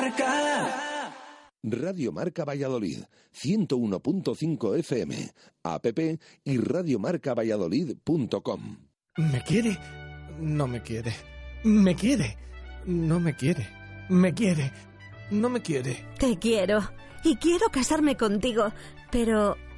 Marca. 0.00 1.12
Radio 1.62 2.10
Marca 2.10 2.46
Valladolid, 2.46 3.00
101.5 3.34 4.78
FM, 4.78 5.30
app 5.62 5.86
y 6.44 6.56
radiomarcavalladolid.com. 6.56 8.76
¿Me 9.18 9.42
quiere? 9.42 9.78
No 10.40 10.66
me 10.66 10.80
quiere. 10.80 11.12
¿Me 11.64 11.94
quiere? 11.94 12.38
No 12.86 13.20
me 13.20 13.36
quiere. 13.36 13.68
¿Me 14.08 14.32
quiere? 14.32 14.72
No 15.30 15.50
me 15.50 15.60
quiere. 15.60 16.02
Te 16.18 16.38
quiero. 16.38 16.80
Y 17.22 17.36
quiero 17.36 17.68
casarme 17.70 18.16
contigo, 18.16 18.72
pero 19.10 19.58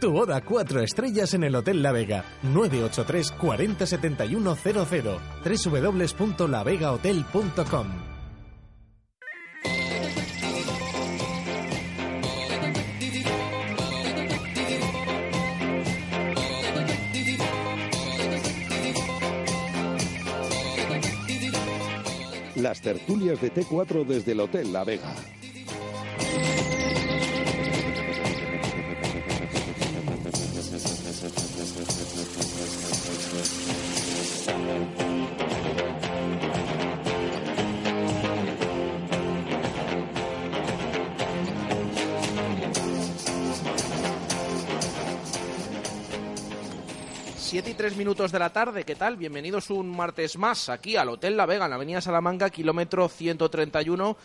Tu 0.00 0.10
boda 0.10 0.40
cuatro 0.40 0.80
estrellas 0.80 1.34
en 1.34 1.44
el 1.44 1.54
Hotel 1.54 1.82
La 1.82 1.92
Vega. 1.92 2.24
983 2.42 3.32
40 3.32 3.86
71 3.86 4.56
00. 4.56 5.20
www.lavegahotel.com. 5.44 7.86
Las 22.56 22.80
tertulias 22.80 23.38
de 23.40 23.52
T4 23.52 24.06
desde 24.06 24.32
el 24.32 24.40
Hotel 24.40 24.72
La 24.72 24.82
Vega. 24.84 25.14
Siete 47.60 47.72
y 47.72 47.74
tres 47.74 47.94
minutos 47.94 48.32
de 48.32 48.38
la 48.38 48.54
tarde, 48.54 48.84
¿qué 48.84 48.94
tal? 48.94 49.18
Bienvenidos 49.18 49.68
un 49.68 49.94
martes 49.94 50.38
más 50.38 50.70
aquí 50.70 50.96
al 50.96 51.10
Hotel 51.10 51.36
La 51.36 51.44
Vega, 51.44 51.66
en 51.66 51.70
la 51.70 51.76
Avenida 51.76 52.00
Salamanca, 52.00 52.48
kilómetro 52.48 53.06
131, 53.06 54.16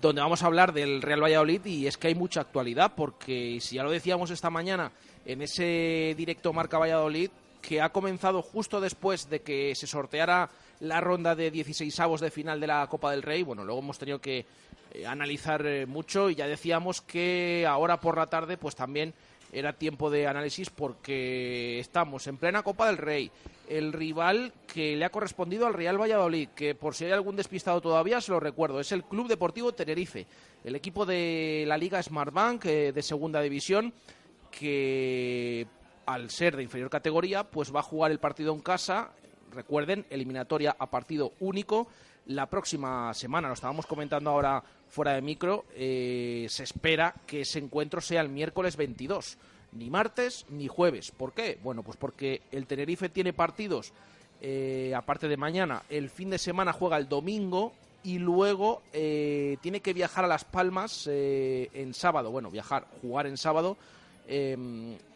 donde 0.00 0.22
vamos 0.22 0.40
a 0.40 0.46
hablar 0.46 0.72
del 0.72 1.02
Real 1.02 1.20
Valladolid. 1.20 1.64
Y 1.64 1.88
es 1.88 1.96
que 1.96 2.06
hay 2.06 2.14
mucha 2.14 2.42
actualidad, 2.42 2.92
porque 2.94 3.58
si 3.60 3.74
ya 3.74 3.82
lo 3.82 3.90
decíamos 3.90 4.30
esta 4.30 4.50
mañana 4.50 4.92
en 5.24 5.42
ese 5.42 6.14
directo 6.16 6.52
Marca 6.52 6.78
Valladolid, 6.78 7.30
que 7.60 7.80
ha 7.80 7.88
comenzado 7.88 8.40
justo 8.40 8.80
después 8.80 9.28
de 9.28 9.40
que 9.40 9.74
se 9.74 9.88
sorteara 9.88 10.48
la 10.78 11.00
ronda 11.00 11.34
de 11.34 11.50
16 11.50 11.98
avos 11.98 12.20
de 12.20 12.30
final 12.30 12.60
de 12.60 12.68
la 12.68 12.86
Copa 12.86 13.10
del 13.10 13.22
Rey, 13.22 13.42
bueno, 13.42 13.64
luego 13.64 13.80
hemos 13.80 13.98
tenido 13.98 14.20
que 14.20 14.46
eh, 14.92 15.04
analizar 15.04 15.66
eh, 15.66 15.86
mucho 15.86 16.30
y 16.30 16.36
ya 16.36 16.46
decíamos 16.46 17.00
que 17.00 17.66
ahora 17.68 17.98
por 17.98 18.16
la 18.16 18.28
tarde 18.28 18.56
pues 18.56 18.76
también 18.76 19.12
era 19.58 19.72
tiempo 19.72 20.10
de 20.10 20.26
análisis 20.26 20.68
porque 20.68 21.78
estamos 21.78 22.26
en 22.26 22.36
plena 22.36 22.62
Copa 22.62 22.86
del 22.86 22.98
Rey. 22.98 23.30
El 23.68 23.94
rival 23.94 24.52
que 24.66 24.94
le 24.94 25.04
ha 25.06 25.10
correspondido 25.10 25.66
al 25.66 25.72
Real 25.72 25.98
Valladolid, 25.98 26.50
que 26.50 26.74
por 26.74 26.94
si 26.94 27.06
hay 27.06 27.12
algún 27.12 27.36
despistado 27.36 27.80
todavía, 27.80 28.20
se 28.20 28.32
lo 28.32 28.38
recuerdo, 28.38 28.80
es 28.80 28.92
el 28.92 29.04
Club 29.04 29.28
Deportivo 29.28 29.72
Tenerife, 29.72 30.26
el 30.62 30.76
equipo 30.76 31.06
de 31.06 31.64
la 31.66 31.78
Liga 31.78 32.02
Smartbank 32.02 32.66
eh, 32.66 32.92
de 32.92 33.02
Segunda 33.02 33.40
División, 33.40 33.94
que 34.50 35.66
al 36.04 36.28
ser 36.28 36.54
de 36.56 36.62
inferior 36.62 36.90
categoría, 36.90 37.44
pues 37.44 37.74
va 37.74 37.80
a 37.80 37.82
jugar 37.82 38.10
el 38.10 38.18
partido 38.18 38.52
en 38.52 38.60
casa. 38.60 39.10
Recuerden, 39.52 40.04
eliminatoria 40.10 40.76
a 40.78 40.90
partido 40.90 41.32
único. 41.40 41.88
La 42.26 42.46
próxima 42.50 43.14
semana, 43.14 43.48
lo 43.48 43.54
estábamos 43.54 43.86
comentando 43.86 44.28
ahora 44.30 44.62
fuera 44.88 45.12
de 45.14 45.22
micro, 45.22 45.64
eh, 45.74 46.46
se 46.48 46.64
espera 46.64 47.14
que 47.26 47.42
ese 47.42 47.58
encuentro 47.58 48.00
sea 48.00 48.20
el 48.20 48.28
miércoles 48.28 48.76
22, 48.76 49.38
ni 49.72 49.90
martes 49.90 50.46
ni 50.48 50.68
jueves. 50.68 51.10
¿Por 51.10 51.32
qué? 51.32 51.58
Bueno, 51.62 51.82
pues 51.82 51.96
porque 51.96 52.42
el 52.52 52.66
Tenerife 52.66 53.08
tiene 53.08 53.32
partidos, 53.32 53.92
eh, 54.40 54.92
aparte 54.94 55.28
de 55.28 55.36
mañana, 55.36 55.82
el 55.88 56.10
fin 56.10 56.30
de 56.30 56.38
semana 56.38 56.72
juega 56.72 56.98
el 56.98 57.08
domingo 57.08 57.72
y 58.06 58.18
luego 58.18 58.82
eh, 58.92 59.56
tiene 59.60 59.80
que 59.80 59.92
viajar 59.92 60.24
a 60.24 60.28
Las 60.28 60.44
Palmas 60.44 61.08
eh, 61.10 61.70
en 61.74 61.92
sábado. 61.92 62.30
Bueno, 62.30 62.50
viajar, 62.50 62.86
jugar 63.02 63.26
en 63.26 63.36
sábado 63.36 63.76
eh, 64.28 64.56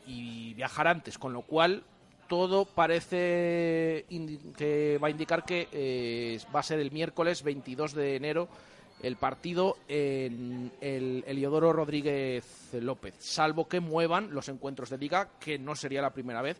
y 0.06 0.54
viajar 0.54 0.88
antes, 0.88 1.16
con 1.16 1.32
lo 1.32 1.42
cual 1.42 1.84
todo 2.26 2.64
parece 2.64 4.06
que 4.56 4.98
va 5.02 5.08
a 5.08 5.10
indicar 5.10 5.44
que 5.44 5.68
eh, 5.72 6.40
va 6.54 6.60
a 6.60 6.64
ser 6.64 6.78
el 6.78 6.90
miércoles 6.90 7.42
22 7.42 7.94
de 7.94 8.16
enero 8.16 8.48
el 9.02 9.16
partido 9.16 9.78
en 9.88 10.72
el 10.80 11.24
Eliodoro 11.26 11.72
Rodríguez 11.72 12.70
López, 12.74 13.14
salvo 13.18 13.68
que 13.68 13.80
muevan 13.80 14.34
los 14.34 14.48
encuentros 14.48 14.90
de 14.90 14.98
liga, 14.98 15.30
que 15.40 15.58
no 15.58 15.74
sería 15.74 16.02
la 16.02 16.12
primera 16.12 16.42
vez, 16.42 16.58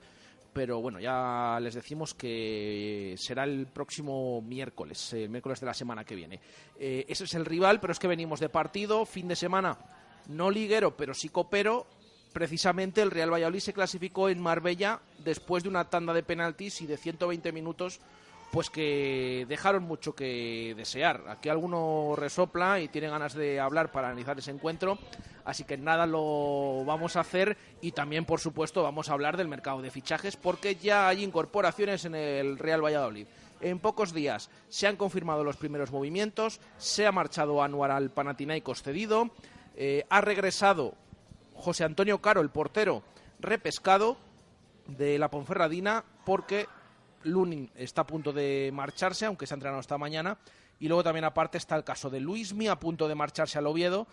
pero 0.53 0.81
bueno, 0.81 0.99
ya 0.99 1.59
les 1.61 1.75
decimos 1.75 2.15
que 2.15 3.15
será 3.17 3.45
el 3.45 3.67
próximo 3.67 4.43
miércoles, 4.43 5.13
el 5.13 5.29
miércoles 5.29 5.61
de 5.61 5.67
la 5.67 5.75
semana 5.75 6.05
que 6.05 6.17
viene. 6.17 6.41
Eh, 6.79 7.05
ese 7.09 7.25
es 7.25 7.35
el 7.35 7.45
rival, 7.45 7.81
pero 7.81 7.93
es 7.93 7.99
que 7.99 8.09
venimos 8.09 8.41
de 8.41 8.49
partido, 8.49 9.07
fin 9.07 9.29
de 9.29 9.37
semana, 9.37 9.79
no 10.29 10.51
liguero, 10.51 10.97
pero 10.97 11.15
sí 11.15 11.29
copero. 11.29 11.87
Precisamente 12.33 13.03
el 13.03 13.11
Real 13.11 13.33
Valladolid 13.33 13.59
se 13.59 13.73
clasificó 13.73 14.29
en 14.29 14.41
Marbella 14.41 15.01
después 15.25 15.65
de 15.65 15.69
una 15.69 15.91
tanda 15.91 16.13
de 16.13 16.23
penaltis 16.23 16.81
y 16.81 16.87
de 16.87 16.97
120 16.97 17.51
minutos 17.53 18.01
pues 18.51 18.69
que 18.69 19.47
dejaron 19.49 19.85
mucho 19.85 20.15
que 20.15 20.75
desear. 20.77 21.25
Aquí 21.29 21.49
alguno 21.49 22.15
resopla 22.17 22.81
y 22.81 22.89
tiene 22.89 23.09
ganas 23.09 23.35
de 23.35 23.61
hablar 23.61 23.93
para 23.93 24.09
analizar 24.09 24.39
ese 24.39 24.51
encuentro, 24.51 24.99
así 25.45 25.65
que 25.65 25.77
nada 25.77 26.07
lo 26.07 26.85
vamos 26.85 27.17
a 27.17 27.21
hacer 27.21 27.57
y 27.81 27.93
también, 27.93 28.25
por 28.25 28.41
supuesto, 28.41 28.83
vamos 28.83 29.09
a 29.09 29.13
hablar 29.13 29.37
del 29.37 29.49
mercado 29.49 29.81
de 29.83 29.91
fichajes 29.91 30.37
porque 30.37 30.77
ya 30.77 31.09
hay 31.09 31.23
incorporaciones 31.23 32.05
en 32.05 32.15
el 32.15 32.59
Real 32.59 32.85
Valladolid. 32.85 33.27
En 33.61 33.79
pocos 33.79 34.13
días 34.15 34.51
se 34.69 34.87
han 34.87 34.97
confirmado 34.97 35.45
los 35.45 35.57
primeros 35.57 35.93
movimientos, 35.93 36.61
se 36.79 37.07
ha 37.07 37.13
marchado 37.13 37.63
Anuar 37.63 37.91
al 37.91 38.11
Panathinaikos 38.11 38.83
cedido, 38.83 39.31
eh, 39.77 40.05
ha 40.09 40.21
regresado 40.23 40.95
José 41.55 41.85
Antonio 41.85 42.21
Caro, 42.21 42.41
el 42.41 42.49
portero, 42.49 43.03
repescado 43.39 44.17
de 44.87 45.19
la 45.19 45.31
Ponferradina 45.31 46.05
porque 46.25 46.67
Lunin 47.25 47.71
está 47.75 48.03
a 48.03 48.07
punto 48.07 48.33
de 48.33 48.71
marcharse, 48.73 49.27
aunque 49.27 49.47
se 49.47 49.55
ha 49.55 49.57
entrenado 49.57 49.81
esta 49.81 49.99
mañana. 49.99 50.39
Y 50.79 50.89
luego 50.89 51.05
también 51.05 51.25
aparte 51.25 51.59
está 51.59 51.77
el 51.77 51.85
caso 51.85 52.09
de 52.11 52.21
Luismi 52.21 52.69
a 52.69 52.79
punto 52.79 53.07
de 53.07 53.15
marcharse 53.15 53.59
al 53.59 53.67
Oviedo 53.67 54.07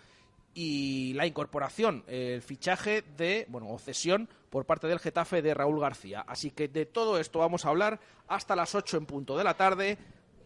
y 0.53 1.13
la 1.13 1.28
incorporación, 1.28 2.03
el 2.07 2.41
fichaje 2.41 3.03
de, 3.16 3.45
bueno, 3.47 3.69
o 3.69 3.78
cesión 3.78 4.28
por 4.50 4.66
parte 4.66 4.88
del 4.88 4.97
Getafe 4.97 5.44
de 5.44 5.53
Raúl 5.53 5.79
García. 5.79 6.25
Así 6.28 6.50
que 6.50 6.68
de 6.68 6.88
todo 6.88 7.19
esto 7.19 7.40
vamos 7.40 7.66
a 7.66 7.69
hablar 7.69 8.00
hasta 8.28 8.56
las 8.56 8.73
8 8.73 8.97
en 8.97 9.06
punto 9.06 9.38
de 9.38 9.44
la 9.44 9.53
tarde. 9.53 10.00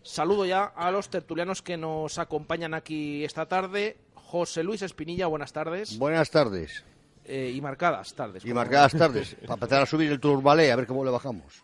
Saludo 0.03 0.45
ya 0.45 0.65
a 0.65 0.91
los 0.91 1.09
tertulianos 1.09 1.61
que 1.61 1.77
nos 1.77 2.19
acompañan 2.19 2.73
aquí 2.73 3.23
esta 3.23 3.45
tarde. 3.47 3.97
José 4.15 4.63
Luis 4.63 4.81
Espinilla, 4.81 5.27
buenas 5.27 5.53
tardes. 5.53 5.97
Buenas 5.97 6.29
tardes. 6.29 6.83
Eh, 7.23 7.53
y 7.55 7.61
marcadas 7.61 8.13
tardes. 8.13 8.43
Y 8.43 8.53
marcadas 8.53 8.91
tardes. 8.91 9.35
Para 9.41 9.53
empezar 9.53 9.83
a 9.83 9.85
subir 9.85 10.11
el 10.11 10.19
turbalé, 10.19 10.73
a 10.73 10.75
ver 10.75 10.87
cómo 10.87 11.05
le 11.05 11.11
bajamos. 11.11 11.63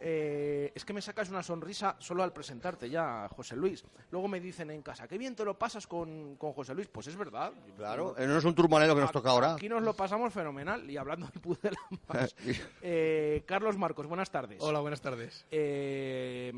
Eh, 0.00 0.72
es 0.74 0.84
que 0.84 0.92
me 0.92 1.00
sacas 1.02 1.28
una 1.30 1.42
sonrisa 1.42 1.96
solo 1.98 2.22
al 2.22 2.32
presentarte 2.32 2.88
ya, 2.90 3.28
José 3.28 3.56
Luis. 3.56 3.84
Luego 4.10 4.28
me 4.28 4.40
dicen 4.40 4.70
en 4.70 4.82
casa, 4.82 5.06
qué 5.08 5.18
bien 5.18 5.34
te 5.34 5.44
lo 5.44 5.58
pasas 5.58 5.86
con, 5.86 6.36
con 6.36 6.52
José 6.52 6.74
Luis. 6.74 6.88
Pues 6.88 7.06
es 7.06 7.16
verdad. 7.16 7.52
Claro, 7.76 8.14
no 8.18 8.38
es 8.38 8.44
un 8.44 8.54
turmalero 8.54 8.94
que 8.94 9.00
nos 9.00 9.12
toca 9.12 9.30
ahora. 9.30 9.54
Aquí 9.54 9.68
nos 9.68 9.82
lo 9.82 9.94
pasamos 9.94 10.32
fenomenal. 10.32 10.88
Y 10.90 10.96
hablando 10.96 11.26
de 11.32 11.40
Pucela 11.40 11.78
más, 12.08 12.34
eh, 12.82 13.42
Carlos 13.46 13.76
Marcos, 13.76 14.06
buenas 14.06 14.30
tardes. 14.30 14.58
Hola, 14.62 14.80
buenas 14.80 15.00
tardes. 15.00 15.44
Eh, 15.50 16.52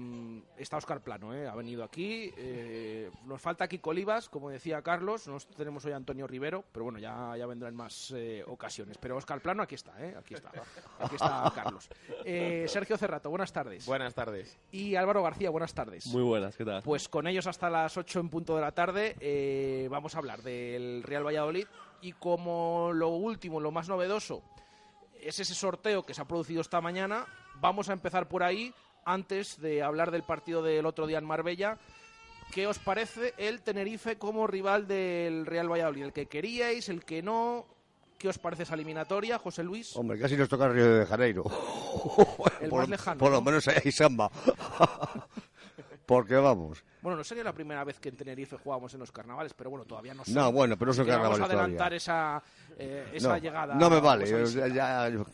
está 0.56 0.76
Oscar 0.76 1.00
Plano, 1.02 1.34
eh, 1.34 1.48
ha 1.48 1.54
venido 1.54 1.82
aquí. 1.84 2.32
eh, 2.36 3.10
nos 3.24 3.40
falta 3.40 3.64
aquí 3.64 3.78
Colivas, 3.78 4.28
como 4.28 4.50
decía 4.50 4.82
Carlos. 4.82 5.26
No 5.28 5.38
tenemos 5.56 5.84
hoy 5.84 5.92
a 5.92 5.96
Antonio 5.96 6.26
Rivero, 6.26 6.64
pero 6.72 6.84
bueno, 6.84 6.98
ya, 6.98 7.36
ya 7.36 7.46
vendrá 7.46 7.68
en 7.68 7.74
más 7.76 8.12
eh, 8.16 8.44
ocasiones. 8.46 8.98
Pero 8.98 9.16
Oscar 9.16 9.40
Plano, 9.40 9.62
aquí 9.62 9.74
está, 9.74 9.92
eh, 10.04 10.14
aquí 10.18 10.34
está. 10.34 10.50
Aquí 10.98 11.14
está 11.14 11.52
Carlos. 11.54 11.88
Eh, 12.24 12.66
Sergio 12.68 12.96
Cerrato, 12.96 13.29
buenas 13.30 13.52
tardes. 13.52 13.86
Buenas 13.86 14.14
tardes. 14.14 14.58
Y 14.72 14.96
Álvaro 14.96 15.22
García, 15.22 15.50
buenas 15.50 15.72
tardes. 15.72 16.06
Muy 16.06 16.22
buenas, 16.22 16.56
¿qué 16.56 16.64
tal? 16.64 16.82
Pues 16.82 17.08
con 17.08 17.26
ellos 17.26 17.46
hasta 17.46 17.70
las 17.70 17.96
8 17.96 18.20
en 18.20 18.28
punto 18.28 18.54
de 18.54 18.60
la 18.60 18.72
tarde 18.72 19.16
eh, 19.20 19.88
vamos 19.90 20.14
a 20.14 20.18
hablar 20.18 20.42
del 20.42 21.02
Real 21.02 21.26
Valladolid 21.26 21.66
Y 22.02 22.12
como 22.12 22.90
lo 22.92 23.08
último, 23.08 23.60
lo 23.60 23.70
más 23.70 23.88
novedoso, 23.88 24.42
es 25.20 25.38
ese 25.38 25.54
sorteo 25.54 26.02
que 26.04 26.14
se 26.14 26.22
ha 26.22 26.26
producido 26.26 26.60
esta 26.60 26.80
mañana, 26.80 27.26
vamos 27.60 27.88
a 27.88 27.92
empezar 27.92 28.28
por 28.28 28.42
ahí 28.42 28.72
antes 29.04 29.60
de 29.60 29.82
hablar 29.82 30.10
del 30.10 30.22
partido 30.22 30.62
del 30.62 30.86
otro 30.86 31.06
día 31.06 31.18
en 31.18 31.24
Marbella. 31.24 31.78
¿Qué 32.52 32.66
os 32.66 32.78
parece 32.78 33.34
el 33.38 33.62
Tenerife 33.62 34.16
como 34.18 34.46
rival 34.46 34.88
del 34.88 35.46
Real 35.46 35.70
Valladolid? 35.70 36.02
¿El 36.02 36.12
que 36.12 36.26
queríais, 36.26 36.88
el 36.88 37.04
que 37.04 37.22
no? 37.22 37.66
¿Qué 38.20 38.28
os 38.28 38.36
parece 38.38 38.64
esa 38.64 38.74
eliminatoria, 38.74 39.38
José 39.38 39.64
Luis? 39.64 39.96
Hombre, 39.96 40.18
casi 40.18 40.36
nos 40.36 40.46
toca 40.46 40.68
Río 40.68 40.98
de 40.98 41.06
Janeiro. 41.06 41.42
El 42.60 42.68
por, 42.68 42.80
más 42.80 42.88
lejano, 42.90 43.18
Por 43.18 43.30
lo 43.30 43.38
¿no? 43.38 43.42
menos 43.42 43.66
hay 43.66 43.90
samba. 43.90 44.30
Porque 46.04 46.34
vamos. 46.36 46.84
Bueno, 47.00 47.16
no 47.16 47.24
sería 47.24 47.44
la 47.44 47.54
primera 47.54 47.82
vez 47.82 47.98
que 47.98 48.10
en 48.10 48.16
Tenerife 48.16 48.56
jugábamos 48.58 48.92
en 48.92 49.00
los 49.00 49.10
carnavales, 49.10 49.54
pero 49.54 49.70
bueno, 49.70 49.86
todavía 49.86 50.12
no 50.12 50.22
sé. 50.24 50.32
No, 50.32 50.52
bueno, 50.52 50.76
pero 50.76 50.90
Así 50.90 51.02
que 51.02 51.10
Vamos 51.12 51.26
a 51.26 51.30
carnavales 51.30 51.48
adelantar 51.48 51.76
todavía. 51.78 51.96
esa, 51.96 52.42
eh, 52.78 53.10
esa 53.14 53.28
no, 53.28 53.38
llegada. 53.38 53.74
No 53.76 53.88
me 53.88 54.00
vale. 54.00 54.26
Yo, 54.28 54.44
ya- 54.66 55.08
yo- 55.08 55.24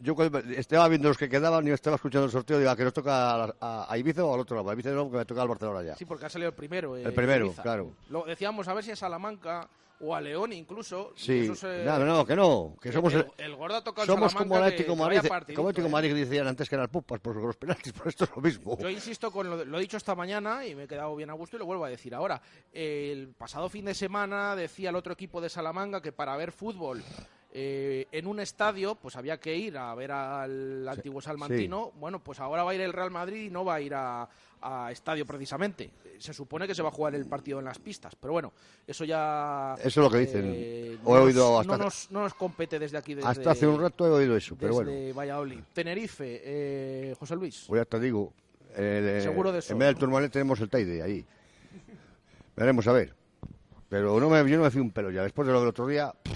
yo 0.00 0.14
estaba 0.58 0.86
viendo 0.88 1.08
los 1.08 1.16
que 1.16 1.30
quedaban 1.30 1.66
y 1.66 1.70
estaba 1.70 1.96
escuchando 1.96 2.26
el 2.26 2.32
sorteo, 2.32 2.58
digo, 2.58 2.70
¿a 2.70 2.76
que 2.76 2.84
nos 2.84 2.92
toca 2.92 3.30
a, 3.44 3.54
a- 3.58 3.86
a 3.88 3.96
Ibiza 3.96 4.22
o 4.24 4.34
al 4.34 4.40
otro 4.40 4.56
lado? 4.56 4.68
A 4.68 4.74
Ibiza 4.74 4.90
no, 4.90 5.04
porque 5.04 5.18
me 5.18 5.24
toca 5.24 5.40
al 5.40 5.48
Barcelona 5.48 5.82
ya. 5.82 5.96
Sí, 5.96 6.04
porque 6.04 6.26
ha 6.26 6.28
salido 6.28 6.50
el 6.50 6.54
primero. 6.54 6.94
eh, 6.96 7.04
El 7.04 7.14
primero, 7.14 7.46
Ibiza. 7.46 7.62
claro. 7.62 7.92
Lo 8.10 8.24
decíamos 8.24 8.68
a 8.68 8.74
ver 8.74 8.84
si 8.84 8.90
a 8.90 8.96
Salamanca 8.96 9.66
o 10.00 10.14
a 10.14 10.20
León 10.20 10.52
incluso. 10.52 11.12
Sí, 11.16 11.40
esos, 11.40 11.62
eh, 11.64 11.82
no, 11.84 11.98
no, 11.98 12.26
que 12.26 12.36
no, 12.36 12.76
que 12.80 12.92
somos 12.92 13.14
el, 13.14 13.26
el, 13.38 13.54
gordo 13.54 13.76
ha 13.76 13.84
tocado 13.84 14.06
somos 14.06 14.34
como 14.34 14.56
Atlético 14.56 14.94
que 14.94 15.00
Madrid, 15.00 15.20
como 15.54 15.68
Atlético 15.68 15.88
eh. 15.88 15.90
Madrid 15.90 16.08
que 16.10 16.20
decían 16.20 16.46
antes 16.46 16.68
que 16.68 16.74
eran 16.74 16.88
pupas 16.88 17.20
por 17.20 17.36
los 17.36 17.56
penaltis, 17.56 17.92
por 17.92 18.08
esto 18.08 18.24
es 18.24 18.30
lo 18.34 18.42
mismo. 18.42 18.78
Yo 18.78 18.90
insisto 18.90 19.30
con 19.30 19.48
lo, 19.48 19.64
lo 19.64 19.78
he 19.78 19.80
dicho 19.80 19.96
esta 19.96 20.14
mañana 20.14 20.66
y 20.66 20.74
me 20.74 20.84
he 20.84 20.88
quedado 20.88 21.14
bien 21.16 21.30
a 21.30 21.34
gusto 21.34 21.56
y 21.56 21.58
lo 21.60 21.66
vuelvo 21.66 21.84
a 21.84 21.88
decir 21.88 22.14
ahora. 22.14 22.40
El 22.72 23.28
pasado 23.36 23.68
fin 23.68 23.84
de 23.84 23.94
semana 23.94 24.56
decía 24.56 24.90
el 24.90 24.96
otro 24.96 25.12
equipo 25.12 25.40
de 25.40 25.48
Salamanca 25.48 26.00
que 26.00 26.12
para 26.12 26.36
ver 26.36 26.52
fútbol 26.52 27.02
eh, 27.56 28.08
en 28.10 28.26
un 28.26 28.40
estadio 28.40 28.96
pues 28.96 29.14
había 29.14 29.38
que 29.38 29.56
ir 29.56 29.78
a 29.78 29.94
ver 29.94 30.10
al 30.10 30.88
antiguo 30.88 31.20
salmantino. 31.20 31.92
Bueno, 32.00 32.18
pues 32.18 32.40
ahora 32.40 32.64
va 32.64 32.72
a 32.72 32.74
ir 32.74 32.80
el 32.80 32.92
Real 32.92 33.10
Madrid 33.12 33.44
y 33.46 33.50
no 33.50 33.64
va 33.64 33.76
a 33.76 33.80
ir 33.80 33.94
a, 33.94 34.28
a 34.60 34.90
estadio 34.90 35.24
precisamente. 35.24 35.90
Se 36.18 36.32
supone 36.32 36.66
que 36.66 36.74
se 36.74 36.82
va 36.82 36.88
a 36.88 36.92
jugar 36.92 37.14
el 37.14 37.26
partido 37.26 37.58
en 37.60 37.64
las 37.66 37.78
pistas, 37.78 38.14
pero 38.16 38.32
bueno, 38.32 38.52
eso 38.86 39.04
ya... 39.04 39.74
Eso 39.78 39.86
es 39.88 39.96
lo 39.96 40.10
que 40.10 40.18
dicen. 40.18 40.42
eh, 40.52 40.98
O 41.04 41.14
he 41.16 41.18
no 41.20 41.24
oído 41.26 41.50
nos- 41.50 41.60
hasta- 41.60 41.76
no, 41.78 41.84
nos, 41.84 42.10
no 42.10 42.20
nos 42.22 42.34
compete 42.34 42.78
desde 42.78 42.98
aquí. 42.98 43.14
Desde, 43.14 43.28
Hasta 43.28 43.50
hace 43.52 43.66
un 43.66 43.80
rato 43.80 44.06
he 44.06 44.10
oído 44.10 44.36
eso, 44.36 44.56
pero 44.58 44.78
desde 44.80 44.84
bueno, 45.12 45.14
Valladolid. 45.14 45.60
Tenerife, 45.72 46.40
eh, 46.44 47.14
José 47.18 47.36
Luis. 47.36 47.64
pues 47.68 47.80
ya 47.80 47.84
te 47.84 48.00
digo. 48.00 48.32
el, 48.76 49.08
eh, 49.08 49.20
Seguro 49.22 49.52
de 49.52 49.60
eso, 49.60 49.72
En 49.72 49.78
vez 49.78 49.86
del 49.86 49.94
¿no? 49.94 50.00
Turmalet 50.00 50.32
tenemos 50.32 50.60
el 50.60 50.68
Taide 50.70 51.02
ahí. 51.02 51.24
Veremos 52.56 52.86
a 52.88 52.92
ver. 52.92 53.14
Pero 53.88 54.18
no 54.18 54.28
me, 54.30 54.48
yo 54.50 54.56
no 54.56 54.64
me 54.64 54.70
fui 54.70 54.80
un 54.80 54.90
pelo 54.90 55.10
ya. 55.10 55.22
Después 55.22 55.46
de 55.46 55.52
lo 55.52 55.60
del 55.60 55.68
otro 55.68 55.86
día, 55.86 56.12
pff, 56.22 56.34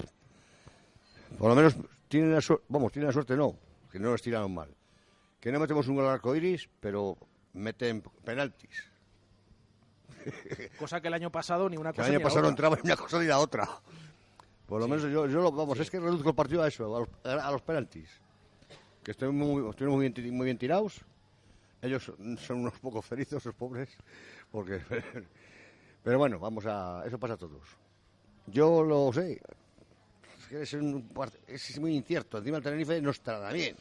por 1.39 1.49
lo 1.49 1.55
menos 1.55 1.75
tienen 2.07 2.33
la 2.33 2.41
suerte, 2.41 2.65
vamos, 2.69 2.91
tienen 2.91 3.07
la 3.07 3.13
suerte 3.13 3.35
no, 3.35 3.55
que 3.91 3.97
no 3.99 4.11
nos 4.11 4.21
tiraron 4.21 4.53
mal. 4.53 4.69
Que 5.39 5.51
no 5.51 5.59
metemos 5.59 5.87
un 5.87 5.95
gol 5.95 6.05
al 6.05 6.11
arco 6.11 6.35
iris, 6.35 6.69
pero 6.79 7.17
meten 7.53 8.01
penaltis. 8.23 8.83
Cosa 10.77 10.99
que 11.01 11.07
el 11.07 11.13
año 11.13 11.31
pasado 11.31 11.69
ni 11.69 11.77
una 11.77 11.91
Que 11.91 11.97
cosa 11.97 12.09
el 12.09 12.15
año 12.15 12.19
ni 12.19 12.23
la 12.23 12.27
pasado 12.29 12.43
no 12.43 12.49
entraba 12.49 12.75
ni 12.75 12.81
una 12.83 12.97
cosa 12.97 13.19
ni 13.19 13.25
la 13.25 13.39
otra. 13.39 13.67
Por 14.67 14.81
lo 14.81 14.87
menos 14.87 15.03
yo, 15.03 15.25
yo 15.27 15.41
lo- 15.41 15.51
vamos, 15.51 15.79
es 15.79 15.89
que 15.89 15.99
reduzco 15.99 16.29
el 16.29 16.35
partido 16.35 16.61
a 16.61 16.67
eso, 16.67 16.95
a 16.95 16.99
los, 16.99 17.09
a 17.43 17.51
los 17.51 17.61
penaltis. 17.61 18.09
Que 19.03 19.11
estoy 19.11 19.31
muy, 19.31 19.61
muy 19.63 20.09
bien, 20.09 20.35
muy 20.35 20.45
bien 20.45 20.57
tirados. 20.57 21.01
Ellos 21.81 22.03
son 22.03 22.37
son 22.37 22.59
unos 22.59 22.77
poco 22.79 23.01
felices, 23.01 23.43
los 23.45 23.55
pobres. 23.55 23.89
Porque, 24.51 24.81
pero 26.03 26.17
bueno, 26.17 26.37
vamos 26.37 26.65
a. 26.65 27.03
Eso 27.05 27.17
pasa 27.17 27.35
a 27.35 27.37
todos. 27.37 27.63
Yo 28.47 28.83
lo 28.83 29.11
sé. 29.13 29.41
Es 30.51 30.73
un 30.73 31.09
es 31.47 31.79
muy 31.79 31.95
incierto. 31.95 32.37
Encima 32.37 32.57
el 32.57 32.63
Tenerife 32.63 33.01
no 33.01 33.11
está 33.11 33.33
nada 33.33 33.51
bien. 33.51 33.75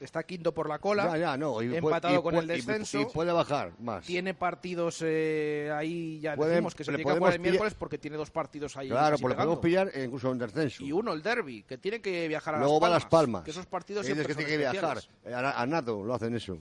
Está 0.00 0.22
quinto 0.22 0.54
por 0.54 0.68
la 0.68 0.78
cola. 0.78 1.06
Ya, 1.06 1.18
ya, 1.18 1.36
no. 1.36 1.60
y 1.60 1.74
empatado 1.74 2.20
y 2.20 2.22
con 2.22 2.36
el 2.36 2.46
descenso. 2.46 3.00
Y, 3.00 3.04
puede 3.06 3.32
bajar 3.32 3.72
más. 3.80 4.06
Tiene 4.06 4.32
partidos 4.32 5.02
eh, 5.04 5.72
ahí, 5.74 6.20
ya 6.20 6.36
Pueden- 6.36 6.52
decimos 6.54 6.74
que 6.76 6.84
se 6.84 6.92
le 6.92 6.98
tiene 6.98 7.10
que 7.12 7.18
jugar 7.18 7.32
el 7.34 7.40
miércoles 7.40 7.74
porque 7.74 7.98
tiene 7.98 8.16
dos 8.16 8.30
partidos 8.30 8.76
ahí. 8.76 8.88
Claro, 8.88 9.18
pues 9.18 9.30
le 9.30 9.34
podemos 9.34 9.58
pillar 9.58 9.90
incluso 9.96 10.30
en 10.30 10.38
descenso. 10.38 10.84
Y 10.84 10.92
uno, 10.92 11.12
el 11.12 11.20
derby, 11.22 11.64
que 11.64 11.78
tiene 11.78 12.00
que 12.00 12.28
viajar 12.28 12.54
a 12.54 12.58
Luego 12.58 12.74
Las 12.74 12.82
va 12.82 12.86
a 12.86 12.90
Palmas. 12.90 13.02
Las 13.02 13.10
Palmas. 13.10 13.44
Que 13.44 13.50
esos 13.50 13.66
partidos 13.66 14.06
que 14.06 14.14
son 14.14 14.24
tiene 14.24 14.44
que 14.48 14.56
viajar. 14.56 14.98
Eh, 15.24 15.34
A, 15.34 15.60
a 15.60 15.66
nado 15.66 16.04
lo 16.04 16.14
hacen 16.14 16.32
eso. 16.36 16.58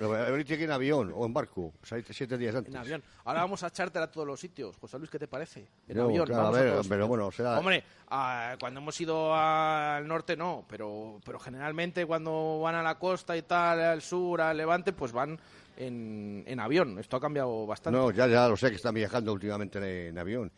Ahorita 0.00 0.26
tiene 0.28 0.44
que 0.46 0.54
ir 0.54 0.62
en 0.64 0.70
avión 0.72 1.12
o 1.14 1.24
en 1.26 1.32
barco. 1.32 1.72
O 1.82 1.86
sea, 1.86 1.98
siete 2.10 2.36
días 2.38 2.54
antes. 2.54 2.72
En 2.72 2.80
avión. 2.80 3.02
Ahora 3.24 3.40
vamos 3.42 3.62
a 3.62 3.68
echarte 3.68 3.98
a 3.98 4.10
todos 4.10 4.26
los 4.26 4.38
sitios. 4.40 4.76
José 4.76 4.98
Luis, 4.98 5.10
¿qué 5.10 5.18
te 5.18 5.28
parece? 5.28 5.66
En 5.88 5.96
No, 5.96 6.04
avión. 6.04 6.26
claro, 6.26 6.42
vamos 6.44 6.58
a 6.58 6.62
ver, 6.62 6.72
todos. 6.72 6.88
pero 6.88 7.08
bueno, 7.08 7.26
o 7.26 7.32
sea- 7.32 7.58
Hombre, 7.58 7.82
ah, 8.08 8.56
cuando 8.60 8.80
hemos 8.80 9.00
ido 9.00 9.34
al 9.34 10.06
norte 10.06 10.36
no, 10.36 10.64
pero, 10.68 11.20
pero 11.24 11.38
generalmente 11.38 12.06
cuando 12.06 12.60
van 12.60 12.74
a 12.74 12.82
la 12.82 12.98
costa 12.98 13.36
y 13.36 13.42
tal, 13.42 13.80
al 13.80 14.02
sur, 14.02 14.40
al 14.40 14.56
levante, 14.56 14.92
pues 14.92 15.12
van 15.12 15.38
en, 15.76 16.44
en 16.46 16.60
avión. 16.60 16.98
Esto 16.98 17.16
ha 17.16 17.20
cambiado 17.20 17.66
bastante. 17.66 17.98
No, 17.98 18.10
ya, 18.10 18.26
ya 18.26 18.48
lo 18.48 18.56
sé 18.56 18.70
que 18.70 18.76
están 18.76 18.94
viajando 18.94 19.32
últimamente 19.32 19.78
en, 19.78 20.08
en 20.10 20.18
avión. 20.18 20.50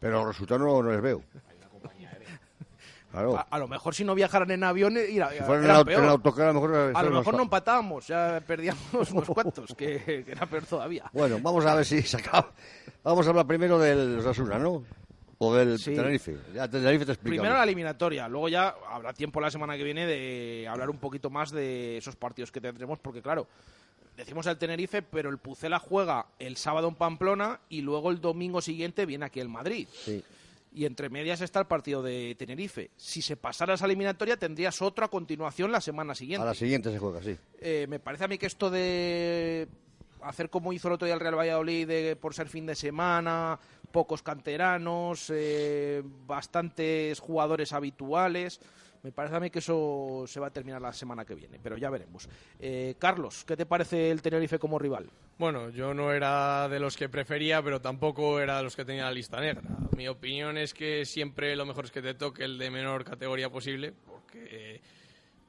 Pero 0.00 0.18
los 0.18 0.26
resultados 0.28 0.60
no, 0.62 0.82
no 0.82 0.90
les 0.90 1.00
veo. 1.00 1.22
Claro. 3.14 3.36
A, 3.38 3.42
a 3.42 3.58
lo 3.58 3.68
mejor 3.68 3.94
si 3.94 4.04
no 4.04 4.14
viajaran 4.14 4.50
en 4.50 4.64
avión 4.64 4.96
era, 4.96 5.30
si 5.30 5.38
fueran 5.44 5.64
en, 5.64 5.70
era 5.70 5.78
el, 5.78 5.86
peor. 5.86 5.98
en 6.00 6.04
el 6.04 6.10
autocar, 6.10 6.44
a 6.48 6.52
lo 6.52 6.60
mejor... 6.60 6.92
A 6.94 7.02
lo 7.02 7.10
mejor 7.12 7.34
no 7.36 7.42
empatábamos, 7.44 8.06
ya 8.08 8.42
perdíamos 8.46 8.82
unos 9.12 9.28
cuantos, 9.28 9.74
que, 9.74 10.00
que 10.24 10.32
era 10.32 10.46
peor 10.46 10.64
todavía. 10.66 11.04
Bueno, 11.12 11.38
vamos 11.40 11.64
a 11.64 11.74
ver 11.76 11.84
si 11.84 12.02
se 12.02 12.16
acaba. 12.16 12.50
Vamos 13.04 13.24
a 13.26 13.30
hablar 13.30 13.46
primero 13.46 13.78
del 13.78 14.18
Osasuna, 14.18 14.58
¿no? 14.58 14.82
O 15.38 15.54
del 15.54 15.78
Sí. 15.78 15.94
Tenerife. 15.94 16.36
Ya 16.54 16.68
Tenerife 16.68 17.06
te 17.06 17.12
explica. 17.12 17.36
Primero 17.36 17.56
la 17.56 17.64
eliminatoria, 17.64 18.28
luego 18.28 18.48
ya 18.48 18.74
habrá 18.90 19.12
tiempo 19.12 19.40
la 19.40 19.50
semana 19.50 19.76
que 19.76 19.84
viene 19.84 20.06
de 20.06 20.66
hablar 20.68 20.90
un 20.90 20.98
poquito 20.98 21.30
más 21.30 21.50
de 21.50 21.96
esos 21.98 22.16
partidos 22.16 22.50
que 22.50 22.60
tendremos, 22.60 22.98
porque 22.98 23.20
claro, 23.22 23.46
decimos 24.16 24.46
el 24.46 24.56
Tenerife, 24.58 25.02
pero 25.02 25.30
el 25.30 25.38
Pucela 25.38 25.78
juega 25.78 26.26
el 26.38 26.56
sábado 26.56 26.88
en 26.88 26.94
Pamplona 26.94 27.60
y 27.68 27.80
luego 27.82 28.10
el 28.10 28.20
domingo 28.20 28.60
siguiente 28.60 29.06
viene 29.06 29.26
aquí 29.26 29.40
el 29.40 29.48
Madrid. 29.48 29.86
Sí. 30.04 30.24
Y 30.74 30.86
entre 30.86 31.08
medias 31.08 31.40
está 31.40 31.60
el 31.60 31.66
partido 31.66 32.02
de 32.02 32.34
Tenerife. 32.36 32.90
Si 32.96 33.22
se 33.22 33.36
pasara 33.36 33.74
esa 33.74 33.86
eliminatoria, 33.86 34.36
tendrías 34.36 34.82
otra 34.82 35.06
continuación 35.06 35.70
la 35.70 35.80
semana 35.80 36.16
siguiente. 36.16 36.42
A 36.42 36.46
la 36.46 36.54
siguiente 36.54 36.90
se 36.90 36.98
juega, 36.98 37.22
sí. 37.22 37.36
Eh, 37.60 37.86
me 37.88 38.00
parece 38.00 38.24
a 38.24 38.28
mí 38.28 38.38
que 38.38 38.46
esto 38.46 38.70
de 38.70 39.68
hacer 40.22 40.50
como 40.50 40.72
hizo 40.72 40.88
el 40.88 40.94
otro 40.94 41.06
día 41.06 41.14
el 41.14 41.20
Real 41.20 41.38
Valladolid 41.38 41.86
de, 41.86 42.16
por 42.16 42.34
ser 42.34 42.48
fin 42.48 42.66
de 42.66 42.74
semana, 42.74 43.58
pocos 43.92 44.22
canteranos, 44.22 45.30
eh, 45.32 46.02
bastantes 46.26 47.20
jugadores 47.20 47.72
habituales. 47.72 48.60
Me 49.04 49.12
parece 49.12 49.36
a 49.36 49.40
mí 49.40 49.50
que 49.50 49.58
eso 49.58 50.24
se 50.26 50.40
va 50.40 50.46
a 50.46 50.50
terminar 50.50 50.80
la 50.80 50.90
semana 50.90 51.26
que 51.26 51.34
viene, 51.34 51.60
pero 51.62 51.76
ya 51.76 51.90
veremos. 51.90 52.26
Eh, 52.58 52.94
Carlos, 52.98 53.44
¿qué 53.44 53.54
te 53.54 53.66
parece 53.66 54.10
el 54.10 54.22
Tenerife 54.22 54.58
como 54.58 54.78
rival? 54.78 55.10
Bueno, 55.36 55.68
yo 55.68 55.92
no 55.92 56.10
era 56.10 56.70
de 56.70 56.80
los 56.80 56.96
que 56.96 57.10
prefería, 57.10 57.62
pero 57.62 57.82
tampoco 57.82 58.40
era 58.40 58.56
de 58.56 58.62
los 58.62 58.74
que 58.74 58.86
tenía 58.86 59.04
la 59.04 59.12
lista 59.12 59.42
negra. 59.42 59.60
Mi 59.94 60.08
opinión 60.08 60.56
es 60.56 60.72
que 60.72 61.04
siempre 61.04 61.54
lo 61.54 61.66
mejor 61.66 61.84
es 61.84 61.90
que 61.90 62.00
te 62.00 62.14
toque 62.14 62.44
el 62.44 62.56
de 62.56 62.70
menor 62.70 63.04
categoría 63.04 63.50
posible, 63.50 63.92
porque, 64.06 64.80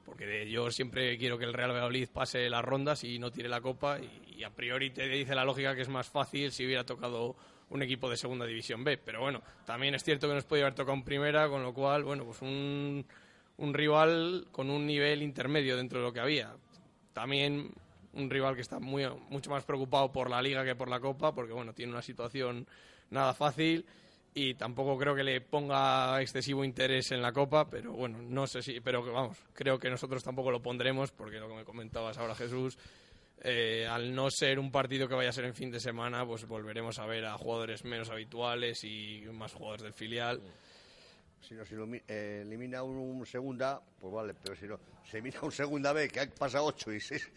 porque 0.04 0.50
yo 0.52 0.70
siempre 0.70 1.18
quiero 1.18 1.38
que 1.38 1.46
el 1.46 1.54
Real 1.54 1.72
Valladolid 1.72 2.10
pase 2.10 2.50
las 2.50 2.66
rondas 2.66 3.06
y 3.06 3.20
no 3.20 3.32
tire 3.32 3.48
la 3.48 3.62
copa, 3.62 4.00
y, 4.00 4.36
y 4.40 4.44
a 4.44 4.50
priori 4.50 4.90
te 4.90 5.08
dice 5.08 5.34
la 5.34 5.46
lógica 5.46 5.74
que 5.74 5.84
es 5.84 5.90
más 5.90 6.10
fácil 6.10 6.52
si 6.52 6.66
hubiera 6.66 6.86
tocado 6.86 7.38
un 7.70 7.82
equipo 7.82 8.10
de 8.10 8.18
segunda 8.18 8.46
división 8.46 8.84
B. 8.84 8.98
Pero 8.98 9.22
bueno, 9.22 9.42
también 9.66 9.96
es 9.96 10.04
cierto 10.04 10.28
que 10.28 10.34
nos 10.34 10.44
podía 10.44 10.66
haber 10.66 10.76
tocado 10.76 10.98
en 10.98 11.04
primera, 11.04 11.48
con 11.48 11.64
lo 11.64 11.74
cual, 11.74 12.04
bueno, 12.04 12.26
pues 12.26 12.42
un, 12.42 13.06
un 13.58 13.74
rival 13.74 14.48
con 14.52 14.70
un 14.70 14.86
nivel 14.86 15.22
intermedio 15.22 15.78
dentro 15.78 16.00
de 16.00 16.06
lo 16.06 16.14
que 16.14 16.20
había. 16.20 16.56
También 17.14 17.72
un 18.14 18.30
rival 18.30 18.56
que 18.56 18.62
está 18.62 18.80
muy, 18.80 19.06
mucho 19.30 19.50
más 19.50 19.64
preocupado 19.64 20.12
por 20.12 20.30
la 20.30 20.42
liga 20.42 20.64
que 20.64 20.76
por 20.76 20.90
la 20.90 21.00
copa, 21.00 21.34
porque 21.34 21.54
bueno, 21.54 21.74
tiene 21.74 21.92
una 21.92 22.02
situación 22.02 22.68
nada 23.10 23.34
fácil 23.34 23.86
y 24.34 24.56
tampoco 24.56 24.98
creo 24.98 25.16
que 25.16 25.24
le 25.24 25.40
ponga 25.40 26.22
excesivo 26.22 26.66
interés 26.66 27.12
en 27.12 27.22
la 27.22 27.32
copa, 27.32 27.70
pero 27.70 27.94
bueno, 27.94 28.22
no 28.22 28.48
sé 28.48 28.62
si, 28.62 28.82
pero 28.82 29.02
vamos, 29.12 29.38
creo 29.54 29.80
que 29.80 29.90
nosotros 29.90 30.22
tampoco 30.24 30.52
lo 30.52 30.62
pondremos, 30.62 31.12
porque 31.12 31.40
lo 31.40 31.48
que 31.48 31.56
me 31.56 31.64
comentabas 31.64 32.18
ahora 32.18 32.36
Jesús, 32.36 32.78
eh, 33.42 33.88
al 33.90 34.14
no 34.14 34.30
ser 34.30 34.60
un 34.60 34.72
partido 34.72 35.08
que 35.08 35.16
vaya 35.16 35.30
a 35.30 35.34
ser 35.34 35.46
en 35.46 35.56
fin 35.56 35.72
de 35.72 35.80
semana, 35.80 36.26
pues 36.26 36.46
volveremos 36.46 37.00
a 37.00 37.06
ver 37.06 37.26
a 37.26 37.38
jugadores 37.38 37.86
menos 37.86 38.10
habituales 38.10 38.84
y 38.84 39.24
más 39.32 39.54
jugadores 39.54 39.84
del 39.84 39.94
filial. 39.94 40.42
Si 41.48 41.54
nos 41.54 41.70
eh, 42.08 42.42
elimina 42.42 42.82
un, 42.82 42.98
un 42.98 43.26
segunda, 43.26 43.80
pues 44.00 44.12
vale, 44.12 44.34
pero 44.34 44.56
si 44.56 44.66
no, 44.66 44.80
se 45.04 45.18
elimina 45.20 45.42
un 45.44 45.52
segunda 45.52 45.94
B, 45.94 46.08
que 46.08 46.20
han 46.20 46.32
pasado 46.32 46.66
ocho 46.66 46.92
y 46.92 47.00
seis. 47.00 47.30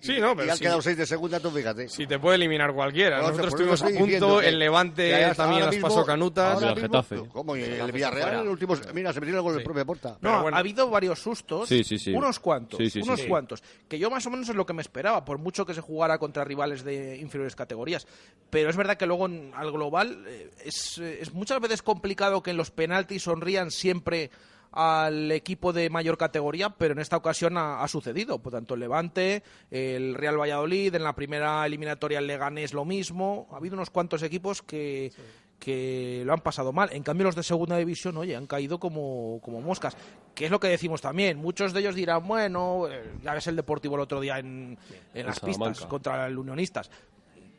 Sí, 0.00 0.18
no, 0.20 0.32
y 0.32 0.36
pero 0.36 0.52
han 0.52 0.58
sí. 0.58 0.64
quedado 0.64 0.80
seis 0.82 0.96
de 0.96 1.06
segunda, 1.06 1.40
tú 1.40 1.50
fíjate. 1.50 1.88
Si 1.88 2.06
te 2.06 2.18
puede 2.18 2.36
eliminar 2.36 2.72
cualquiera. 2.72 3.16
No, 3.18 3.24
Nosotros 3.24 3.48
estuvimos 3.48 3.82
a 3.82 3.86
punto, 3.86 4.04
diciendo 4.04 4.40
el 4.40 4.58
Levante 4.58 5.32
también 5.36 5.62
las 5.64 5.74
mismo- 5.74 5.88
pasó 5.88 6.04
canutas. 6.04 6.54
ahora 6.54 6.70
el 6.72 6.80
Getafe. 6.80 7.16
¿Cómo? 7.32 7.56
Y 7.56 7.62
el 7.64 7.92
Villarreal, 7.92 8.28
fuera. 8.28 8.40
el 8.42 8.48
último, 8.48 8.76
mira, 8.94 9.12
se 9.12 9.20
metieron 9.20 9.42
con 9.44 9.54
el 9.54 9.58
Sí. 9.60 9.64
propia 9.64 9.84
puerta. 9.84 10.10
No, 10.10 10.16
Pero 10.20 10.42
bueno. 10.42 10.56
ha 10.56 10.60
habido 10.60 10.88
varios 10.88 11.18
sustos. 11.18 11.68
Sí, 11.68 11.82
sí, 11.84 11.98
sí. 11.98 12.12
Unos 12.12 12.38
cuantos. 12.38 12.78
Sí, 12.78 12.90
sí, 12.90 13.02
sí, 13.02 13.08
unos 13.08 13.20
sí. 13.20 13.26
cuantos. 13.26 13.62
Que 13.88 13.98
yo 13.98 14.08
más 14.10 14.24
o 14.26 14.30
menos 14.30 14.48
es 14.48 14.54
lo 14.54 14.64
que 14.66 14.72
me 14.72 14.82
esperaba, 14.82 15.24
por 15.24 15.38
mucho 15.38 15.66
que 15.66 15.74
se 15.74 15.80
jugara 15.80 16.18
contra 16.18 16.44
rivales 16.44 16.84
de 16.84 17.16
inferiores 17.16 17.56
categorías. 17.56 18.06
Pero 18.50 18.70
es 18.70 18.76
verdad 18.76 18.96
que 18.96 19.06
luego 19.06 19.26
en- 19.26 19.52
al 19.56 19.72
global 19.72 20.24
eh, 20.28 20.50
es, 20.64 20.98
eh, 20.98 21.18
es 21.22 21.32
muchas 21.32 21.60
veces 21.60 21.82
complicado 21.82 22.42
que 22.42 22.50
en 22.52 22.56
los 22.56 22.70
penaltis 22.70 23.22
sonrían 23.24 23.70
siempre 23.70 24.30
al 24.80 25.32
equipo 25.32 25.72
de 25.72 25.90
mayor 25.90 26.16
categoría, 26.16 26.70
pero 26.70 26.92
en 26.92 27.00
esta 27.00 27.16
ocasión 27.16 27.58
ha, 27.58 27.82
ha 27.82 27.88
sucedido. 27.88 28.38
Por 28.38 28.52
tanto, 28.52 28.74
el 28.74 28.80
Levante, 28.80 29.42
el 29.72 30.14
Real 30.14 30.40
Valladolid, 30.40 30.94
en 30.94 31.02
la 31.02 31.16
primera 31.16 31.66
eliminatoria 31.66 32.20
el 32.20 32.28
Leganés 32.28 32.72
lo 32.72 32.84
mismo. 32.84 33.48
Ha 33.50 33.56
habido 33.56 33.74
unos 33.74 33.90
cuantos 33.90 34.22
equipos 34.22 34.62
que, 34.62 35.10
que 35.58 36.22
lo 36.24 36.32
han 36.32 36.42
pasado 36.42 36.72
mal. 36.72 36.90
En 36.92 37.02
cambio, 37.02 37.24
los 37.24 37.34
de 37.34 37.42
segunda 37.42 37.76
división, 37.76 38.16
oye, 38.18 38.36
han 38.36 38.46
caído 38.46 38.78
como, 38.78 39.40
como 39.42 39.60
moscas. 39.60 39.96
Que 40.32 40.44
es 40.44 40.50
lo 40.52 40.60
que 40.60 40.68
decimos 40.68 41.00
también. 41.00 41.38
Muchos 41.38 41.72
de 41.72 41.80
ellos 41.80 41.96
dirán, 41.96 42.24
bueno, 42.28 42.86
eh, 42.88 43.14
ya 43.20 43.34
ves 43.34 43.48
el 43.48 43.56
Deportivo 43.56 43.96
el 43.96 44.02
otro 44.02 44.20
día 44.20 44.38
en, 44.38 44.78
en 45.12 45.26
las 45.26 45.38
Salamanca. 45.38 45.70
pistas 45.72 45.88
contra 45.88 46.26
el 46.28 46.38
Unionistas. 46.38 46.88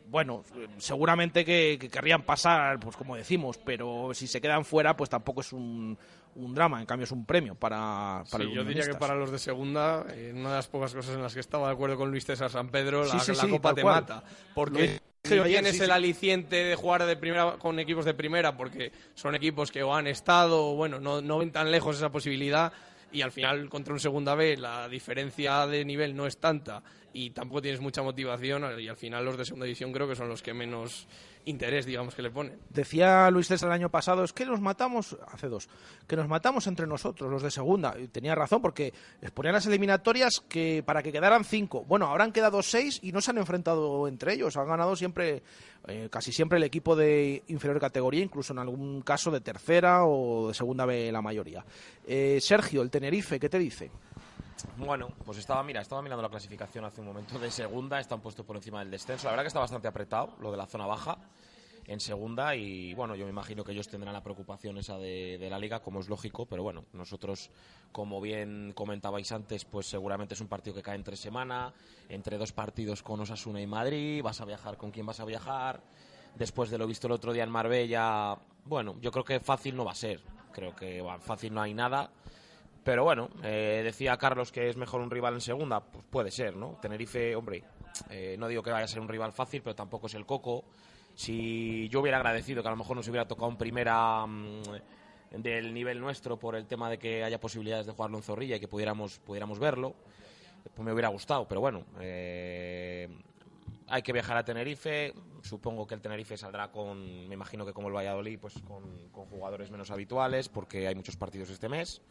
Bueno, 0.08 0.44
seguramente 0.78 1.46
que, 1.46 1.78
que 1.80 1.88
querrían 1.88 2.24
pasar, 2.24 2.80
pues 2.80 2.96
como 2.96 3.16
decimos, 3.16 3.60
pero 3.64 4.10
si 4.14 4.26
se 4.26 4.42
quedan 4.42 4.66
fuera, 4.66 4.98
pues 4.98 5.08
tampoco 5.08 5.42
es 5.42 5.54
un, 5.54 5.96
un 6.36 6.54
drama. 6.54 6.80
En 6.80 6.86
cambio, 6.86 7.06
es 7.06 7.12
un 7.12 7.26
premio 7.26 7.56
para, 7.56 8.24
para 8.30 8.44
Sí, 8.44 8.52
yo 8.54 8.64
diría 8.64 8.86
que 8.86 8.96
para 8.96 9.16
los 9.16 9.32
de 9.32 9.40
segunda, 9.40 10.06
eh, 10.12 10.32
una 10.36 10.50
de 10.50 10.56
las 10.56 10.68
pocas 10.68 10.94
cosas 10.94 11.16
en 11.16 11.22
las 11.22 11.34
que 11.34 11.40
estaba 11.40 11.68
de 11.68 11.74
acuerdo 11.74 11.98
con 11.98 12.12
Luis 12.12 12.26
César 12.26 12.50
San 12.50 12.70
Pedro, 12.70 13.06
la, 13.06 13.20
sí, 13.20 13.32
la 13.32 13.44
sí, 13.44 13.50
Copa 13.50 13.74
te 13.74 13.82
cual. 13.82 14.02
mata. 14.02 14.24
Porque 14.54 15.00
ayer, 15.24 15.44
tienes 15.46 15.80
el 15.80 15.92
aliciente 15.92 16.56
de 16.56 16.76
jugar 16.76 17.06
de 17.06 17.16
primera 17.16 17.58
con 17.58 17.80
equipos 17.80 18.06
de 18.06 18.14
primera, 18.14 18.56
porque 18.56 18.92
son 19.16 19.36
equipos 19.36 19.72
que 19.72 19.84
o 19.84 19.94
han 19.94 20.08
estado, 20.08 20.72
o 20.72 20.76
bueno, 20.76 21.00
no, 21.00 21.22
no 21.22 21.40
ven 21.40 21.52
tan 21.52 21.72
lejos 21.72 21.98
esa 21.98 22.12
posibilidad. 22.12 22.72
Y 23.12 23.22
al 23.22 23.32
final, 23.32 23.70
contra 23.70 23.92
un 23.94 24.00
segunda 24.00 24.36
B, 24.36 24.56
la 24.58 24.88
diferencia 24.88 25.66
de 25.66 25.84
nivel 25.84 26.16
no 26.16 26.28
es 26.28 26.38
tanta 26.38 26.84
y 27.14 27.32
tampoco 27.32 27.62
tienes 27.62 27.82
mucha 27.82 28.02
motivación. 28.02 28.80
Y 28.80 28.88
al 28.88 28.98
final, 28.98 29.26
los 29.26 29.38
de 29.38 29.46
segunda 29.46 29.66
división 29.66 29.92
creo 29.92 30.08
que 30.08 30.16
son 30.16 30.30
los 30.30 30.42
que 30.42 30.54
menos 30.54 31.08
interés, 31.46 31.86
digamos, 31.86 32.16
que 32.16 32.22
le 32.22 32.30
ponen. 32.30 32.60
Decía 32.70 33.30
Luis 33.32 33.48
César 33.48 33.70
el 33.70 33.74
año 33.74 33.90
pasado, 33.90 34.24
es 34.24 34.34
que 34.34 34.46
nos 34.46 34.62
matamos, 34.62 35.18
hace 35.28 35.48
dos, 35.48 35.70
que 36.08 36.16
nos 36.16 36.28
matamos 36.28 36.68
entre 36.68 36.86
nosotros, 36.86 37.32
los 37.32 37.42
de 37.42 37.52
segunda. 37.52 37.96
Y 38.00 38.08
tenía 38.08 38.36
razón, 38.36 38.62
porque 38.62 38.94
les 39.22 39.32
ponían 39.32 39.54
las 39.54 39.66
eliminatorias 39.66 40.44
que 40.48 40.84
para 40.86 41.02
que 41.02 41.12
quedaran 41.12 41.44
cinco. 41.44 41.84
Bueno, 41.86 42.08
ahora 42.08 42.24
han 42.24 42.32
quedado 42.32 42.62
seis 42.62 43.00
y 43.02 43.12
no 43.12 43.22
se 43.22 43.32
han 43.32 43.38
enfrentado 43.38 44.08
entre 44.08 44.34
ellos. 44.34 44.58
Han 44.58 44.68
ganado 44.68 44.96
siempre, 44.96 45.44
eh, 45.88 46.10
casi 46.12 46.32
siempre 46.32 46.58
el 46.58 46.64
equipo 46.64 46.96
de 46.96 47.44
inferior 47.48 47.80
categoría, 47.80 48.24
incluso 48.24 48.54
en 48.54 48.60
algún 48.60 49.02
caso 49.02 49.32
de 49.32 49.42
tercera 49.42 50.06
o 50.06 50.50
de 50.50 50.54
segunda 50.54 50.86
B 50.86 51.12
la 51.12 51.22
mayoría. 51.22 51.66
Eh, 52.06 52.40
Sergio, 52.42 52.82
el 52.82 52.90
Tenerife, 52.90 53.40
¿qué 53.40 53.50
te 53.50 53.60
dice? 53.60 53.92
Bueno, 54.78 55.10
pues 55.26 55.38
estaba, 55.38 55.64
mira, 55.64 55.82
estaba 55.82 56.02
mirando 56.02 56.22
la 56.22 56.30
clasificación 56.30 56.86
hace 56.86 57.02
un 57.02 57.08
momento 57.08 57.38
de 57.40 57.52
segunda, 57.52 58.00
están 58.00 58.22
puestos 58.22 58.46
por 58.46 58.56
encima 58.56 58.80
del 58.80 58.92
descenso. 58.92 59.26
La 59.26 59.32
verdad 59.32 59.44
que 59.44 59.48
está 59.48 59.60
bastante 59.60 59.88
apretado 59.88 60.36
lo 60.40 60.52
de 60.52 60.58
la 60.58 60.66
zona 60.66 60.86
baja 60.86 61.18
en 61.90 62.00
segunda 62.00 62.56
y 62.56 62.94
bueno, 62.94 63.16
yo 63.16 63.26
me 63.26 63.32
imagino 63.32 63.64
que 63.64 63.72
ellos 63.72 63.88
tendrán 63.88 64.14
la 64.14 64.22
preocupación 64.22 64.78
esa 64.78 64.98
de, 64.98 65.48
la 65.50 65.58
liga, 65.58 65.80
como 65.80 66.00
es 66.00 66.08
lógico, 66.08 66.46
pero 66.46 66.62
bueno, 66.62 66.86
nosotros, 66.94 67.50
como 67.92 68.22
bien 68.22 68.74
comentabais 68.76 69.32
antes, 69.32 69.66
pues 69.66 69.88
seguramente 69.88 70.36
es 70.36 70.42
un 70.42 70.48
partido 70.48 70.76
que 70.76 70.84
cae 70.84 70.96
entre 70.96 71.18
semana, 71.18 71.74
entre 72.08 72.38
dos 72.38 72.54
partidos 72.54 73.02
con 73.02 73.20
Osasuna 73.22 73.60
y 73.60 73.66
Madrid, 73.66 74.22
vas 74.22 74.40
a 74.40 74.46
viajar 74.46 74.78
con 74.78 74.92
quién 74.92 75.08
vas 75.08 75.20
a 75.20 75.26
viajar, 75.26 75.82
después 76.36 76.70
de 76.70 76.78
lo 76.78 76.86
visto 76.86 77.08
el 77.08 77.14
otro 77.14 77.34
día 77.34 77.44
en 77.44 77.50
Marbella, 77.50 78.38
bueno, 78.66 78.98
yo 79.02 79.12
creo 79.12 79.26
que 79.26 79.40
fácil 79.40 79.76
no 79.76 79.84
va 79.84 79.94
a 79.94 79.96
ser, 79.96 80.22
creo 80.52 80.76
que 80.76 81.04
fácil 81.22 81.54
no 81.56 81.62
hay 81.62 81.74
nada. 81.74 82.12
Pero 82.90 83.04
bueno, 83.04 83.30
eh, 83.44 83.82
decía 83.84 84.18
Carlos 84.18 84.52
que 84.52 84.68
es 84.68 84.76
mejor 84.76 85.02
un 85.02 85.12
rival 85.12 85.36
en 85.36 85.42
segunda, 85.42 85.80
pues 85.80 86.04
puede 86.10 86.32
ser, 86.32 86.56
¿no? 86.56 86.80
Tenerife, 86.82 87.36
hombre, 87.36 87.64
eh, 88.10 88.36
no 88.40 88.48
digo 88.48 88.64
que 88.64 88.72
vaya 88.72 88.86
a 88.86 88.88
ser 88.88 89.00
un 89.00 89.08
rival 89.08 89.32
fácil, 89.32 89.62
pero 89.62 89.76
tampoco 89.76 90.08
es 90.08 90.16
el 90.16 90.26
coco. 90.26 90.66
Si 91.14 91.88
yo 91.90 92.00
hubiera 92.00 92.18
agradecido 92.18 92.64
que 92.64 92.68
a 92.68 92.72
lo 92.72 92.78
mejor 92.78 92.96
nos 92.96 93.08
hubiera 93.08 93.28
tocado 93.28 93.52
en 93.52 93.58
primera 93.58 94.26
mm, 94.26 94.64
del 95.38 95.72
nivel 95.72 96.00
nuestro 96.00 96.40
por 96.40 96.56
el 96.56 96.66
tema 96.66 96.90
de 96.90 96.98
que 96.98 97.24
haya 97.24 97.40
posibilidades 97.40 97.86
de 97.86 97.92
jugarlo 97.92 98.18
en 98.18 98.24
Zorrilla 98.24 98.56
y 98.56 98.60
que 98.60 98.68
pudiéramos, 98.68 99.20
pudiéramos 99.20 99.60
verlo, 99.60 99.94
pues 100.74 100.84
me 100.84 100.92
hubiera 100.92 101.10
gustado. 101.10 101.48
Pero 101.48 101.62
bueno, 101.62 101.86
eh, 102.00 103.08
hay 103.86 104.02
que 104.02 104.14
viajar 104.14 104.36
a 104.36 104.44
Tenerife. 104.44 105.14
Supongo 105.44 105.86
que 105.86 105.94
el 105.94 106.02
Tenerife 106.02 106.38
saldrá 106.38 106.72
con, 106.72 107.28
me 107.28 107.36
imagino 107.36 107.68
que 107.68 107.72
como 107.72 107.90
el 107.90 107.94
Valladolid, 107.94 108.40
pues 108.40 108.56
con, 108.68 109.10
con 109.10 109.28
jugadores 109.28 109.70
menos 109.70 109.92
habituales, 109.92 110.50
porque 110.50 110.88
hay 110.88 110.96
muchos 110.96 111.18
partidos 111.18 111.52
este 111.52 111.70
mes. 111.70 112.02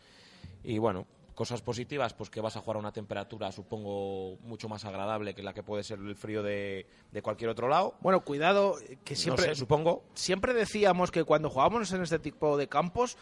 Y 0.64 0.78
bueno, 0.78 1.06
cosas 1.38 1.62
positivas, 1.62 2.14
pues 2.14 2.30
que 2.30 2.40
vas 2.40 2.56
a 2.56 2.60
jugar 2.60 2.78
a 2.78 2.80
una 2.80 2.92
temperatura, 2.92 3.52
supongo, 3.52 4.36
mucho 4.42 4.68
más 4.68 4.84
agradable 4.84 5.34
que 5.34 5.42
la 5.44 5.54
que 5.54 5.62
puede 5.62 5.84
ser 5.84 6.00
el 6.00 6.16
frío 6.16 6.42
de, 6.42 6.84
de 7.12 7.22
cualquier 7.22 7.50
otro 7.50 7.68
lado. 7.68 7.94
Bueno, 8.00 8.24
cuidado, 8.24 8.76
eh, 8.80 8.98
que 9.04 9.14
siempre, 9.14 9.46
no 9.46 9.54
sé, 9.54 9.58
supongo. 9.60 10.02
siempre 10.14 10.52
decíamos 10.52 11.12
que 11.12 11.22
cuando 11.22 11.48
jugábamos 11.48 11.92
en 11.92 12.02
este 12.02 12.18
tipo 12.18 12.56
de 12.56 12.66
campos, 12.68 13.16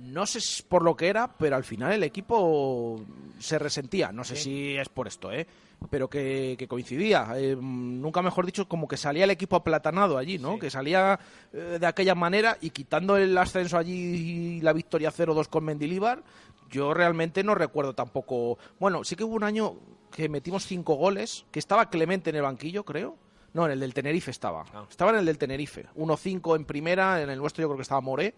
no 0.00 0.26
sé 0.26 0.40
por 0.68 0.82
lo 0.82 0.96
que 0.96 1.08
era, 1.08 1.28
pero 1.36 1.56
al 1.56 1.64
final 1.64 1.92
el 1.92 2.02
equipo 2.02 3.00
se 3.38 3.58
resentía. 3.58 4.12
No 4.12 4.24
sé 4.24 4.36
si 4.36 4.76
es 4.76 4.88
por 4.88 5.06
esto, 5.06 5.30
¿eh? 5.30 5.46
Pero 5.90 6.08
que, 6.08 6.56
que 6.58 6.66
coincidía. 6.66 7.28
Eh, 7.36 7.56
nunca 7.56 8.22
mejor 8.22 8.46
dicho, 8.46 8.68
como 8.68 8.88
que 8.88 8.96
salía 8.96 9.24
el 9.24 9.30
equipo 9.30 9.56
aplatanado 9.56 10.18
allí, 10.18 10.38
¿no? 10.38 10.58
Que 10.58 10.70
salía 10.70 11.18
eh, 11.52 11.78
de 11.80 11.86
aquella 11.86 12.14
manera 12.14 12.56
y 12.60 12.70
quitando 12.70 13.16
el 13.16 13.36
ascenso 13.36 13.78
allí 13.78 13.92
y 13.92 14.60
la 14.60 14.72
victoria 14.72 15.12
0-2 15.12 15.48
con 15.48 15.64
Mendilíbar, 15.64 16.22
yo 16.70 16.94
realmente 16.94 17.44
no 17.44 17.54
recuerdo 17.54 17.94
tampoco. 17.94 18.58
Bueno, 18.78 19.04
sí 19.04 19.16
que 19.16 19.24
hubo 19.24 19.34
un 19.34 19.44
año 19.44 19.74
que 20.10 20.28
metimos 20.28 20.66
cinco 20.66 20.94
goles, 20.94 21.44
que 21.50 21.58
estaba 21.58 21.90
Clemente 21.90 22.30
en 22.30 22.36
el 22.36 22.42
banquillo, 22.42 22.84
creo. 22.84 23.16
No, 23.52 23.66
en 23.66 23.72
el 23.72 23.80
del 23.80 23.94
Tenerife 23.94 24.30
estaba. 24.30 24.64
Ah. 24.72 24.86
Estaba 24.88 25.10
en 25.10 25.18
el 25.18 25.26
del 25.26 25.38
Tenerife. 25.38 25.86
1-5 25.96 26.56
en 26.56 26.64
primera, 26.64 27.20
en 27.20 27.30
el 27.30 27.38
nuestro 27.38 27.62
yo 27.62 27.68
creo 27.68 27.76
que 27.76 27.82
estaba 27.82 28.00
Moré. 28.00 28.34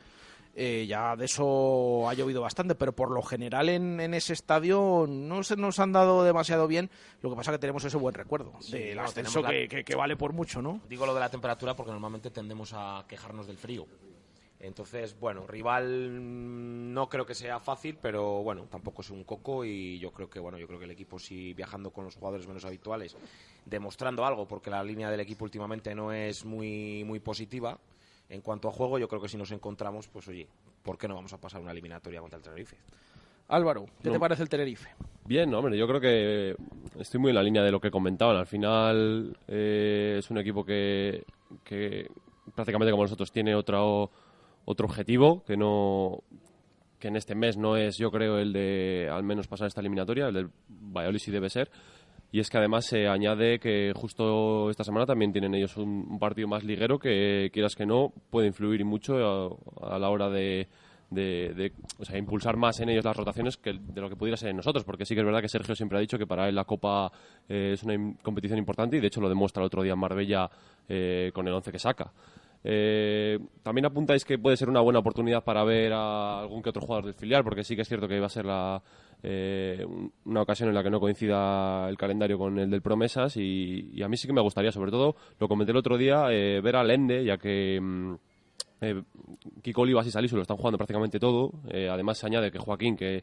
Eh, 0.55 0.85
ya 0.87 1.17
de 1.17 1.25
eso 1.25 2.07
ha 2.09 2.13
llovido 2.15 2.43
bastante, 2.43 2.75
pero 2.75 2.93
por 2.93 3.11
lo 3.11 3.23
general 3.23 3.71
en, 3.71 3.99
en 4.01 4.13
ese 4.13 4.35
estadio 4.35 5.07
no 5.09 5.43
se 5.43 5.57
nos 5.57 5.79
han 5.79 5.93
dado 5.93 6.25
demasiado 6.25 6.67
bien. 6.69 6.91
Lo 7.23 7.31
que 7.31 7.37
pasa 7.37 7.53
que 7.53 7.59
tenemos 7.59 7.83
ese 7.85 7.97
buen 7.97 8.15
recuerdo 8.15 8.53
Sí, 8.61 8.79
del 8.79 8.99
ascenso 8.99 9.41
la- 9.41 9.49
que, 9.51 9.67
que- 9.69 9.83
que 9.85 9.95
vale 9.95 10.15
por 10.17 10.35
mucho, 10.35 10.61
¿no? 10.61 10.81
Digo 10.91 11.07
lo 11.07 11.15
de 11.15 11.21
la 11.21 11.31
temperatura 11.31 11.75
porque 11.75 11.93
normalmente 11.93 12.31
tendemos 12.31 12.73
a 12.75 13.05
quejarnos 13.09 13.47
del 13.47 13.57
frío. 13.57 13.87
Entonces, 14.61 15.19
bueno, 15.19 15.45
rival 15.47 16.93
no 16.95 17.09
creo 17.09 17.27
que 17.27 17.35
sea 17.35 17.59
fácil, 17.59 17.97
pero 18.01 18.43
bueno, 18.45 18.67
tampoco 18.71 19.03
es 19.03 19.11
un 19.11 19.25
coco 19.25 19.65
y 19.65 19.99
yo 19.99 20.13
creo 20.13 20.31
que 20.31 20.39
bueno, 20.39 20.57
yo 20.59 20.67
creo 20.69 20.79
que 20.79 20.85
el 20.85 20.91
equipo 20.93 21.19
sí 21.19 21.53
viajando 21.55 21.91
con 21.91 22.05
los 22.05 22.15
jugadores 22.15 22.47
menos 22.47 22.65
habituales, 22.65 23.17
demostrando 23.65 24.25
algo 24.25 24.47
porque 24.47 24.71
la 24.71 24.85
línea 24.85 25.11
del 25.11 25.19
equipo 25.21 25.45
últimamente 25.45 25.95
no 25.97 26.13
es 26.13 26.45
muy 26.45 27.03
muy 27.05 27.19
positiva 27.19 27.77
en 28.33 28.41
cuanto 28.41 28.69
a 28.69 28.73
juego, 28.73 28.99
yo 28.99 29.09
creo 29.09 29.21
que 29.21 29.29
si 29.29 29.37
nos 29.37 29.53
encontramos, 29.53 30.09
pues 30.09 30.27
oye, 30.29 30.49
¿por 30.83 30.97
qué 30.97 31.07
no 31.07 31.15
vamos 31.15 31.33
a 31.35 31.39
pasar 31.39 31.61
una 31.61 31.71
eliminatoria 31.71 32.21
contra 32.21 32.39
el 32.39 32.43
Tenerife? 32.43 32.77
Álvaro, 33.49 33.85
¿qué 34.03 34.09
No. 34.09 34.15
te 34.15 34.21
parece 34.21 34.43
el 34.43 34.49
Tenerife? 34.49 34.89
Bien, 35.27 35.53
hombre, 35.53 35.77
yo 35.77 35.87
creo 35.87 36.01
que 36.01 36.57
estoy 36.99 37.21
muy 37.21 37.29
en 37.31 37.35
la 37.35 37.43
línea 37.43 37.63
de 37.63 37.71
lo 37.71 37.79
que 37.79 37.91
comentaban. 37.91 38.37
Al 38.37 38.47
final 38.47 39.37
eh, 39.47 40.17
es 40.19 40.31
un 40.31 40.39
equipo 40.39 40.65
que, 40.65 41.25
que 41.63 42.09
prácticamente 42.55 42.91
como 42.91 43.03
nosotros 43.03 43.31
tiene 43.31 43.55
otro, 43.55 44.11
otro 44.65 44.87
objetivo 44.87 45.45
que 45.45 45.57
no 45.57 46.23
que 46.99 47.09
en 47.09 47.17
este 47.17 47.35
mes 47.35 47.57
no 47.57 47.77
es, 47.77 47.99
yo 47.99 48.13
creo, 48.13 48.39
el 48.39 48.53
de 48.53 49.11
al 49.13 49.25
menos 49.25 49.49
pasar 49.49 49.67
esta 49.67 49.81
eliminatoria, 49.81 50.29
el 50.29 50.35
del 50.35 50.51
Valladolid 50.69 51.19
sí 51.19 51.33
debe 51.33 51.51
ser. 51.51 51.69
Y 52.33 52.41
es 52.41 52.49
que 52.49 52.57
además 52.57 52.87
se 52.87 53.07
añade 53.09 53.59
que 53.61 53.93
justo 53.95 54.71
esta 54.71 54.85
semana 54.85 55.05
también 55.05 55.33
tienen 55.33 55.55
ellos 55.55 55.77
un, 55.77 56.19
partido 56.19 56.49
más 56.49 56.65
liguero 56.65 56.99
que, 56.99 57.51
quieras 57.53 57.77
que 57.77 57.85
no, 57.85 58.11
puede 58.31 58.47
influir 58.47 58.87
mucho 58.87 59.59
a, 59.83 59.99
la 59.99 60.09
hora 60.09 60.31
de, 60.31 60.67
de, 61.11 61.73
o 61.99 62.07
sea, 62.07 62.17
impulsar 62.17 62.57
más 62.57 62.81
en 62.81 62.89
ellos 62.89 63.05
las 63.05 63.15
rotaciones 63.15 63.59
que 63.59 63.75
de 63.75 64.01
lo 64.01 64.09
que 64.09 64.17
pudiera 64.17 64.39
ser 64.39 64.49
en 64.49 64.57
nosotros, 64.57 64.83
porque 64.83 65.05
sí 65.05 65.15
que 65.15 65.21
es 65.21 65.27
verdad 65.27 65.43
que 65.43 65.49
Sergio 65.51 65.75
siempre 65.75 65.99
ha 65.99 66.01
dicho 66.01 66.17
que 66.17 66.27
para 66.27 66.49
él 66.49 66.55
la 66.55 66.65
Copa 66.65 67.13
eh, 67.47 67.73
es 67.75 67.83
una 67.83 68.15
competición 68.23 68.59
importante 68.59 68.97
y 68.97 69.01
de 69.01 69.09
hecho 69.09 69.21
lo 69.21 69.29
demuestra 69.29 69.63
el 69.63 69.67
otro 69.67 69.83
día 69.83 69.93
en 69.93 69.99
Marbella 69.99 70.51
eh, 70.89 71.31
con 71.35 71.47
el 71.47 71.53
11 71.53 71.71
que 71.71 71.79
saca. 71.79 72.11
Eh, 72.65 73.39
también 73.63 73.87
apuntáis 73.87 74.25
que 74.25 74.39
puede 74.39 74.57
ser 74.57 74.69
una 74.69 74.81
buena 74.81 75.01
oportunidad 75.01 75.43
para 75.43 75.65
ver 75.65 75.93
a 75.93 76.41
algún 76.41 76.63
que 76.63 76.71
otro 76.71 76.83
jugador 76.83 77.07
del 77.07 77.15
filial, 77.15 77.43
porque 77.43 77.65
sí 77.65 77.75
que 77.75 77.83
es 77.83 77.89
cierto 77.89 78.07
que 78.07 78.21
va 78.21 78.27
a 78.27 78.29
ser 78.29 78.45
la, 78.45 78.81
eh, 79.23 79.85
un- 79.87 80.13
una 80.27 80.43
ocasión 80.43 80.69
en 80.69 80.75
la 80.75 80.83
que 80.83 80.91
no 80.91 81.01
coincida 81.01 81.89
el 81.89 81.97
calendario 81.97 82.39
con 82.39 82.59
el 82.59 82.71
del 82.71 82.83
Promesas 82.83 83.37
y, 83.37 84.01
a 84.03 84.09
mí 84.09 84.17
sí 84.17 84.27
que 84.29 84.33
me 84.33 84.41
gustaría, 84.41 84.71
sobre 84.73 84.91
todo, 84.93 85.17
lo 85.41 85.49
comenté 85.49 85.73
el 85.73 85.79
otro 85.79 85.97
día, 85.99 86.27
eh, 86.31 86.61
ver 86.61 86.77
a 86.77 86.85
Lende, 86.85 87.25
ya 87.25 87.37
que... 87.39 87.81
mm, 87.81 88.15
eh, 88.83 89.03
Kiko 89.63 89.83
Olivas 89.83 90.07
y 90.07 90.11
Salisu 90.11 90.37
lo 90.37 90.43
están 90.43 90.57
jugando 90.57 90.77
prácticamente 90.79 91.21
todo. 91.21 91.53
Eh, 91.71 91.89
además 91.89 92.19
se 92.19 92.27
añade 92.27 92.51
que 92.51 92.59
Joaquín, 92.59 92.97
que 92.97 93.23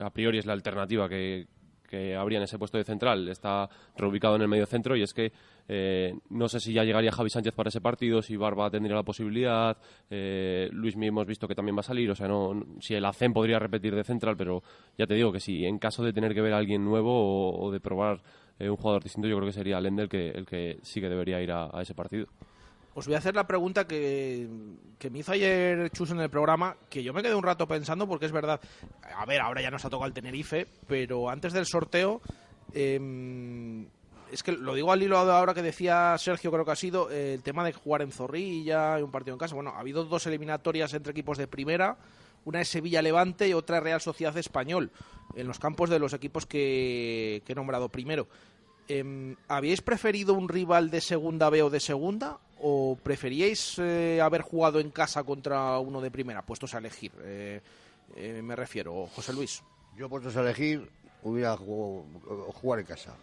a 0.00 0.10
priori 0.10 0.38
es 0.38 0.46
la 0.46 0.52
alternativa 0.52 1.08
que, 1.08 1.46
que 1.88 2.14
habría 2.14 2.38
en 2.38 2.44
ese 2.44 2.58
puesto 2.58 2.78
de 2.78 2.84
central 2.84 3.28
está 3.28 3.68
reubicado 3.96 4.36
en 4.36 4.42
el 4.42 4.48
medio 4.48 4.66
centro 4.66 4.96
y 4.96 5.02
es 5.02 5.14
que 5.14 5.32
eh, 5.66 6.14
no 6.30 6.48
sé 6.48 6.60
si 6.60 6.72
ya 6.72 6.84
llegaría 6.84 7.10
Javi 7.10 7.30
Sánchez 7.30 7.54
para 7.54 7.68
ese 7.68 7.80
partido, 7.80 8.22
si 8.22 8.36
Barba 8.36 8.70
tendría 8.70 8.94
la 8.94 9.02
posibilidad, 9.02 9.76
eh, 10.10 10.68
Luis 10.72 10.96
mismo 10.96 11.20
hemos 11.20 11.26
visto 11.26 11.48
que 11.48 11.54
también 11.54 11.76
va 11.76 11.80
a 11.80 11.84
salir, 11.84 12.10
o 12.10 12.14
sea, 12.14 12.28
no, 12.28 12.64
si 12.80 12.94
el 12.94 13.04
ACEN 13.04 13.32
podría 13.32 13.58
repetir 13.58 13.94
de 13.94 14.04
central, 14.04 14.36
pero 14.36 14.62
ya 14.96 15.06
te 15.06 15.14
digo 15.14 15.32
que 15.32 15.40
si 15.40 15.64
en 15.64 15.78
caso 15.78 16.04
de 16.04 16.12
tener 16.12 16.34
que 16.34 16.40
ver 16.40 16.52
a 16.52 16.58
alguien 16.58 16.84
nuevo 16.84 17.58
o, 17.58 17.70
de 17.70 17.80
probar 17.80 18.22
eh, 18.58 18.70
un 18.70 18.76
jugador 18.76 19.02
distinto, 19.02 19.28
yo 19.28 19.36
creo 19.36 19.46
que 19.46 19.52
sería 19.52 19.80
Lendl 19.80 20.02
el 20.02 20.08
que, 20.08 20.30
el 20.30 20.46
que 20.46 20.78
sí 20.82 21.00
que 21.00 21.08
debería 21.08 21.40
ir 21.42 21.52
a 21.52 21.70
ese 21.80 21.94
partido. 21.94 22.26
Os 22.98 23.06
voy 23.06 23.14
a 23.14 23.18
hacer 23.18 23.36
la 23.36 23.46
pregunta 23.46 23.86
que, 23.86 24.48
que, 24.98 25.08
me 25.08 25.20
hizo 25.20 25.30
ayer 25.30 25.88
Chus 25.90 26.10
en 26.10 26.18
el 26.18 26.28
programa, 26.28 26.76
que 26.90 27.00
yo 27.00 27.14
me 27.14 27.22
quedé 27.22 27.32
un 27.32 27.44
rato 27.44 27.68
pensando 27.68 28.08
porque 28.08 28.26
es 28.26 28.32
verdad, 28.32 28.60
a 29.16 29.24
ver, 29.24 29.40
ahora 29.40 29.62
ya 29.62 29.70
nos 29.70 29.84
ha 29.84 29.88
tocado 29.88 30.08
el 30.08 30.12
Tenerife, 30.12 30.66
pero 30.88 31.30
antes 31.30 31.52
del 31.52 31.64
sorteo, 31.64 32.20
eh, 32.74 33.86
es 34.32 34.42
que 34.42 34.50
lo 34.50 34.74
digo 34.74 34.90
al 34.90 35.00
hilo 35.00 35.24
de 35.24 35.30
ahora 35.30 35.54
que 35.54 35.62
decía 35.62 36.16
Sergio, 36.18 36.50
creo 36.50 36.64
que 36.64 36.72
ha 36.72 36.76
sido 36.76 37.08
eh, 37.08 37.34
el 37.34 37.44
tema 37.44 37.64
de 37.64 37.72
jugar 37.72 38.02
en 38.02 38.10
Zorrilla 38.10 38.98
y 38.98 39.02
un 39.02 39.12
partido 39.12 39.36
en 39.36 39.38
casa. 39.38 39.54
Bueno, 39.54 39.70
ha 39.76 39.78
habido 39.78 40.02
dos 40.02 40.26
eliminatorias 40.26 40.92
entre 40.92 41.12
equipos 41.12 41.38
de 41.38 41.46
primera, 41.46 41.98
una 42.46 42.60
es 42.60 42.68
Sevilla 42.68 43.00
Levante 43.00 43.46
y 43.48 43.52
otra 43.52 43.78
Real 43.78 44.00
Sociedad 44.00 44.36
Español, 44.36 44.90
en 45.36 45.46
los 45.46 45.60
campos 45.60 45.88
de 45.88 46.00
los 46.00 46.14
equipos 46.14 46.46
que, 46.46 47.44
que 47.46 47.52
he 47.52 47.54
nombrado 47.54 47.90
primero. 47.90 48.26
Eh, 48.88 49.36
¿Habíais 49.48 49.82
preferido 49.82 50.34
un 50.34 50.48
rival 50.48 50.90
de 50.90 51.00
segunda 51.00 51.50
B 51.50 51.62
o 51.62 51.70
de 51.70 51.80
segunda? 51.80 52.38
¿O 52.60 52.96
preferíais 52.96 53.78
eh, 53.78 54.20
haber 54.20 54.42
jugado 54.42 54.80
en 54.80 54.90
casa 54.90 55.22
contra 55.22 55.78
uno 55.78 56.00
de 56.00 56.10
primera? 56.10 56.42
Puestos 56.42 56.74
a 56.74 56.78
elegir, 56.78 57.12
eh, 57.22 57.60
eh, 58.16 58.40
me 58.42 58.56
refiero, 58.56 59.06
José 59.14 59.32
Luis. 59.32 59.62
Yo, 59.96 60.08
puestos 60.08 60.36
a 60.36 60.40
elegir, 60.40 60.90
hubiera 61.22 61.56
jugado, 61.56 62.04
jugar 62.52 62.80
en 62.80 62.86
casa. 62.86 63.14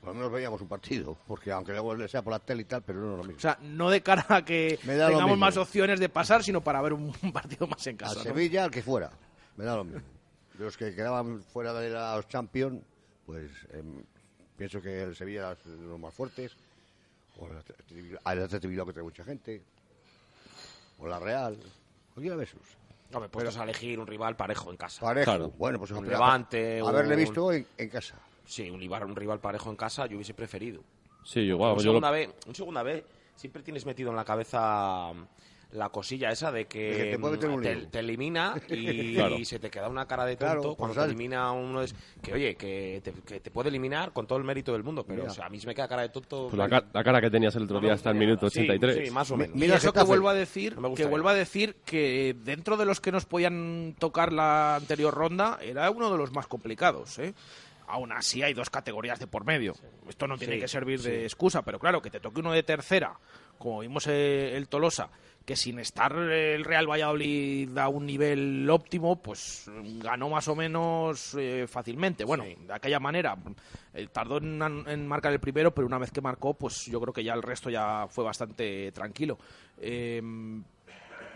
Por 0.00 0.08
lo 0.08 0.14
menos 0.14 0.32
veíamos 0.32 0.60
un 0.60 0.66
partido, 0.66 1.16
porque 1.28 1.52
aunque 1.52 1.72
luego 1.72 2.08
sea 2.08 2.22
por 2.22 2.32
la 2.32 2.40
tele 2.40 2.62
y 2.62 2.64
tal, 2.64 2.82
pero 2.82 3.00
no 3.00 3.12
es 3.12 3.18
lo 3.18 3.24
mismo. 3.24 3.38
O 3.38 3.40
sea, 3.40 3.56
no 3.62 3.88
de 3.88 4.02
cara 4.02 4.26
a 4.28 4.44
que 4.44 4.78
tengamos 4.84 5.38
más 5.38 5.56
opciones 5.56 6.00
de 6.00 6.08
pasar, 6.08 6.42
sino 6.42 6.60
para 6.60 6.82
ver 6.82 6.92
un, 6.92 7.12
un 7.22 7.32
partido 7.32 7.68
más 7.68 7.86
en 7.86 7.96
casa. 7.96 8.14
A 8.14 8.16
¿no? 8.16 8.22
Sevilla, 8.22 8.64
al 8.64 8.70
que 8.70 8.82
fuera, 8.82 9.12
me 9.56 9.64
da 9.64 9.76
lo 9.76 9.84
mismo. 9.84 10.00
De 10.58 10.64
los 10.64 10.76
que 10.76 10.94
quedaban 10.94 11.40
fuera 11.40 11.72
de 11.72 11.88
los 11.88 12.28
Champions, 12.28 12.82
pues 13.24 13.50
eh, 13.72 13.82
pienso 14.56 14.80
que 14.80 15.02
el 15.02 15.16
Sevilla 15.16 15.52
es 15.52 15.64
de 15.64 15.86
los 15.86 15.98
más 15.98 16.14
fuertes, 16.14 16.52
o 17.38 17.48
el 17.48 18.42
Atleti 18.42 18.66
Bilbao 18.66 18.86
que 18.86 18.92
trae 18.92 19.04
mucha 19.04 19.24
gente, 19.24 19.62
o 20.98 21.06
la 21.06 21.18
Real, 21.18 21.56
cualquiera 22.14 22.36
de 22.36 22.44
esos. 22.44 22.60
No, 23.10 23.20
me 23.20 23.28
puesdes 23.28 23.56
a 23.58 23.64
elegir 23.64 23.98
un 24.00 24.06
rival 24.06 24.36
parejo 24.36 24.70
en 24.70 24.76
casa. 24.76 25.02
Parejo, 25.02 25.24
claro. 25.24 25.50
bueno, 25.58 25.78
pues 25.78 25.90
un 25.90 26.08
Levante. 26.08 26.80
Haberle 26.80 27.14
un... 27.14 27.20
visto 27.20 27.52
en, 27.52 27.66
en, 27.76 27.88
casa. 27.90 28.18
Sí, 28.46 28.70
un 28.70 28.80
rival, 28.80 29.04
un 29.04 29.14
rival 29.14 29.38
parejo 29.38 29.68
en 29.70 29.76
casa 29.76 30.06
yo 30.06 30.16
hubiese 30.16 30.32
preferido. 30.32 30.82
Sí, 31.24 31.46
yo, 31.46 31.58
wow, 31.58 31.72
un, 31.72 31.76
yo 31.78 31.82
segunda 31.82 32.08
lo... 32.08 32.14
vez, 32.14 32.30
un 32.46 32.54
segunda 32.54 32.82
vez 32.82 33.04
siempre 33.36 33.62
tienes 33.62 33.84
metido 33.84 34.10
en 34.10 34.16
la 34.16 34.24
cabeza 34.24 35.12
la 35.72 35.88
cosilla 35.88 36.30
esa 36.30 36.52
de 36.52 36.66
que, 36.66 37.18
que 37.18 37.38
te, 37.38 37.58
te, 37.62 37.86
te, 37.86 37.98
elimina 37.98 38.54
y, 38.68 39.14
claro. 39.16 39.36
y, 39.36 39.44
se 39.44 39.58
te 39.58 39.70
queda 39.70 39.88
una 39.88 40.06
cara 40.06 40.24
de 40.24 40.36
tonto 40.36 40.60
claro, 40.60 40.74
cuando 40.74 41.00
te 41.00 41.04
elimina 41.06 41.50
uno 41.52 41.82
es 41.82 41.94
que 42.22 42.34
oye 42.34 42.54
que 42.54 43.00
te, 43.02 43.12
que 43.12 43.40
te, 43.40 43.50
puede 43.50 43.70
eliminar 43.70 44.12
con 44.12 44.26
todo 44.26 44.38
el 44.38 44.44
mérito 44.44 44.72
del 44.72 44.82
mundo 44.82 45.04
pero 45.06 45.24
o 45.24 45.30
sea, 45.30 45.46
a 45.46 45.48
mí 45.48 45.58
se 45.58 45.66
me 45.66 45.74
queda 45.74 45.88
cara 45.88 46.02
de 46.02 46.10
tonto 46.10 46.48
pues 46.48 46.58
la, 46.58 46.68
ca 46.68 46.84
la, 46.92 47.02
cara 47.04 47.20
que 47.20 47.30
tenías 47.30 47.56
el 47.56 47.64
otro 47.64 47.80
día 47.80 47.94
hasta 47.94 48.10
el 48.10 48.16
minuto 48.16 48.46
83 48.46 48.96
sí, 48.96 49.06
sí, 49.06 49.10
más 49.10 49.30
o 49.30 49.36
menos 49.36 49.56
mira 49.56 49.76
eso 49.76 49.92
que 49.92 50.02
vuelvo 50.02 50.28
a 50.28 50.34
decir 50.34 50.78
no 50.78 50.94
que 50.94 51.06
vuelvo 51.06 51.30
a 51.30 51.34
decir 51.34 51.76
que 51.84 52.36
dentro 52.44 52.76
de 52.76 52.84
los 52.84 53.00
que 53.00 53.10
nos 53.10 53.24
podían 53.24 53.94
tocar 53.98 54.32
la 54.32 54.76
anterior 54.76 55.14
ronda 55.14 55.58
era 55.62 55.90
uno 55.90 56.10
de 56.10 56.18
los 56.18 56.32
más 56.32 56.46
complicados 56.46 57.18
¿eh? 57.18 57.34
aún 57.92 58.12
así 58.12 58.42
hay 58.42 58.54
dos 58.54 58.70
categorías 58.70 59.18
de 59.18 59.26
por 59.26 59.44
medio. 59.44 59.74
Esto 60.08 60.26
no 60.26 60.38
tiene 60.38 60.54
sí, 60.54 60.60
que 60.60 60.68
servir 60.68 61.00
sí. 61.00 61.10
de 61.10 61.24
excusa, 61.24 61.62
pero 61.62 61.78
claro, 61.78 62.00
que 62.00 62.10
te 62.10 62.20
toque 62.20 62.40
uno 62.40 62.52
de 62.52 62.62
tercera, 62.62 63.18
como 63.62 63.78
vimos 63.78 64.08
eh, 64.08 64.56
el 64.56 64.66
Tolosa, 64.66 65.08
que 65.44 65.54
sin 65.54 65.78
estar 65.78 66.12
el 66.12 66.64
Real 66.64 66.90
Valladolid 66.90 67.78
a 67.78 67.88
un 67.88 68.06
nivel 68.06 68.68
óptimo, 68.68 69.22
pues 69.22 69.70
ganó 70.02 70.28
más 70.28 70.48
o 70.48 70.56
menos 70.56 71.36
eh, 71.38 71.66
fácilmente. 71.68 72.24
Bueno, 72.24 72.42
sí. 72.42 72.56
de 72.66 72.74
aquella 72.74 72.98
manera, 72.98 73.36
eh, 73.94 74.08
tardó 74.12 74.38
en, 74.38 74.60
en, 74.88 75.06
marcar 75.06 75.32
el 75.32 75.38
primero, 75.38 75.72
pero 75.72 75.86
una 75.86 75.98
vez 75.98 76.10
que 76.10 76.20
marcó, 76.20 76.54
pues 76.54 76.86
yo 76.86 77.00
creo 77.00 77.12
que 77.12 77.22
ya 77.22 77.34
el 77.34 77.42
resto 77.42 77.70
ya 77.70 78.08
fue 78.08 78.24
bastante 78.24 78.90
tranquilo. 78.90 79.38
Eh, 79.78 80.20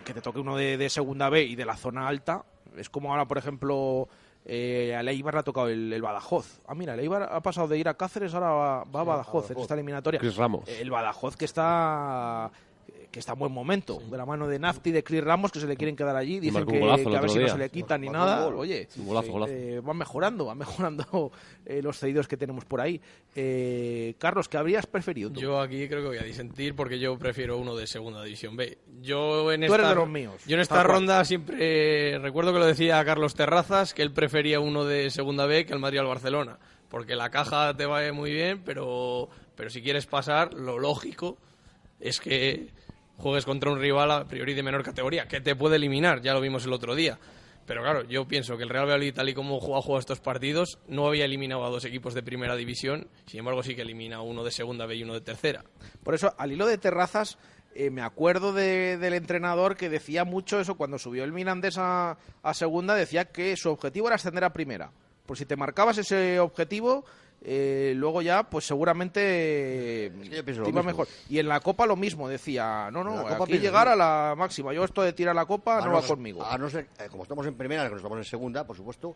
que 0.04 0.14
te 0.14 0.20
toque 0.20 0.40
uno 0.40 0.56
de, 0.56 0.76
de 0.76 0.90
segunda 0.90 1.28
B 1.28 1.44
y 1.44 1.54
de 1.54 1.64
la 1.64 1.76
zona 1.76 2.08
alta, 2.08 2.44
es 2.76 2.90
como 2.90 3.12
ahora, 3.12 3.26
por 3.26 3.38
ejemplo, 3.38 4.08
eh, 4.48 4.94
a 4.94 5.02
Leibar 5.02 5.34
le 5.34 5.40
ha 5.40 5.42
tocado 5.42 5.68
el, 5.68 5.92
el, 5.92 6.00
Badajoz. 6.00 6.60
Ah, 6.66 6.74
mira, 6.74 6.94
Leibar 6.94 7.24
ha 7.24 7.40
pasado 7.40 7.66
de 7.66 7.78
ir 7.78 7.88
a 7.88 7.94
Cáceres, 7.94 8.32
ahora 8.32 8.50
va, 8.50 8.84
va 8.84 9.00
a 9.00 9.04
Badajoz, 9.04 9.42
Badajoz, 9.42 9.50
en 9.50 9.58
esta 9.58 9.74
eliminatoria. 9.74 10.20
Chris 10.20 10.36
Ramos. 10.36 10.68
El 10.68 10.90
Badajoz 10.90 11.36
que 11.36 11.44
está 11.44 12.50
que 13.10 13.20
está 13.20 13.32
en 13.32 13.38
buen 13.38 13.52
momento, 13.52 13.98
sí. 14.00 14.10
de 14.10 14.16
la 14.16 14.26
mano 14.26 14.48
de 14.48 14.58
Nafti 14.58 14.90
y 14.90 14.92
de 14.92 15.02
Chris 15.02 15.22
Ramos, 15.22 15.52
que 15.52 15.60
se 15.60 15.66
le 15.66 15.76
quieren 15.76 15.96
quedar 15.96 16.16
allí, 16.16 16.40
dicen 16.40 16.66
que, 16.66 16.78
que, 16.78 16.84
a 17.16 17.20
ver 17.20 17.30
si 17.30 17.38
no 17.38 17.48
se 17.48 17.58
le 17.58 17.70
quitan 17.70 18.00
ni 18.00 18.08
nada. 18.08 18.46
Oye, 18.46 18.88
golazo, 18.96 19.32
golazo. 19.32 19.52
Eh, 19.52 19.80
van 19.80 19.96
mejorando, 19.96 20.44
van 20.46 20.58
mejorando 20.58 21.32
eh, 21.66 21.80
los 21.82 21.98
cedidos 21.98 22.28
que 22.28 22.36
tenemos 22.36 22.64
por 22.64 22.80
ahí. 22.80 23.00
Eh, 23.34 24.14
Carlos, 24.18 24.48
¿qué 24.48 24.58
habrías 24.58 24.86
preferido 24.86 25.30
tú? 25.30 25.40
Yo 25.40 25.60
aquí 25.60 25.88
creo 25.88 26.02
que 26.02 26.08
voy 26.08 26.18
a 26.18 26.22
disentir 26.22 26.74
porque 26.74 26.98
yo 26.98 27.18
prefiero 27.18 27.58
uno 27.58 27.76
de 27.76 27.86
Segunda 27.86 28.22
División 28.22 28.56
B. 28.56 28.78
Yo 29.00 29.52
en 29.52 29.60
tú 29.60 29.66
esta, 29.66 29.76
eres 29.76 29.88
de 29.88 29.94
los 29.94 30.08
míos. 30.08 30.42
Yo 30.46 30.54
en 30.54 30.60
esta 30.60 30.82
ronda 30.82 31.24
siempre 31.24 32.18
recuerdo 32.18 32.52
que 32.52 32.58
lo 32.58 32.66
decía 32.66 33.04
Carlos 33.04 33.34
Terrazas, 33.34 33.94
que 33.94 34.02
él 34.02 34.12
prefería 34.12 34.60
uno 34.60 34.84
de 34.84 35.10
Segunda 35.10 35.46
B 35.46 35.66
que 35.66 35.72
el 35.72 35.78
Madrid 35.78 35.98
al 35.98 36.06
Barcelona. 36.06 36.58
Porque 36.88 37.16
la 37.16 37.30
caja 37.30 37.76
te 37.76 37.84
va 37.84 38.12
muy 38.12 38.30
bien, 38.30 38.62
pero, 38.64 39.28
pero 39.56 39.70
si 39.70 39.82
quieres 39.82 40.06
pasar, 40.06 40.54
lo 40.54 40.78
lógico 40.78 41.36
es 42.00 42.20
que 42.20 42.68
juegues 43.18 43.44
contra 43.44 43.70
un 43.70 43.78
rival 43.78 44.10
a 44.10 44.24
priori 44.24 44.54
de 44.54 44.62
menor 44.62 44.82
categoría, 44.82 45.26
que 45.26 45.40
te 45.40 45.56
puede 45.56 45.76
eliminar, 45.76 46.20
ya 46.20 46.34
lo 46.34 46.40
vimos 46.40 46.64
el 46.64 46.72
otro 46.72 46.94
día. 46.94 47.18
Pero 47.66 47.82
claro, 47.82 48.04
yo 48.04 48.28
pienso 48.28 48.56
que 48.56 48.62
el 48.62 48.68
Real 48.68 48.84
Valladolid, 48.84 49.14
tal 49.14 49.28
y 49.28 49.34
como 49.34 49.56
ha 49.56 49.82
jugado 49.82 49.98
estos 49.98 50.20
partidos, 50.20 50.78
no 50.86 51.08
había 51.08 51.24
eliminado 51.24 51.64
a 51.64 51.68
dos 51.68 51.84
equipos 51.84 52.14
de 52.14 52.22
primera 52.22 52.54
división, 52.54 53.08
sin 53.26 53.40
embargo 53.40 53.62
sí 53.64 53.74
que 53.74 53.82
elimina 53.82 54.22
uno 54.22 54.44
de 54.44 54.52
segunda 54.52 54.86
B 54.86 54.94
y 54.94 55.02
uno 55.02 55.14
de 55.14 55.20
tercera. 55.20 55.64
Por 56.04 56.14
eso, 56.14 56.32
al 56.38 56.52
hilo 56.52 56.66
de 56.66 56.78
terrazas, 56.78 57.38
eh, 57.74 57.90
me 57.90 58.02
acuerdo 58.02 58.52
de, 58.52 58.98
del 58.98 59.14
entrenador 59.14 59.76
que 59.76 59.88
decía 59.90 60.24
mucho 60.24 60.60
eso 60.60 60.76
cuando 60.76 60.98
subió 60.98 61.24
el 61.24 61.32
Mirandés 61.32 61.76
a, 61.76 62.18
a 62.42 62.54
segunda, 62.54 62.94
decía 62.94 63.26
que 63.26 63.56
su 63.56 63.70
objetivo 63.70 64.06
era 64.06 64.14
ascender 64.14 64.44
a 64.44 64.52
primera. 64.52 64.92
Por 65.26 65.36
si 65.36 65.44
te 65.44 65.56
marcabas 65.56 65.98
ese 65.98 66.38
objetivo, 66.38 67.04
eh, 67.42 67.92
luego 67.96 68.22
ya, 68.22 68.42
pues 68.42 68.66
seguramente 68.66 70.06
es 70.06 70.30
que 70.30 70.42
te 70.42 70.68
iba 70.68 70.82
mejor. 70.82 71.06
Y 71.28 71.38
en 71.38 71.48
la 71.48 71.60
Copa 71.60 71.86
lo 71.86 71.96
mismo, 71.96 72.28
decía, 72.28 72.90
no, 72.90 73.04
no, 73.04 73.20
aquí 73.20 73.44
pienso, 73.44 73.62
llegar 73.62 73.88
a 73.88 73.96
la 73.96 74.34
máxima. 74.36 74.72
Yo 74.72 74.84
esto 74.84 75.02
de 75.02 75.12
tirar 75.12 75.34
la 75.34 75.46
Copa 75.46 75.78
a 75.78 75.86
no, 75.86 75.92
va 75.92 76.02
conmigo. 76.02 76.44
A 76.44 76.58
no 76.58 76.68
ser, 76.68 76.88
eh, 76.98 77.08
como 77.10 77.22
estamos 77.22 77.46
en 77.46 77.54
primera, 77.54 77.84
que 77.84 77.90
no 77.90 77.96
estamos 77.96 78.18
en 78.18 78.24
segunda, 78.24 78.66
por 78.66 78.76
supuesto, 78.76 79.14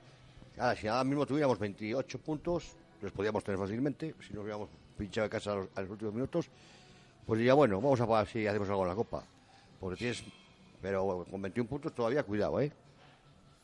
ahora, 0.59 0.76
si 0.76 0.87
ahora 0.87 1.04
mismo 1.04 1.26
tuviéramos 1.26 1.59
28 1.59 2.18
puntos, 2.18 2.76
los 3.00 3.12
podíamos 3.12 3.42
tener 3.42 3.59
fácilmente, 3.59 4.14
si 4.26 4.35
nos 4.35 4.44
hubiéramos 4.44 4.68
pinchado 4.96 5.24
de 5.24 5.30
casa 5.30 5.52
a 5.52 5.56
los, 5.56 5.68
a 5.74 5.80
los 5.80 5.90
últimos 5.90 6.14
minutos, 6.14 6.50
pues 7.26 7.42
ya 7.42 7.54
bueno, 7.54 7.80
vamos 7.80 8.00
a 8.00 8.06
ver 8.06 8.26
si 8.26 8.46
hacemos 8.46 8.68
algo 8.68 8.83
en 8.83 8.88
la 8.88 8.94
Copa. 8.94 9.24
Porque 9.80 9.96
tienes, 9.96 10.22
pero 10.83 11.26
con 11.30 11.40
21 11.40 11.68
puntos 11.68 11.94
todavía 11.94 12.22
cuidado, 12.22 12.61
¿eh? 12.61 12.70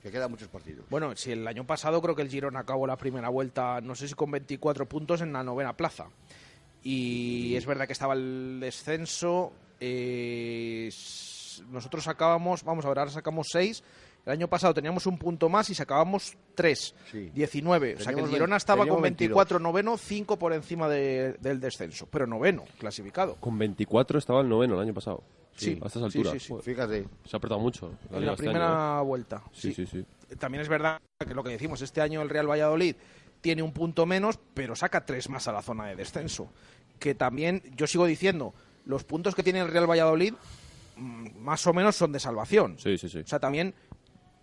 Que 0.06 0.12
quedan 0.12 0.30
muchos 0.30 0.48
partidos. 0.48 0.86
Bueno, 0.88 1.16
si 1.16 1.32
el 1.32 1.46
año 1.48 1.66
pasado 1.66 2.00
creo 2.00 2.14
que 2.14 2.22
el 2.22 2.28
Girona 2.28 2.60
acabó 2.60 2.86
la 2.86 2.96
primera 2.96 3.28
vuelta, 3.28 3.80
no 3.80 3.94
sé 3.96 4.06
si 4.06 4.14
con 4.14 4.30
24 4.30 4.88
puntos 4.88 5.20
en 5.20 5.32
la 5.32 5.42
novena 5.42 5.76
plaza. 5.76 6.06
Y 6.82 7.56
es 7.56 7.66
verdad 7.66 7.86
que 7.86 7.92
estaba 7.92 8.14
el 8.14 8.58
descenso. 8.60 9.52
Eh, 9.80 10.88
nosotros 11.70 12.04
sacábamos, 12.04 12.62
vamos 12.62 12.84
a 12.84 12.88
ver, 12.88 13.00
ahora 13.00 13.10
sacamos 13.10 13.48
6. 13.50 13.82
El 14.26 14.32
año 14.32 14.48
pasado 14.48 14.74
teníamos 14.74 15.06
un 15.06 15.18
punto 15.18 15.48
más 15.48 15.70
y 15.70 15.74
sacábamos 15.74 16.36
3, 16.54 16.94
sí. 17.10 17.30
19. 17.34 17.86
Teníamos 17.86 18.00
o 18.00 18.04
sea 18.04 18.14
que 18.14 18.20
el 18.20 18.28
Girona 18.28 18.56
estaba 18.56 18.86
con 18.86 19.02
24 19.02 19.58
22. 19.58 19.60
noveno, 19.60 19.98
5 19.98 20.38
por 20.38 20.52
encima 20.52 20.88
de, 20.88 21.34
del 21.40 21.58
descenso. 21.60 22.06
Pero 22.10 22.28
noveno, 22.28 22.64
clasificado. 22.78 23.36
Con 23.36 23.58
24 23.58 24.18
estaba 24.18 24.40
el 24.40 24.48
noveno 24.48 24.74
el 24.74 24.80
año 24.80 24.94
pasado. 24.94 25.24
Sí, 25.56 25.78
a 25.82 25.86
estas 25.86 26.02
alturas. 26.02 26.32
Sí, 26.34 26.38
sí, 26.38 26.54
sí. 26.54 26.62
Fíjate. 26.62 27.08
Se 27.24 27.36
ha 27.36 27.38
apretado 27.38 27.60
mucho. 27.60 27.92
La 28.10 28.18
en 28.18 28.26
la 28.26 28.36
primera 28.36 28.66
este 28.66 28.74
año, 28.74 29.00
¿eh? 29.00 29.04
vuelta. 29.04 29.42
Sí, 29.52 29.72
sí, 29.72 29.86
sí, 29.86 30.04
También 30.38 30.62
es 30.62 30.68
verdad 30.68 31.00
que 31.18 31.34
lo 31.34 31.42
que 31.42 31.50
decimos, 31.50 31.80
este 31.82 32.00
año 32.00 32.22
el 32.22 32.28
Real 32.28 32.48
Valladolid 32.48 32.96
tiene 33.40 33.62
un 33.62 33.72
punto 33.72 34.06
menos, 34.06 34.38
pero 34.54 34.76
saca 34.76 35.06
tres 35.06 35.28
más 35.28 35.48
a 35.48 35.52
la 35.52 35.62
zona 35.62 35.86
de 35.86 35.96
descenso. 35.96 36.50
Que 36.98 37.14
también, 37.14 37.62
yo 37.76 37.86
sigo 37.86 38.06
diciendo, 38.06 38.54
los 38.84 39.04
puntos 39.04 39.34
que 39.34 39.42
tiene 39.42 39.60
el 39.60 39.68
Real 39.68 39.88
Valladolid 39.88 40.34
mm, 40.96 41.38
más 41.38 41.66
o 41.66 41.72
menos 41.72 41.96
son 41.96 42.12
de 42.12 42.20
salvación. 42.20 42.78
Sí, 42.78 42.98
sí, 42.98 43.08
sí. 43.08 43.18
O 43.18 43.26
sea, 43.26 43.38
también, 43.38 43.74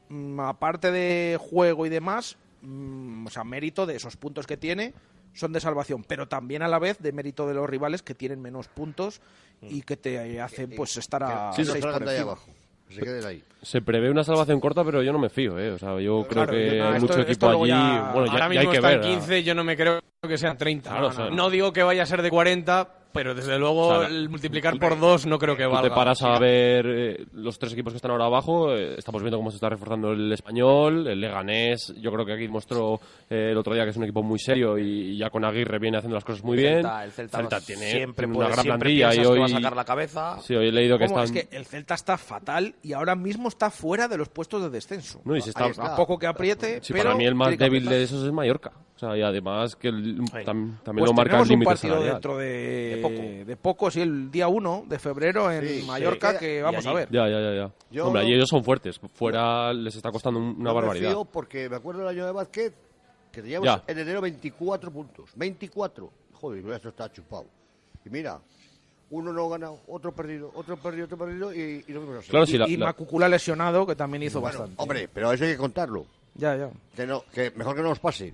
mm, 0.10 0.40
aparte 0.40 0.92
de 0.92 1.38
juego 1.40 1.86
y 1.86 1.90
demás, 1.90 2.38
mm, 2.62 3.28
o 3.28 3.30
sea, 3.30 3.44
mérito 3.44 3.86
de 3.86 3.96
esos 3.96 4.18
puntos 4.18 4.48
que 4.48 4.58
tiene, 4.58 4.94
son 5.34 5.52
de 5.54 5.60
salvación, 5.60 6.04
pero 6.08 6.28
también 6.28 6.62
a 6.62 6.68
la 6.68 6.80
vez 6.80 7.00
de 7.00 7.12
mérito 7.12 7.48
de 7.48 7.54
los 7.54 7.70
rivales 7.70 8.02
que 8.04 8.14
tienen 8.16 8.42
menos 8.42 8.68
puntos 8.68 9.22
y 9.62 9.82
que 9.82 9.98
te 9.98 10.40
hacen 10.42 10.72
pues 10.76 10.98
estar 10.98 11.24
a 11.24 11.54
sí, 11.54 11.64
seis 11.66 11.84
por 11.86 12.02
encima. 12.04 12.22
Abajo. 12.22 12.52
se 12.90 13.26
ahí. 13.28 13.44
Se 13.62 13.82
prevé 13.82 14.10
una 14.12 14.24
salvación 14.24 14.60
corta, 14.60 14.84
pero 14.84 15.02
yo 15.02 15.12
no 15.14 15.20
me 15.20 15.30
fío, 15.30 15.58
¿eh? 15.58 15.72
O 15.72 15.80
sea, 15.80 16.00
yo 16.00 16.26
creo 16.30 16.46
que 16.48 16.82
hay 16.82 16.96
esto- 16.96 17.00
mucho 17.08 17.22
equipo 17.22 17.48
allí. 17.50 17.68
ya- 17.70 18.12
bueno, 18.14 18.28
ya, 18.28 18.32
ahora 18.34 18.46
ya 18.46 18.50
mismo 18.50 18.62
hay 18.62 18.68
que 18.68 18.76
está 18.76 18.88
ver. 18.90 18.96
en 18.98 19.02
¿no? 19.02 19.08
15, 19.20 19.44
yo 19.44 19.56
no 19.56 19.64
me 19.64 19.76
creo 19.78 20.00
que 20.28 20.38
sean 20.38 20.58
30. 20.58 20.90
Claro, 20.90 21.30
no, 21.32 21.50
digo 21.50 21.72
que 21.74 21.84
vaya 21.84 22.04
a 22.04 22.06
ser 22.06 22.22
de 22.22 22.30
40, 22.30 22.88
pero 23.12 23.36
desde 23.36 23.60
luego 23.60 23.88
O 23.90 24.00
sea, 24.00 24.08
el 24.10 24.28
multiplicar 24.30 24.80
por 24.80 25.00
dos 25.00 25.26
no 25.28 25.38
creo 25.38 25.56
que 25.56 25.66
Tú 25.66 25.70
valga. 25.70 25.90
te 25.90 25.94
paras 25.96 26.22
a 26.24 26.40
ver 26.40 26.86
eh, 26.88 27.26
los 27.34 27.60
tres 27.60 27.74
equipos 27.74 27.94
que 27.94 27.98
están 27.98 28.10
ahora 28.12 28.26
abajo. 28.26 28.74
eh, 28.74 28.96
estamos 28.98 29.22
viendo 29.22 29.38
cómo 29.38 29.52
se 29.52 29.58
está 29.58 29.70
reforzando 29.70 30.14
el 30.14 30.32
español, 30.32 31.08
el 31.08 31.20
Leganés. 31.22 31.94
Yo 32.02 32.12
creo 32.12 32.26
que 32.26 32.34
aquí 32.34 32.48
mostró 32.48 33.00
eh, 33.30 33.50
el 33.52 33.58
otro 33.58 33.74
día 33.74 33.84
que 33.84 33.92
es 33.92 33.98
un 33.98 34.04
equipo 34.06 34.24
muy 34.24 34.40
serio 34.40 34.78
y, 34.80 35.12
y 35.12 35.18
ya 35.18 35.30
con 35.30 35.46
Aguirre 35.46 35.78
viene 35.78 35.98
haciendo 35.98 36.16
las 36.16 36.24
cosas 36.24 36.44
muy 36.44 36.58
el 36.58 36.64
bien. 36.64 36.74
Celta, 36.78 37.04
el 37.04 37.12
Celta, 37.12 37.60
tiene, 37.62 37.92
siempre 37.92 38.26
tiene 38.26 38.34
puede- 38.34 38.48
una 38.48 38.56
gran 38.56 38.64
siempre 38.64 38.90
plantilla 38.90 39.16
y 39.22 39.26
hoy 39.26 39.40
va 39.40 39.46
a 39.46 39.50
sacar 39.50 39.76
la 39.76 39.86
cabeza. 39.86 40.40
Sí, 40.42 40.56
hoy 40.56 40.70
he 40.70 40.72
leído 40.72 40.98
que 40.98 41.06
están. 41.06 41.24
Es 41.26 41.32
que 41.32 41.48
el 41.52 41.66
Celta 41.66 41.94
está 41.96 42.18
fatal 42.18 42.74
y 42.82 42.94
ahora 42.94 43.16
mismo 43.16 43.48
está 43.50 43.70
fuera 43.70 44.08
de 44.08 44.18
los 44.18 44.30
puestos 44.30 44.62
de 44.64 44.70
descenso. 44.70 45.22
No, 45.26 45.36
y 45.36 45.42
se 45.42 45.50
está- 45.50 45.66
Ahí 45.66 45.72
está. 45.72 45.94
A 45.94 45.96
poco 45.96 46.18
que 46.18 46.26
apriete, 46.26 46.80
Sí, 46.82 46.94
pero 46.94 47.04
para 47.10 47.16
mí 47.18 47.26
el 47.26 47.36
más 47.36 47.56
débil 47.58 47.86
de 47.86 48.02
esos 48.04 48.24
es 48.26 48.32
Mallorca. 48.32 48.72
Sea, 49.08 49.18
y 49.18 49.22
además 49.22 49.76
que 49.76 49.88
el- 49.90 50.20
tam- 50.22 50.80
también 50.84 50.84
Pues 50.84 51.06
lo 51.10 51.14
marca 51.14 51.36
el 51.38 51.42
un 51.44 51.48
límite 51.50 51.66
partido 51.72 51.94
salarial. 51.96 52.14
dentro 52.16 52.38
de, 52.38 52.48
De 52.96 53.02
poco. 53.02 53.46
de 53.48 53.58
poco, 53.58 53.92
sí, 53.92 54.02
el 54.02 54.32
día 54.32 54.48
1 54.48 54.86
de 54.88 55.00
febrero 55.00 55.52
en 55.52 55.68
Sí. 55.68 55.84
Mallorca, 55.86 56.32
Sí. 56.34 56.38
que 56.40 56.60
Y 56.60 56.62
vamos 56.62 56.86
a 56.86 56.94
ver. 56.94 57.10
Ya, 57.12 57.28
ya, 57.28 57.40
ya. 57.42 57.54
ya. 57.56 57.72
Yo- 57.92 58.08
Hombre, 58.08 58.22
allí 58.22 58.34
ellos 58.34 58.50
son 58.50 58.64
fuertes. 58.64 59.00
Fuera 59.14 59.74
les 59.74 59.96
está 59.96 60.12
costando 60.12 60.40
un- 60.40 60.46
una 60.56 60.56
No 60.56 60.70
me 60.70 60.74
barbaridad. 60.76 61.16
porque 61.32 61.70
me 61.70 61.76
acuerdo 61.76 62.02
del 62.02 62.10
año 62.10 62.26
de 62.26 62.32
Vázquez 62.32 62.74
que 63.32 63.42
teníamos 63.42 63.66
Ya. 63.66 63.84
en 63.88 64.00
enero 64.00 64.22
24 64.22 64.92
puntos. 64.92 65.32
24. 65.36 66.10
Joder, 66.34 66.66
esto 66.74 66.90
está 66.90 67.12
chupado. 67.12 67.46
Y 68.06 68.10
mira, 68.10 68.40
uno 69.10 69.32
no 69.32 69.46
ha 69.46 69.50
ganado, 69.52 69.80
otro 69.88 70.12
perdido, 70.14 70.52
otro 70.56 70.76
perdido, 70.78 71.06
otro 71.06 71.18
perdido 71.18 71.54
y, 71.54 71.84
y 71.88 71.92
no 71.94 72.02
Claro, 72.30 72.46
y 72.46 72.48
sí, 72.48 72.58
la- 72.58 72.68
y 72.68 72.78
la- 72.78 72.88
Macucula 72.88 73.30
lesionado, 73.30 73.86
que 73.86 73.96
también 73.96 74.24
hizo 74.24 74.40
Bueno, 74.42 74.58
bastante. 74.60 74.82
hombre, 74.82 75.08
pero 75.14 75.32
eso 75.32 75.44
hay 75.46 75.52
que 75.52 75.58
contarlo. 75.58 76.06
Ya, 76.36 76.56
ya. 76.58 76.70
Que, 76.96 77.06
no, 77.06 77.24
que 77.32 77.52
mejor 77.52 77.76
que 77.76 77.82
no 77.84 77.90
nos 77.90 78.00
pase. 78.00 78.34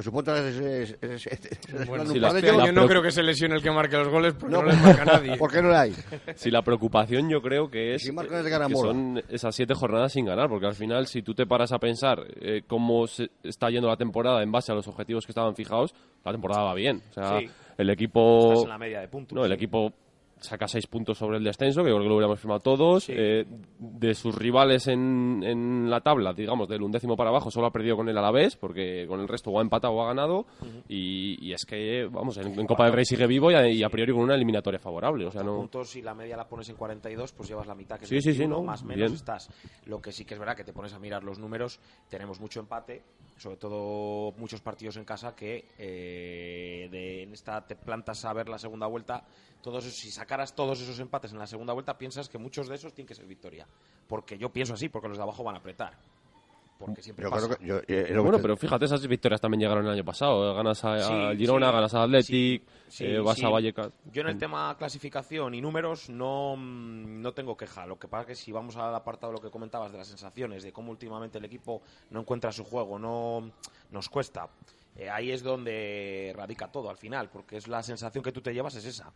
Pero 0.00 0.22
supongo 0.22 0.32
que 0.32 0.82
es, 0.82 0.96
es, 1.02 1.26
es- 1.26 1.86
Bueno, 1.86 2.04
la- 2.14 2.30
año 2.30 2.72
no 2.72 2.86
creo 2.86 3.02
que 3.02 3.10
se 3.10 3.22
lesione 3.22 3.54
el 3.56 3.62
que 3.62 3.70
marque 3.70 3.96
los 3.98 4.08
goles 4.08 4.32
porque 4.32 4.54
no, 4.54 4.62
No, 4.62 4.68
les 4.68 4.80
marca 4.80 5.04
nadie. 5.04 5.36
¿Por 5.36 5.52
qué 5.52 5.60
no 5.60 5.68
le 5.68 5.76
hay? 5.76 5.94
Si 6.36 6.50
la 6.50 6.62
preocupación 6.62 7.28
yo 7.28 7.42
creo 7.42 7.70
que 7.70 7.94
es 7.94 8.02
Si 8.02 8.10
de 8.10 8.26
que 8.68 8.74
son 8.76 9.22
esas 9.28 9.54
siete 9.54 9.74
jornadas 9.74 10.12
sin 10.12 10.24
ganar, 10.24 10.48
porque 10.48 10.66
al 10.66 10.74
final 10.74 11.06
si 11.06 11.20
tú 11.22 11.34
te 11.34 11.46
paras 11.46 11.72
a 11.72 11.78
pensar 11.78 12.24
eh, 12.40 12.62
cómo 12.66 13.06
se 13.06 13.28
está 13.42 13.68
yendo 13.68 13.88
la 13.88 13.96
temporada 13.96 14.42
en 14.42 14.50
base 14.50 14.72
a 14.72 14.74
los 14.74 14.88
objetivos 14.88 15.26
que 15.26 15.32
estaban 15.32 15.54
fijados, 15.54 15.94
la 16.24 16.32
temporada 16.32 16.62
va 16.62 16.74
bien. 16.74 17.02
O 17.10 17.12
sea, 17.12 17.38
Sí. 17.40 17.46
el 17.76 17.90
equipo... 17.90 18.52
Estás 18.52 18.64
en 18.64 18.68
la 18.70 18.78
media 18.78 19.00
de 19.00 19.08
puntos. 19.08 19.36
No, 19.36 19.44
el 19.44 19.50
sí. 19.50 19.54
equipo 19.54 19.92
saca 20.40 20.66
seis 20.66 20.86
puntos 20.86 21.18
sobre 21.18 21.38
el 21.38 21.44
descenso, 21.44 21.82
que 21.82 21.90
yo 21.90 21.96
creo 21.96 22.04
que 22.04 22.08
lo 22.08 22.14
hubiéramos 22.16 22.40
firmado 22.40 22.60
todos. 22.60 23.04
Sí. 23.04 23.12
Eh, 23.16 23.44
de 23.78 24.14
sus 24.14 24.34
rivales 24.34 24.86
en, 24.88 25.42
en 25.44 25.88
la 25.90 26.00
tabla, 26.00 26.32
digamos, 26.32 26.68
del 26.68 26.82
undécimo 26.82 27.16
para 27.16 27.30
abajo, 27.30 27.50
solo 27.50 27.66
ha 27.66 27.70
perdido 27.72 27.96
con 27.96 28.08
el 28.08 28.16
Alavés, 28.18 28.56
porque 28.56 29.06
con 29.06 29.20
el 29.20 29.28
resto 29.28 29.50
o 29.50 29.58
ha 29.58 29.62
empatado 29.62 29.94
o 29.94 30.02
ha 30.02 30.08
ganado. 30.08 30.46
y, 30.88 31.36
y 31.46 31.52
es 31.52 31.64
que, 31.64 32.08
vamos, 32.10 32.36
en, 32.38 32.58
en 32.58 32.66
Copa 32.66 32.84
del 32.84 32.94
Rey 32.94 33.04
sigue 33.04 33.26
vivo 33.26 33.50
y 33.50 33.54
a, 33.54 33.68
y 33.68 33.82
a 33.82 33.88
priori 33.88 34.12
con 34.12 34.22
una 34.22 34.34
eliminatoria 34.34 34.78
favorable. 34.80 35.26
O 35.26 35.30
sea, 35.30 35.42
no... 35.42 35.56
puntos 35.56 35.90
si 35.90 36.02
la 36.02 36.14
media 36.14 36.36
la 36.36 36.48
pones 36.48 36.68
en 36.68 36.76
42 36.76 37.32
pues 37.32 37.48
llevas 37.48 37.66
la 37.66 37.74
mitad 37.74 37.98
que 37.98 38.04
es 38.04 38.08
Sí, 38.08 38.16
sí, 38.20 38.32
sí, 38.32 38.38
21, 38.40 38.56
no, 38.56 38.62
más 38.62 38.82
menos 38.82 38.96
bien. 38.96 39.12
estás 39.14 39.48
lo 39.86 40.00
que 40.00 40.12
sí 40.12 40.24
que 40.24 40.34
es 40.34 40.40
verdad 40.40 40.56
que 40.56 40.64
te 40.64 40.72
pones 40.72 40.92
a 40.92 40.98
mirar 40.98 41.22
los 41.24 41.38
números 41.38 41.80
tenemos 42.08 42.40
mucho 42.40 42.60
empate 42.60 43.02
sobre 43.40 43.56
todo 43.56 44.32
muchos 44.36 44.60
partidos 44.60 44.98
en 44.98 45.04
casa 45.06 45.34
que 45.34 45.64
eh, 45.78 46.88
de, 46.90 47.22
en 47.22 47.32
esta 47.32 47.66
te 47.66 47.74
plantas 47.74 48.26
a 48.26 48.32
ver 48.34 48.50
la 48.50 48.58
segunda 48.58 48.86
vuelta 48.86 49.24
todos 49.62 49.84
si 49.84 50.10
sacaras 50.10 50.54
todos 50.54 50.78
esos 50.82 50.98
empates 51.00 51.32
en 51.32 51.38
la 51.38 51.46
segunda 51.46 51.72
vuelta 51.72 51.96
piensas 51.96 52.28
que 52.28 52.36
muchos 52.36 52.68
de 52.68 52.74
esos 52.74 52.92
tienen 52.92 53.08
que 53.08 53.14
ser 53.14 53.26
victoria. 53.26 53.66
Porque 54.06 54.36
yo 54.36 54.50
pienso 54.52 54.74
así 54.74 54.90
porque 54.90 55.08
los 55.08 55.16
de 55.16 55.22
abajo 55.22 55.42
van 55.42 55.54
a 55.54 55.58
apretar 55.58 55.96
porque 56.80 57.02
siempre 57.02 57.24
Yo 57.26 57.30
pasa. 57.30 57.46
creo 57.46 57.58
que, 57.58 57.66
yo, 57.66 57.76
eh, 57.78 58.06
que 58.08 58.18
Bueno, 58.18 58.38
pero 58.40 58.56
fíjate, 58.56 58.86
esas 58.86 59.06
victorias 59.06 59.40
también 59.40 59.60
llegaron 59.60 59.84
el 59.86 59.92
año 59.92 60.04
pasado. 60.04 60.54
Ganas 60.54 60.84
a, 60.84 61.34
Girona, 61.36 61.68
sí, 61.68 61.72
ganas 61.74 61.94
a 61.94 62.02
Athletic, 62.02 62.62
Sí, 62.88 63.04
eh, 63.04 63.20
vas 63.20 63.36
sí. 63.36 63.44
a 63.44 63.50
Vallecas. 63.50 63.92
Yo 64.10 64.22
en 64.22 64.28
el 64.28 64.38
tema 64.38 64.74
clasificación 64.76 65.54
y 65.54 65.60
números 65.60 66.10
no, 66.10 66.56
mm, 66.56 67.20
no 67.20 67.32
tengo 67.32 67.56
queja. 67.56 67.86
Lo 67.86 67.98
que 67.98 68.08
pasa 68.08 68.22
es 68.22 68.26
que 68.28 68.34
si 68.34 68.50
vamos 68.50 68.76
al 68.76 68.94
apartado 68.94 69.32
de 69.32 69.38
lo 69.38 69.42
que 69.42 69.50
comentabas 69.50 69.92
de 69.92 69.98
las 69.98 70.08
sensaciones, 70.08 70.62
de 70.64 70.72
cómo 70.72 70.90
últimamente 70.90 71.38
el 71.38 71.44
equipo 71.44 71.82
no 72.10 72.20
encuentra 72.20 72.50
su 72.50 72.64
juego, 72.64 72.98
no 72.98 73.52
nos 73.90 74.08
cuesta. 74.08 74.48
eh, 74.96 75.08
ahí 75.08 75.30
es 75.30 75.42
donde 75.42 76.32
radica 76.36 76.70
todo 76.72 76.90
al 76.90 76.96
final, 76.96 77.30
porque 77.30 77.56
es 77.58 77.68
la 77.68 77.82
sensación 77.82 78.24
que 78.24 78.32
tú 78.32 78.40
te 78.40 78.52
llevas 78.52 78.74
es 78.74 78.84
esa. 78.84 79.12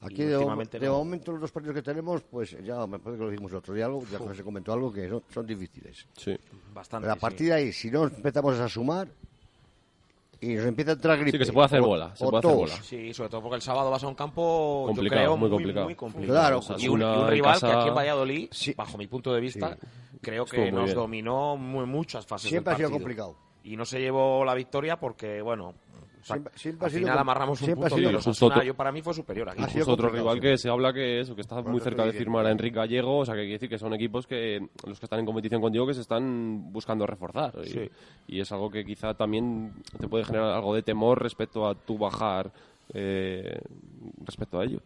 Aquí 0.00 0.22
de, 0.22 0.36
de 0.38 0.86
no. 0.86 0.92
momento 0.98 1.32
los 1.32 1.40
dos 1.40 1.50
partidos 1.50 1.74
que 1.74 1.82
tenemos, 1.82 2.22
pues 2.22 2.56
ya 2.64 2.86
me 2.86 2.98
parece 3.00 3.18
que 3.18 3.24
lo 3.24 3.30
dijimos 3.30 3.50
el 3.52 3.58
otro 3.58 3.74
día 3.74 3.86
algo, 3.86 4.04
ya 4.10 4.18
se 4.34 4.44
comentó 4.44 4.72
algo 4.72 4.92
que 4.92 5.08
son, 5.08 5.22
son 5.32 5.44
difíciles. 5.46 6.06
Sí. 6.16 6.36
Bastante. 6.72 7.04
Pero 7.04 7.12
a 7.12 7.16
sí. 7.16 7.20
partir 7.20 7.46
de 7.48 7.52
ahí, 7.54 7.72
si 7.72 7.90
no 7.90 8.04
empezamos 8.04 8.58
a 8.60 8.68
sumar 8.68 9.08
y 10.40 10.54
nos 10.54 10.66
empieza 10.66 10.92
a 10.92 10.94
entrar 10.94 11.16
gripe. 11.18 11.32
Sí, 11.32 11.38
que 11.38 11.44
se 11.46 11.52
puede 11.52 11.66
hacer 11.66 11.80
o- 11.80 11.86
bola, 11.86 12.14
se 12.14 12.24
o 12.24 12.30
puede 12.30 12.46
hacer 12.46 12.56
bola. 12.56 12.82
Sí, 12.82 13.12
sobre 13.12 13.28
todo 13.28 13.42
porque 13.42 13.56
el 13.56 13.62
sábado 13.62 13.90
vas 13.90 14.04
a 14.04 14.06
un 14.06 14.14
campo, 14.14 14.84
Complicado, 14.86 15.20
yo 15.20 15.24
creo, 15.26 15.36
muy 15.36 15.48
muy, 15.48 15.56
complicado. 15.56 15.84
muy 15.86 15.94
complicado. 15.96 16.38
Claro, 16.38 16.60
y 16.78 16.88
un, 16.88 17.00
y 17.00 17.04
un 17.04 17.28
rival 17.28 17.54
que 17.56 17.60
casa- 17.60 17.80
aquí 17.80 17.88
en 17.88 17.94
Valladolid, 17.96 18.48
Sí. 18.52 18.74
bajo 18.76 18.96
mi 18.98 19.08
punto 19.08 19.32
de 19.34 19.40
vista, 19.40 19.76
creo 20.22 20.44
Estuvo 20.44 20.62
que 20.64 20.70
nos 20.70 20.84
bien. 20.84 20.94
dominó 20.96 21.56
muy, 21.56 21.86
muchas 21.86 22.24
fases 22.24 22.48
Siempre 22.50 22.70
del 22.72 22.74
ha 22.84 22.86
sido 22.86 22.90
complicado. 22.92 23.34
Y 23.64 23.76
no 23.76 23.84
se 23.84 23.98
llevó 24.00 24.44
la 24.44 24.54
victoria 24.54 24.98
porque, 25.00 25.42
bueno, 25.42 25.74
o 26.20 26.24
sea, 26.24 26.36
Siempre- 26.54 26.86
al 26.86 26.90
final 26.92 27.18
amarramos 27.18 27.60
un 27.62 27.74
punto, 27.74 27.96
sido- 27.96 28.18
Osasuna 28.18 28.54
otro- 28.56 28.66
yo 28.66 28.74
para 28.74 28.92
mí 28.92 29.02
fue 29.02 29.14
superior 29.14 29.48
aquí. 29.50 29.62
Ha 29.62 29.68
sido 29.68 29.82
Es 29.82 29.88
otro 29.88 30.08
rival 30.08 30.40
que 30.40 30.56
se 30.58 30.68
habla 30.68 30.92
que 30.92 31.20
eso, 31.20 31.34
que 31.34 31.40
está 31.42 31.60
muy 31.62 31.80
cerca 31.80 32.04
de 32.04 32.12
firmar 32.12 32.46
a. 32.46 32.50
Enrique 32.50 32.76
Gallego, 32.76 33.18
o 33.18 33.24
sea 33.24 33.34
que 33.34 33.40
quiere 33.42 33.52
decir 33.54 33.68
que 33.68 33.78
son 33.78 33.94
equipos 33.94 34.26
que 34.26 34.60
los 34.86 34.98
que 34.98 35.06
están 35.06 35.20
en 35.20 35.26
competición 35.26 35.60
contigo 35.60 35.86
que 35.86 35.94
se 35.94 36.00
están 36.00 36.72
buscando 36.72 37.06
reforzar. 37.06 37.54
Y, 37.64 37.68
Sí. 37.68 37.90
y 38.26 38.40
es 38.40 38.50
algo 38.52 38.70
que 38.70 38.84
quizá 38.84 39.14
también 39.14 39.72
te 39.98 40.08
puede 40.08 40.24
generar 40.24 40.52
algo 40.52 40.74
de 40.74 40.82
temor 40.82 41.22
respecto 41.22 41.66
a 41.66 41.74
tu 41.74 41.96
bajar 41.98 42.50
eh, 42.94 43.60
respecto 44.24 44.58
a 44.58 44.64
ellos. 44.64 44.82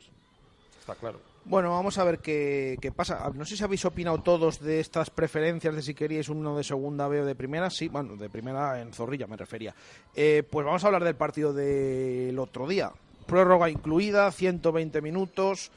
Está 0.81 0.95
claro. 0.97 1.21
Bueno, 1.45 1.71
vamos 1.71 1.99
a 1.99 2.05
ver 2.05 2.21
qué, 2.21 2.79
qué 2.81 2.93
pasa. 2.93 3.31
No 3.35 3.45
sé 3.45 3.57
si 3.57 3.65
habéis 3.65 3.85
opinado 3.85 4.19
todos 4.19 4.61
de 4.61 4.79
estas 4.79 5.11
preferencias 5.11 5.75
de 5.75 5.83
si 5.83 5.93
queríais 5.93 6.29
uno 6.29 6.57
de 6.57 6.63
segunda 6.63 7.09
B 7.09 7.21
o 7.21 7.25
de 7.25 7.35
primera. 7.35 7.69
Sí, 7.69 7.89
bueno, 7.89 8.17
de 8.17 8.31
primera 8.31 8.81
en 8.81 8.93
Zorrilla 8.93 9.27
me 9.27 9.37
refería. 9.37 9.75
Eh, 10.15 10.45
pues 10.49 10.65
vamos 10.65 10.85
a 10.85 10.87
hablar 10.87 11.03
del 11.05 11.17
partido 11.17 11.53
del 11.53 12.39
otro 12.39 12.69
día. 12.69 12.93
Prórroga 13.27 13.69
incluida, 13.69 14.31
120 14.31 15.01
minutos. 15.03 15.71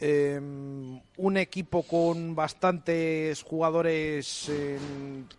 eh, 0.00 0.40
un 1.16 1.36
equipo 1.36 1.82
con 1.82 2.34
bastantes 2.36 3.42
jugadores, 3.42 4.48
eh, 4.48 4.78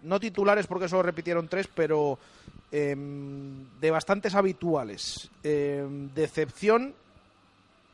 no 0.04 0.20
titulares 0.20 0.68
porque 0.68 0.90
solo 0.90 1.04
repitieron 1.04 1.48
tres, 1.48 1.70
pero 1.74 2.20
eh, 2.72 2.94
de 3.80 3.92
bastantes 3.92 4.36
habituales. 4.36 5.30
Decepción, 5.44 6.94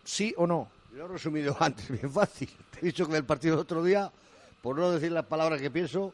sí 0.04 0.34
o 0.38 0.48
no. 0.48 0.75
Lo 0.96 1.06
he 1.06 1.08
resumido 1.10 1.56
antes, 1.60 1.90
bien 1.90 2.12
fácil. 2.12 2.50
Te 2.72 2.80
he 2.80 2.86
dicho 2.86 3.06
que 3.08 3.14
del 3.14 3.26
partido 3.26 3.56
del 3.56 3.64
otro 3.64 3.84
día, 3.84 4.12
por 4.62 4.78
no 4.78 4.92
decir 4.92 5.12
la 5.12 5.24
palabra 5.24 5.58
que 5.58 5.70
pienso, 5.70 6.14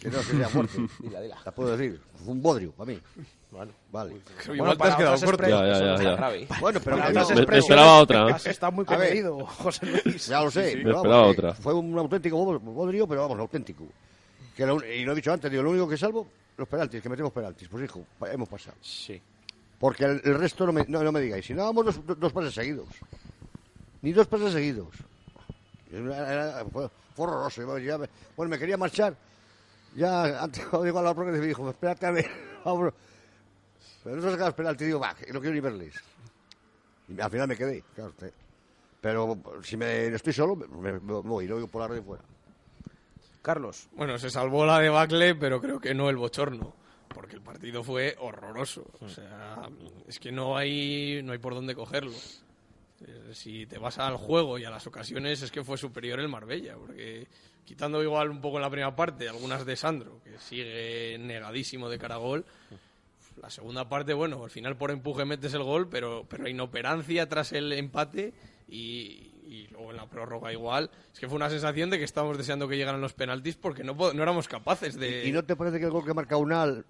que 0.00 0.08
no 0.10 0.22
sería 0.22 0.48
fuerte. 0.50 0.78
La 1.44 1.52
puedo 1.52 1.76
decir. 1.76 2.00
Fue 2.24 2.32
un 2.32 2.42
bodrio 2.42 2.72
para 2.72 2.92
mí. 2.92 2.98
Bueno, 3.50 3.72
Vale. 3.90 4.16
Igual 4.54 4.78
te 4.78 4.84
has 4.84 4.96
quedado 4.96 5.20
corto. 5.26 5.48
Ya, 5.48 5.66
ya, 5.66 5.96
ya. 6.02 6.46
Bueno, 6.60 6.80
pero 6.84 6.96
Para 6.98 7.10
Me- 7.10 7.20
expresiones, 7.20 7.58
esperaba 7.64 7.98
otra. 7.98 8.26
Has 8.34 8.46
estado 8.46 8.70
muy 8.72 8.84
A 8.88 8.96
ver. 8.96 9.08
comedido, 9.08 9.44
José 9.46 9.86
Luis. 10.04 10.26
Ya 10.28 10.40
lo 10.42 10.50
sé. 10.52 10.76
Me 10.76 10.82
pero 10.84 11.02
vamos, 11.02 11.04
esperaba 11.04 11.24
que 11.24 11.30
otra. 11.40 11.54
Fue 11.54 11.74
un 11.74 11.98
auténtico 11.98 12.36
bod- 12.46 12.60
bodrio, 12.60 13.08
pero 13.08 13.22
vamos, 13.22 13.38
auténtico. 13.40 13.84
Que 14.56 14.64
lo 14.66 14.76
un- 14.76 14.84
y 14.84 15.04
lo 15.04 15.12
he 15.12 15.14
dicho 15.16 15.32
antes, 15.32 15.50
digo, 15.50 15.64
lo 15.64 15.70
único 15.70 15.88
que 15.88 15.96
salvo, 15.96 16.28
los 16.56 16.68
penaltis, 16.68 17.02
que 17.02 17.08
metemos 17.08 17.32
penaltis. 17.32 17.68
Pues 17.68 17.84
hijo, 17.84 18.04
pa- 18.20 18.30
hemos 18.32 18.48
pasado. 18.48 18.76
Sí. 18.80 19.20
Porque 19.80 20.04
el, 20.04 20.20
el 20.24 20.38
resto 20.38 20.66
no 20.66 20.72
me, 20.72 20.84
no, 20.86 21.02
no 21.02 21.10
me 21.10 21.20
digáis. 21.20 21.46
Si 21.46 21.54
no 21.54 21.62
hagamos 21.62 21.86
dos, 22.06 22.18
dos- 22.20 22.32
pases 22.32 22.52
seguidos. 22.54 22.86
Ni 24.02 24.12
dos 24.12 24.26
pases 24.26 24.52
seguidos. 24.52 24.88
Era- 25.90 26.32
era- 26.32 26.64
fue, 26.66 26.88
fue 27.16 27.26
horroroso. 27.26 27.78
Yo 27.78 27.98
bueno, 28.36 28.50
me 28.50 28.58
quería 28.58 28.76
marchar. 28.76 29.16
Ya 29.96 30.42
antes 30.42 30.64
cuando 30.66 30.84
digo 30.84 30.98
a 30.98 31.02
la 31.02 31.14
que 31.14 31.20
me 31.22 31.38
dijo, 31.40 31.68
espérate 31.70 32.06
a 32.06 32.10
ver. 32.10 32.30
vamos". 32.64 32.92
Pero 34.04 34.16
no 34.16 34.22
se 34.22 34.30
sacaba 34.30 34.48
los 34.50 34.54
penaltis. 34.54 34.86
Digo, 34.86 35.00
va, 35.00 35.14
no 35.32 35.40
quiero 35.40 35.54
ni 35.54 35.60
verles. 35.60 35.94
Y 37.08 37.18
al 37.18 37.30
final 37.30 37.48
me 37.48 37.56
quedé. 37.56 37.82
Claro, 37.94 38.12
te- 38.12 38.32
pero 39.00 39.40
si 39.62 39.78
me 39.78 40.08
estoy 40.08 40.34
solo, 40.34 40.56
me, 40.56 40.66
me- 40.92 41.00
me 41.00 41.20
voy. 41.22 41.46
Lo 41.46 41.56
digo 41.56 41.68
por 41.68 41.80
la 41.80 41.88
red 41.88 42.02
fuera. 42.02 42.22
Carlos. 43.40 43.88
Bueno, 43.92 44.18
se 44.18 44.28
salvó 44.28 44.66
la 44.66 44.78
debacle, 44.78 45.34
pero 45.34 45.58
creo 45.62 45.80
que 45.80 45.94
no 45.94 46.10
el 46.10 46.16
bochorno. 46.16 46.74
Porque 47.12 47.34
el 47.36 47.42
partido 47.42 47.82
fue 47.82 48.14
horroroso. 48.20 48.86
O 49.00 49.08
sea, 49.08 49.68
es 50.06 50.18
que 50.20 50.30
no 50.30 50.56
hay, 50.56 51.20
no 51.24 51.32
hay 51.32 51.38
por 51.38 51.54
dónde 51.54 51.74
cogerlo. 51.74 52.12
Eh, 53.06 53.30
Si 53.34 53.66
te 53.66 53.78
vas 53.78 53.98
al 53.98 54.16
juego 54.16 54.58
y 54.58 54.64
a 54.64 54.70
las 54.70 54.86
ocasiones, 54.86 55.42
es 55.42 55.50
que 55.50 55.64
fue 55.64 55.76
superior 55.76 56.20
el 56.20 56.28
Marbella. 56.28 56.76
Porque 56.76 57.26
quitando 57.64 58.02
igual 58.02 58.30
un 58.30 58.40
poco 58.40 58.56
en 58.58 58.62
la 58.62 58.70
primera 58.70 58.94
parte, 58.94 59.28
algunas 59.28 59.66
de 59.66 59.74
Sandro, 59.76 60.20
que 60.22 60.38
sigue 60.38 61.16
negadísimo 61.18 61.88
de 61.88 61.98
cara 61.98 62.14
a 62.14 62.18
gol. 62.18 62.44
La 63.40 63.48
segunda 63.50 63.88
parte, 63.88 64.12
bueno, 64.12 64.44
al 64.44 64.50
final 64.50 64.76
por 64.76 64.90
empuje 64.90 65.24
metes 65.24 65.54
el 65.54 65.62
gol, 65.62 65.88
pero, 65.88 66.26
pero 66.28 66.46
inoperancia 66.48 67.28
tras 67.28 67.52
el 67.52 67.72
empate 67.72 68.34
y, 68.68 69.32
y 69.46 69.66
luego 69.70 69.90
en 69.92 69.96
la 69.96 70.06
prórroga 70.08 70.52
igual. 70.52 70.90
Es 71.12 71.18
que 71.18 71.26
fue 71.26 71.36
una 71.36 71.48
sensación 71.48 71.88
de 71.90 71.98
que 71.98 72.04
estábamos 72.04 72.36
deseando 72.36 72.68
que 72.68 72.76
llegaran 72.76 73.00
los 73.00 73.14
penaltis 73.14 73.56
porque 73.56 73.82
no, 73.82 73.96
po- 73.96 74.12
no 74.12 74.22
éramos 74.22 74.46
capaces 74.46 74.96
de... 74.98 75.26
¿Y 75.26 75.32
no 75.32 75.42
te 75.44 75.56
parece 75.56 75.78
que 75.78 75.86
el 75.86 75.90
gol 75.90 76.04
que 76.04 76.12
marca 76.12 76.36
Unal 76.36 76.84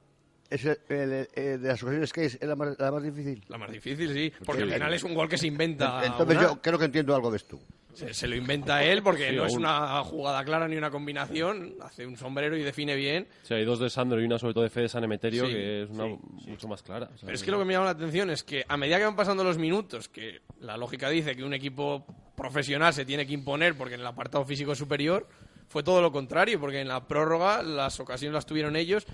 es 0.51 0.65
el, 0.65 0.79
el- 0.89 1.29
el 1.35 1.63
de 1.63 1.69
las 1.69 1.83
ocasiones 1.83 2.13
que 2.13 2.25
es 2.27 2.39
la 2.43 2.57
más, 2.57 2.77
la 2.79 2.91
más 2.93 3.03
difícil? 3.03 3.43
La 3.49 3.57
más 3.59 3.71
difícil, 3.71 4.13
sí, 4.13 4.33
porque 4.45 4.63
Sí. 4.63 4.69
al 4.69 4.75
final 4.75 4.95
es 4.95 5.05
un 5.05 5.15
gol 5.15 5.29
que 5.29 5.39
se 5.39 5.47
inventa. 5.47 6.05
Entonces 6.05 6.37
Unal. 6.37 6.51
yo 6.51 6.61
creo 6.63 6.79
que 6.79 6.85
entiendo 6.87 7.15
algo 7.15 7.31
de 7.31 7.37
esto. 7.39 7.59
Se, 7.93 8.15
se 8.15 8.29
lo 8.29 8.37
inventa 8.37 8.85
él 8.85 9.03
porque 9.03 9.31
Sí, 9.31 9.37
no 9.37 9.45
es 9.47 9.55
una 9.55 10.03
jugada 10.05 10.45
clara 10.45 10.69
ni 10.69 10.77
una 10.77 10.91
combinación. 10.93 11.75
Hace 11.83 12.07
un 12.07 12.17
sombrero 12.17 12.57
y 12.57 12.63
define 12.63 12.95
bien. 12.95 13.27
Sí, 13.43 13.53
hay 13.55 13.65
dos 13.65 13.81
de 13.81 13.91
Sandro 13.91 14.21
y 14.21 14.25
una 14.25 14.39
sobre 14.39 14.55
todo 14.55 14.63
de 14.63 14.71
Fede 14.71 14.89
San 14.89 15.03
Emeterio 15.03 15.45
Sí, 15.47 15.53
que 15.53 15.83
es 15.83 15.91
una 15.91 16.07
mucho 16.07 16.69
más 16.69 16.83
clara. 16.85 17.07
O 17.13 17.19
sea, 17.19 17.27
Pero 17.27 17.35
es 17.35 17.43
que 17.43 17.51
lo 17.51 17.59
que 17.59 17.65
me 17.65 17.73
llama 17.73 17.87
la 17.87 17.91
atención 17.91 18.31
es 18.31 18.45
que 18.45 18.65
a 18.67 18.77
medida 18.77 18.97
que 18.99 19.05
van 19.05 19.17
pasando 19.17 19.43
los 19.43 19.59
minutos, 19.59 20.09
que 20.09 20.41
la 20.61 20.77
lógica 20.77 21.11
dice 21.11 21.35
que 21.35 21.43
un 21.43 21.53
equipo 21.53 22.07
profesional 22.37 22.95
se 22.95 23.05
tiene 23.05 23.27
que 23.27 23.33
imponer 23.35 23.75
porque 23.77 23.95
en 23.95 24.01
el 24.01 24.07
apartado 24.07 24.45
físico 24.45 24.73
es 24.73 24.79
superior, 24.79 25.27
fue 25.67 25.83
todo 25.83 26.01
lo 26.01 26.13
contrario, 26.13 26.59
porque 26.61 26.81
en 26.81 26.89
la 26.89 27.07
prórroga 27.09 27.63
las 27.63 27.99
ocasiones 27.99 28.35
las 28.35 28.47
tuvieron 28.47 28.77
ellos. 28.77 29.05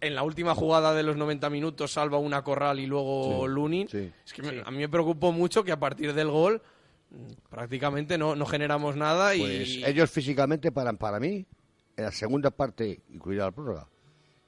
En 0.00 0.14
la 0.14 0.22
última 0.22 0.54
jugada 0.54 0.92
de 0.94 1.02
los 1.02 1.16
90 1.16 1.48
minutos 1.50 1.92
salva 1.92 2.18
una 2.18 2.42
Corral 2.44 2.78
y 2.78 2.86
luego 2.86 3.44
Sí, 3.46 3.52
Lunin. 3.52 3.88
sí. 3.88 4.12
Es 4.24 4.32
que 4.32 4.42
me- 4.42 4.60
a 4.64 4.70
mí 4.70 4.78
me 4.78 4.88
preocupó 4.88 5.32
mucho 5.32 5.64
que 5.64 5.72
a 5.72 5.78
partir 5.80 6.12
del 6.12 6.28
gol 6.30 6.60
mm, 7.10 7.32
prácticamente 7.50 8.18
no, 8.18 8.34
no 8.36 8.44
generamos 8.46 8.96
nada 8.96 9.32
Pues 9.36 9.68
y 9.68 9.84
ellos 9.84 10.10
físicamente, 10.10 10.70
para, 10.72 10.92
para 10.92 11.18
mí, 11.20 11.46
en 11.96 12.04
la 12.04 12.12
segunda 12.12 12.50
parte, 12.50 13.00
incluida 13.10 13.44
la 13.44 13.50
prórroga, 13.52 13.88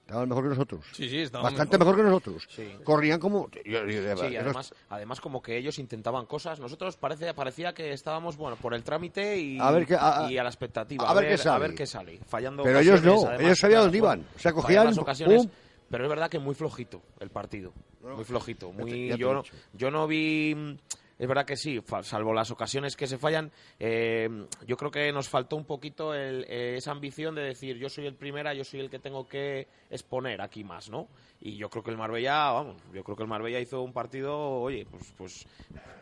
estaban 0.06 0.28
mejor 0.28 0.44
que 0.44 0.48
nosotros. 0.50 0.84
Sí, 0.92 1.08
sí, 1.08 1.18
estaban 1.20 1.44
Bastante 1.44 1.78
mejor. 1.78 1.96
mejor, 1.96 2.04
que 2.04 2.10
nosotros. 2.10 2.48
Sí. 2.54 2.76
Corrían 2.84 3.18
como... 3.18 3.50
Sí, 3.52 4.36
además, 4.36 4.72
además 4.88 5.20
como 5.20 5.42
que 5.42 5.56
ellos 5.56 5.78
intentaban 5.80 6.26
cosas. 6.26 6.60
Nosotros 6.60 6.96
parece, 6.96 7.34
parecía 7.34 7.74
que 7.74 7.92
estábamos 7.92 8.36
bueno 8.36 8.56
por 8.56 8.72
el 8.74 8.84
trámite 8.84 9.36
y 9.38 9.58
A 9.58 9.70
ver 9.72 9.86
a- 9.98 10.30
y 10.30 10.38
a 10.38 10.42
la 10.44 10.48
expectativa. 10.48 11.08
a 11.08 11.14
ver 11.14 11.28
qué 11.28 11.38
sale. 11.38 11.56
A 11.56 11.58
ver 11.58 11.74
qué 11.74 11.86
sale. 11.86 12.20
Fallando 12.26 12.62
Pero 12.62 12.78
ellos 12.78 13.02
no, 13.02 13.18
además, 13.26 13.40
ellos 13.40 13.58
sabían 13.58 13.80
dónde 13.82 13.98
iban. 13.98 14.26
O 14.36 14.38
sea, 14.38 14.52
cogían, 14.52 14.94
pum. 14.94 15.48
pero 15.90 16.04
es 16.04 16.10
verdad 16.10 16.30
que 16.30 16.38
muy 16.38 16.54
flojito 16.54 17.02
el 17.20 17.30
partido. 17.30 17.72
Muy 18.02 18.24
flojito. 18.24 18.70
ya 18.70 18.76
te- 18.76 18.82
Muy, 18.82 18.90
ya 19.08 19.08
te 19.08 19.14
he 19.14 19.18
yo, 19.18 19.34
no, 19.34 19.42
yo 19.72 19.90
no 19.90 20.06
vi... 20.06 20.78
Es 21.18 21.26
verdad 21.26 21.46
que 21.46 21.56
sí, 21.56 21.80
salvo 22.02 22.34
las 22.34 22.50
ocasiones 22.50 22.94
que 22.94 23.06
se 23.06 23.16
fallan, 23.16 23.50
eh, 23.78 24.28
yo 24.66 24.76
creo 24.76 24.90
que 24.90 25.10
nos 25.12 25.28
faltó 25.28 25.56
un 25.56 25.64
poquito 25.64 26.14
eh, 26.14 26.76
esa 26.76 26.92
ambición 26.92 27.34
de 27.34 27.42
decir 27.42 27.78
yo 27.78 27.88
soy 27.88 28.06
el 28.06 28.14
primera, 28.14 28.52
yo 28.52 28.64
soy 28.64 28.80
el 28.80 28.90
que 28.90 28.98
tengo 28.98 29.26
que 29.26 29.66
exponer 29.88 30.42
aquí 30.42 30.62
más, 30.62 30.90
¿no? 30.90 31.08
Y 31.40 31.56
yo 31.56 31.70
creo 31.70 31.82
que 31.82 31.90
el 31.90 31.96
Marbella, 31.96 32.52
vamos, 32.52 32.76
yo 32.92 33.02
creo 33.02 33.16
que 33.16 33.22
el 33.22 33.28
Marbella 33.28 33.60
hizo 33.60 33.82
un 33.82 33.92
partido, 33.92 34.38
oye, 34.38 34.86
pues, 34.90 35.14
pues, 35.16 35.46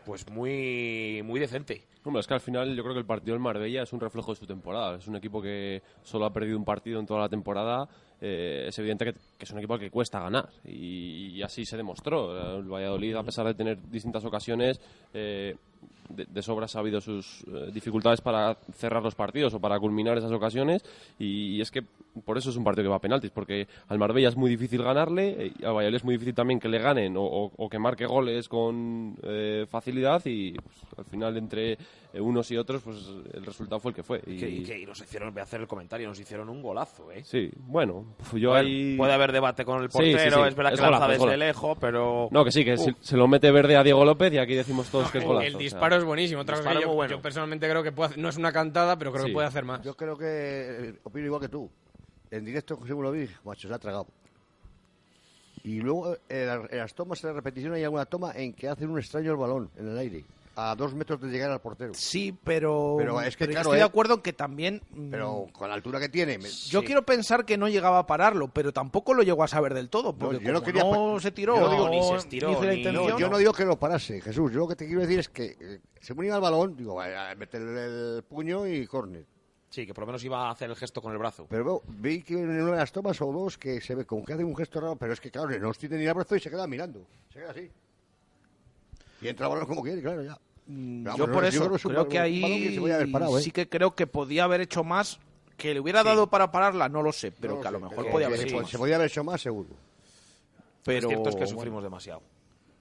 pues 0.05 0.29
muy, 0.31 1.23
muy 1.25 1.39
decente. 1.39 1.85
Hombre, 2.05 2.21
es 2.21 2.27
que 2.27 2.35
al 2.35 2.41
final 2.41 2.77
yo 2.77 2.83
creo 2.83 2.95
que 2.95 3.01
el 3.01 3.07
partido 3.07 3.33
del 3.33 3.41
Marbella 3.41 3.83
es 3.83 3.93
un 3.95 4.01
reflejo 4.01 4.33
de 4.33 4.37
su 4.39 4.47
temporada. 4.47 4.97
Es 4.97 5.09
un 5.09 5.17
equipo 5.17 5.41
que 5.41 5.83
solo 6.03 6.27
ha 6.27 6.33
perdido 6.35 6.59
un 6.59 6.65
partido 6.65 7.01
en 7.01 7.07
toda 7.07 7.21
la 7.21 7.31
temporada. 7.31 7.89
Eh, 8.27 8.69
es 8.69 8.79
evidente 8.79 9.05
que, 9.05 9.15
es 9.39 9.51
un 9.51 9.59
equipo 9.59 9.75
al 9.75 9.81
que 9.81 9.91
cuesta 9.91 10.19
ganar 10.19 10.49
y, 10.65 11.43
así 11.43 11.67
se 11.67 11.77
demostró. 11.77 12.57
El 12.57 12.65
Valladolid, 12.65 13.15
a 13.17 13.23
pesar 13.23 13.45
de 13.45 13.53
tener 13.53 13.79
distintas 13.91 14.25
ocasiones, 14.25 14.81
eh, 15.13 15.55
de, 16.09 16.25
de 16.25 16.43
sobra 16.43 16.65
ha 16.65 16.69
sabido 16.69 17.03
sus 17.03 17.45
eh, 17.53 17.71
dificultades 17.71 18.23
para 18.23 18.55
cerrar 18.73 19.03
los 19.03 19.15
partidos 19.15 19.53
o 19.53 19.61
para 19.61 19.79
culminar 19.79 20.17
esas 20.17 20.33
ocasiones. 20.33 20.83
Y, 21.19 21.61
es 21.61 21.71
que 21.71 21.83
por 22.25 22.39
eso 22.39 22.51
es 22.51 22.57
un 22.57 22.65
partido 22.65 22.85
que 22.85 22.89
va 22.91 22.97
a 22.97 23.01
penaltis, 23.01 23.31
porque 23.31 23.67
al 23.89 23.99
Marbella 23.99 24.29
es 24.29 24.37
muy 24.37 24.51
difícil 24.51 24.83
ganarle, 24.83 25.47
eh, 25.47 25.53
y 25.59 25.65
al 25.65 25.73
Valladolid 25.75 25.97
es 25.97 26.05
muy 26.05 26.15
difícil 26.15 26.35
también 26.35 26.61
que 26.61 26.69
le 26.69 26.79
ganen 26.79 27.17
o, 27.17 27.23
o- 27.25 27.53
o 27.57 27.69
que 27.69 27.79
marque 27.79 28.07
goles 28.07 28.49
con 28.49 29.17
eh, 29.23 29.67
facilidad. 29.69 30.23
Y 30.27 30.53
pues, 30.53 30.77
al 30.99 31.05
final, 31.07 31.37
entre 31.37 31.73
eh, 32.13 32.21
unos 32.21 32.51
y 32.51 32.57
otros, 32.57 32.83
pues 32.83 32.99
el 33.33 33.45
resultado 33.45 33.81
fue 33.81 33.91
el 33.91 33.95
que 33.97 34.03
fue. 34.03 34.21
Y, 34.27 34.37
Que, 34.39 34.49
y 34.49 34.63
que- 34.65 34.79
y 34.81 34.87
nos 34.87 35.01
hicieron, 35.01 35.33
voy 35.33 35.41
a 35.41 35.45
hacer 35.45 35.61
el 35.61 35.67
comentario, 35.67 36.09
nos 36.09 36.19
hicieron 36.21 36.49
un 36.49 36.63
golazo, 36.63 37.11
¿eh? 37.11 37.25
Sí, 37.25 37.51
bueno, 37.67 38.05
yo 38.35 38.51
Bueno, 38.51 38.69
ahí... 38.69 38.97
Puede 38.97 39.13
haber 39.13 39.33
debate 39.33 39.65
con 39.65 39.83
el 39.83 39.91
Sí, 39.91 39.99
sí, 39.99 40.11
portero, 40.13 40.43
sí. 40.43 40.49
es 40.49 40.55
verdad 40.55 40.73
Es 40.75 40.79
que 40.81 40.83
lanza 40.87 40.99
golazo, 41.07 41.13
es 41.13 41.21
desde 41.23 41.37
lejos, 41.37 41.79
pero... 41.81 42.29
No, 42.31 42.45
que 42.45 42.53
sí, 42.53 42.65
que 42.65 42.77
se, 42.77 42.95
se 43.01 43.17
lo 43.17 43.27
mete 43.27 43.51
verde 43.51 43.77
a 43.77 43.83
Diego 43.83 44.05
López 44.05 44.33
y 44.33 44.39
aquí 44.39 44.55
decimos 44.55 44.89
todos 44.91 45.11
que 45.11 45.19
es 45.19 45.25
el, 45.25 45.29
golazo. 45.29 45.47
el 45.47 45.55
o 45.55 45.59
sea. 45.59 45.65
disparo 45.65 45.97
es 45.97 46.05
buenísimo. 46.05 46.43
Otra 46.43 46.57
yo, 46.81 46.87
muy 46.89 46.95
bueno. 46.97 47.11
yo 47.17 47.21
personalmente 47.23 47.69
creo 47.69 47.83
que 47.83 47.91
puede 47.93 48.11
hacer- 48.11 48.19
no 48.23 48.29
es 48.29 48.37
una 48.37 48.53
cantada, 48.53 48.97
pero 48.99 49.11
creo 49.11 49.25
Sí. 49.25 49.31
que 49.31 49.35
puede 49.35 49.49
hacer 49.49 49.65
más. 49.65 49.83
Yo 49.83 49.97
creo 49.97 50.17
que 50.17 50.25
eh, 50.27 50.95
opino 51.03 51.27
igual 51.27 51.41
que 51.41 51.49
tú. 51.49 51.69
En 52.31 52.45
directo, 52.45 52.79
según 52.87 53.05
lo 53.05 53.13
vi, 53.13 53.29
macho, 53.45 53.69
se 53.69 53.75
ha 53.75 53.79
tragado. 53.79 54.07
Y 55.63 55.81
luego, 55.81 56.17
en, 56.29 56.47
la- 56.47 56.67
en 56.71 56.79
las 56.79 56.95
tomas, 56.95 57.23
en 57.25 57.31
la 57.31 57.35
repetición, 57.37 57.73
hay 57.75 57.85
alguna 57.85 58.05
toma 58.05 58.33
en 58.35 58.53
que 58.53 58.69
hacen 58.69 58.91
un 58.91 58.99
extraño 58.99 59.31
el 59.31 59.37
balón 59.39 59.71
en 59.77 59.89
el 59.89 59.97
aire, 59.99 60.25
a 60.57 60.75
dos 60.77 60.95
metros 60.95 61.21
de 61.21 61.29
llegar 61.29 61.51
al 61.51 61.61
portero. 61.61 61.95
Sí, 61.95 62.37
pero, 62.45 62.97
Pero 62.99 63.21
es 63.23 63.37
que, 63.37 63.47
claro, 63.47 63.61
estoy 63.63 63.77
eh, 63.77 63.79
de 63.81 63.85
acuerdo 63.87 64.15
en 64.15 64.21
que 64.21 64.33
también... 64.35 64.83
mm, 64.91 65.11
Pero 65.11 65.47
con 65.53 65.69
la 65.69 65.75
altura 65.75 65.99
que 65.99 66.09
tiene. 66.11 66.37
me- 66.39 66.49
Yo 66.69 66.85
quiero 66.85 67.03
pensar 67.05 67.45
que 67.47 67.57
no 67.57 67.67
llegaba 67.69 67.99
a 68.01 68.07
pararlo, 68.07 68.49
pero 68.49 68.73
tampoco 68.73 69.15
lo 69.15 69.23
llegó 69.23 69.43
a 69.43 69.49
saber 69.49 69.73
del 69.75 69.89
todo, 69.89 70.13
porque 70.13 70.45
yo 70.45 70.53
no 70.53 70.63
quería 70.63 70.85
se 71.21 71.31
tiró, 71.33 71.55
yo 71.57 71.61
no 71.63 71.71
digo 71.71 71.85
o 71.85 71.91
ni 71.91 72.03
se 72.03 72.17
estiró, 72.17 72.61
ni- 72.63 72.83
No, 72.85 73.19
yo 73.19 73.29
no 73.31 73.39
digo 73.39 73.53
que 73.53 73.65
lo 73.65 73.79
parase, 73.79 74.21
Jesús. 74.21 74.53
Yo 74.53 74.59
lo 74.61 74.69
que 74.69 74.77
te 74.77 74.87
quiero 74.87 75.01
decir 75.01 75.19
es 75.21 75.29
que, 75.31 75.57
eh, 75.59 75.81
según 76.01 76.27
iba 76.27 76.37
el 76.37 76.43
balón, 76.43 76.77
digo, 76.77 76.95
vaya, 76.97 77.31
a 77.31 77.35
meter 77.37 77.63
el 77.63 78.23
puño 78.25 78.67
y 78.67 78.87
córner. 78.87 79.25
Sí, 79.75 79.85
que 79.87 79.93
por 79.93 80.03
lo 80.03 80.07
menos 80.07 80.23
iba 80.23 80.47
a 80.47 80.53
hacer 80.53 80.71
el 80.71 80.77
gesto 80.77 81.03
con 81.03 81.11
el 81.11 81.19
brazo. 81.19 81.47
Pero 81.51 81.65
veo- 81.65 81.83
vi 81.89 82.23
que 82.23 82.35
en 82.35 82.49
una 82.63 82.71
de 82.71 82.77
las 82.77 82.93
tomas 82.93 83.21
o 83.21 83.33
dos 83.33 83.59
que 83.59 83.81
se 83.81 83.97
ve 83.97 84.05
como 84.05 84.25
que 84.25 84.33
hace 84.33 84.45
un 84.45 84.55
gesto 84.55 84.81
raro, 84.81 84.95
pero 84.95 85.13
es 85.13 85.21
que, 85.21 85.33
claro, 85.33 85.49
no 85.59 85.73
tiene 85.75 85.97
ni 85.99 86.05
el 86.07 86.15
brazo 86.15 86.37
y 86.37 86.41
se 86.41 86.49
queda 86.49 86.65
mirando. 86.69 87.05
Se 87.33 87.41
queda 87.41 87.51
así. 87.51 87.69
Y 89.21 89.27
entra 89.27 89.47
el 89.49 89.53
balón 89.53 89.67
como 89.67 89.83
quiere, 89.83 90.01
claro, 90.01 90.23
ya. 90.23 90.39
Mm, 90.69 91.03
Pero 91.03 91.17
yo 91.17 91.25
por 91.33 91.43
no, 91.43 91.49
eso 91.49 91.89
creo 91.89 92.09
que 92.09 92.19
un 92.19 92.23
ahí 92.23 92.41
que 92.69 92.73
se 92.75 92.81
podía 92.83 92.95
haber 92.95 93.11
parado, 93.11 93.37
¿eh? 93.37 93.43
sí 93.43 93.51
que 93.51 93.69
creo 93.69 93.97
que 93.97 94.07
podía 94.07 94.45
haber 94.45 94.61
hecho 94.61 94.85
más, 94.85 95.19
que 95.57 95.75
le 95.75 95.81
hubiera 95.81 96.05
dado 96.05 96.29
para 96.29 96.53
pararla, 96.53 96.89
no 96.89 97.03
lo 97.03 97.11
sé, 97.11 97.33
pero 97.33 97.57
No 97.57 97.61
que 97.61 97.67
a 97.67 97.71
lo 97.73 97.79
sé, 97.81 97.85
mejor 97.87 98.11
podía 98.13 98.29
haber 98.29 98.39
se, 98.39 98.45
hecho 98.47 98.59
más. 98.59 98.71
se 98.71 98.79
podía 98.79 98.95
haber 98.95 99.09
hecho 99.11 99.25
más, 99.25 99.41
seguro. 99.41 99.71
Pero 100.85 100.99
es 100.99 101.07
cierto 101.09 101.29
es 101.31 101.35
que 101.35 101.41
bueno. 101.47 101.57
sufrimos 101.57 101.83
demasiado. 101.83 102.23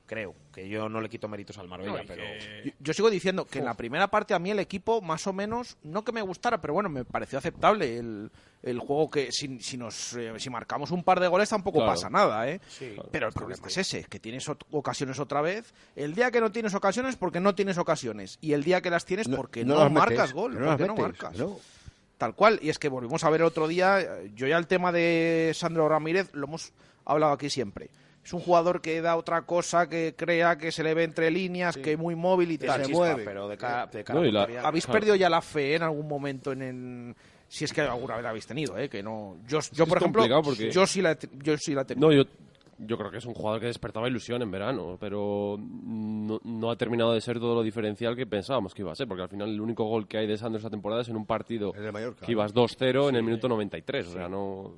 Creo, 0.05 0.35
que 0.53 0.67
yo 0.67 0.89
no 0.89 0.99
le 0.99 1.07
quito 1.07 1.29
méritos 1.29 1.57
al 1.57 1.69
Marbella, 1.69 2.01
No, 2.01 2.03
pero... 2.05 2.21
que- 2.23 2.63
Yo, 2.65 2.71
yo 2.79 2.93
sigo 2.93 3.09
diciendo 3.09 3.45
que 3.45 3.59
en 3.59 3.65
la 3.65 3.73
primera 3.73 4.09
parte 4.09 4.33
a 4.33 4.39
mí 4.39 4.51
el 4.51 4.59
equipo 4.59 5.01
más 5.01 5.25
o 5.27 5.33
menos, 5.33 5.77
no 5.81 6.03
que 6.03 6.11
me 6.11 6.21
gustara, 6.21 6.59
pero 6.59 6.73
bueno, 6.73 6.89
me 6.89 7.05
pareció 7.05 7.37
aceptable 7.39 7.97
el, 7.97 8.29
el 8.63 8.79
juego 8.79 9.09
que 9.09 9.31
si, 9.31 9.59
si 9.61 9.77
nos 9.77 10.13
eh, 10.15 10.33
si 10.37 10.49
marcamos 10.49 10.91
un 10.91 11.03
par 11.05 11.21
de 11.21 11.29
goles 11.29 11.47
tampoco 11.49 11.77
Claro. 11.79 11.93
pasa 11.93 12.09
nada, 12.09 12.49
¿eh? 12.49 12.59
Sí. 12.67 12.95
Pero 13.11 13.27
el 13.27 13.33
problema 13.33 13.65
es 13.65 13.77
ese, 13.77 14.03
que 14.03 14.19
tienes 14.19 14.47
ot- 14.49 14.65
ocasiones 14.71 15.19
otra 15.19 15.41
vez. 15.41 15.73
El 15.95 16.13
día 16.13 16.31
que 16.31 16.41
no 16.41 16.51
tienes 16.51 16.73
ocasiones 16.75 17.15
porque 17.15 17.39
no 17.39 17.55
tienes 17.55 17.77
ocasiones 17.77 18.37
y 18.41 18.51
el 18.51 18.65
día 18.65 18.81
que 18.81 18.89
las 18.89 19.05
tienes 19.05 19.29
porque 19.29 19.63
no, 19.63 19.75
las 19.75 19.89
metes, 19.89 20.09
marcas 20.09 20.33
gol, 20.33 20.57
porque 20.57 20.85
no 20.85 20.95
marcas. 20.95 21.37
no. 21.37 21.57
Tal 22.17 22.35
cual, 22.35 22.59
y 22.61 22.69
es 22.69 22.77
que 22.77 22.89
volvimos 22.89 23.23
a 23.23 23.29
ver 23.29 23.41
otro 23.43 23.67
día, 23.69 23.99
eh, 24.01 24.31
yo 24.35 24.47
ya 24.47 24.57
el 24.57 24.67
tema 24.67 24.91
de 24.91 25.51
Sandro 25.55 25.87
Ramírez 25.89 26.29
lo 26.33 26.45
hemos 26.47 26.71
hablado 27.05 27.33
aquí 27.33 27.49
siempre. 27.49 27.89
Es 28.23 28.31
un 28.33 28.39
jugador 28.39 28.81
que 28.81 29.01
da 29.01 29.17
otra 29.17 29.41
cosa, 29.41 29.89
que 29.89 30.13
crea 30.15 30.57
que 30.57 30.71
se 30.71 30.81
le 30.83 30.93
ve 30.93 31.03
entre 31.03 31.29
líneas, 31.29 31.75
que 31.75 31.93
es 31.93 31.99
muy 31.99 32.15
móvil 32.15 32.51
y 32.51 32.57
tal. 32.57 32.81
chispa, 32.83 32.97
mueve. 32.97 33.23
pero 33.25 33.47
de 33.49 33.57
cara, 33.57 33.87
de 33.87 34.03
cara 34.03 34.19
No, 34.21 34.25
la- 34.31 34.43
¿Habéis 34.63 34.85
Claro. 34.85 34.99
perdido 34.99 35.15
ya 35.15 35.29
la 35.29 35.41
fe 35.41 35.75
en 35.75 35.83
algún 35.83 36.07
momento 36.07 36.51
en 36.53 36.61
el... 36.61 37.15
Si 37.49 37.65
es 37.65 37.73
que 37.73 37.81
alguna 37.81 38.15
vez 38.15 38.23
la 38.23 38.29
habéis 38.29 38.47
tenido, 38.47 38.77
¿eh? 38.77 38.87
Que 38.89 39.03
no... 39.03 39.37
Yo, 39.47 39.59
por 39.85 39.97
ejemplo, 39.97 40.23
porque- 40.41 40.71
yo 40.71 40.87
sí 40.87 41.01
la 41.01 41.17
yo 41.33 41.57
sí 41.57 41.73
la 41.75 41.81
he 41.81 41.85
tenido. 41.85 42.07
No, 42.07 42.13
yo, 42.15 42.23
yo 42.79 42.97
creo 42.97 43.11
que 43.11 43.17
es 43.17 43.25
un 43.25 43.33
jugador 43.33 43.59
que 43.59 43.67
despertaba 43.67 44.07
ilusión 44.07 44.41
en 44.41 44.49
verano, 44.49 44.97
pero 44.99 45.57
no, 45.59 46.39
no 46.43 46.71
ha 46.71 46.75
terminado 46.77 47.13
de 47.13 47.21
ser 47.21 47.39
todo 47.39 47.53
lo 47.55 47.61
diferencial 47.61 48.15
que 48.15 48.25
pensábamos 48.25 48.73
que 48.73 48.81
iba 48.81 48.91
a 48.91 48.95
ser, 48.95 49.07
porque 49.07 49.23
al 49.23 49.29
final 49.29 49.49
el 49.49 49.59
único 49.61 49.83
gol 49.83 50.07
que 50.07 50.17
hay 50.17 50.27
de 50.27 50.37
Sandro 50.37 50.57
esta 50.57 50.69
temporada 50.69 51.01
es 51.01 51.09
en 51.09 51.15
un 51.17 51.25
partido 51.25 51.73
El 51.75 51.83
de 51.83 51.91
Mallorca. 51.91 52.25
que 52.25 52.31
ibas 52.31 52.53
2-0 52.53 53.09
en 53.09 53.15
el 53.17 53.23
minuto 53.23 53.47
93. 53.49 54.07
O 54.07 54.11
sea, 54.13 54.27
no. 54.29 54.75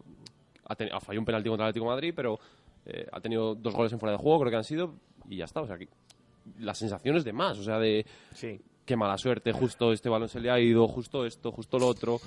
Ha, 0.67 0.73
ha 0.73 0.99
fallado 0.99 1.19
un 1.21 1.25
penalti 1.25 1.47
contra 1.47 1.65
el 1.67 1.69
Atlético 1.69 1.85
de 1.85 1.95
Madrid, 1.95 2.13
pero 2.15 2.39
eh, 2.85 3.07
ha 3.11 3.19
tenido 3.21 3.55
dos 3.55 3.73
goles 3.73 3.91
en 3.93 3.99
fuera 3.99 4.11
de 4.13 4.17
juego, 4.17 4.39
creo 4.39 4.51
que 4.51 4.57
han 4.57 4.63
sido, 4.63 4.95
y 5.29 5.37
ya 5.37 5.45
está. 5.45 5.61
O 5.61 5.67
sea, 5.67 5.77
que 5.77 5.87
las 6.59 6.77
sensaciones 6.77 7.23
de 7.23 7.33
más, 7.33 7.57
o 7.57 7.63
sea, 7.63 7.79
de 7.79 8.05
Sí. 8.33 8.59
qué 8.85 8.95
mala 8.95 9.17
suerte, 9.17 9.51
justo 9.51 9.91
este 9.91 10.09
balón 10.09 10.29
se 10.29 10.39
le 10.39 10.51
ha 10.51 10.59
ido, 10.59 10.87
justo 10.87 11.25
esto, 11.25 11.51
justo 11.51 11.79
lo 11.79 11.87
otro, 11.87 12.19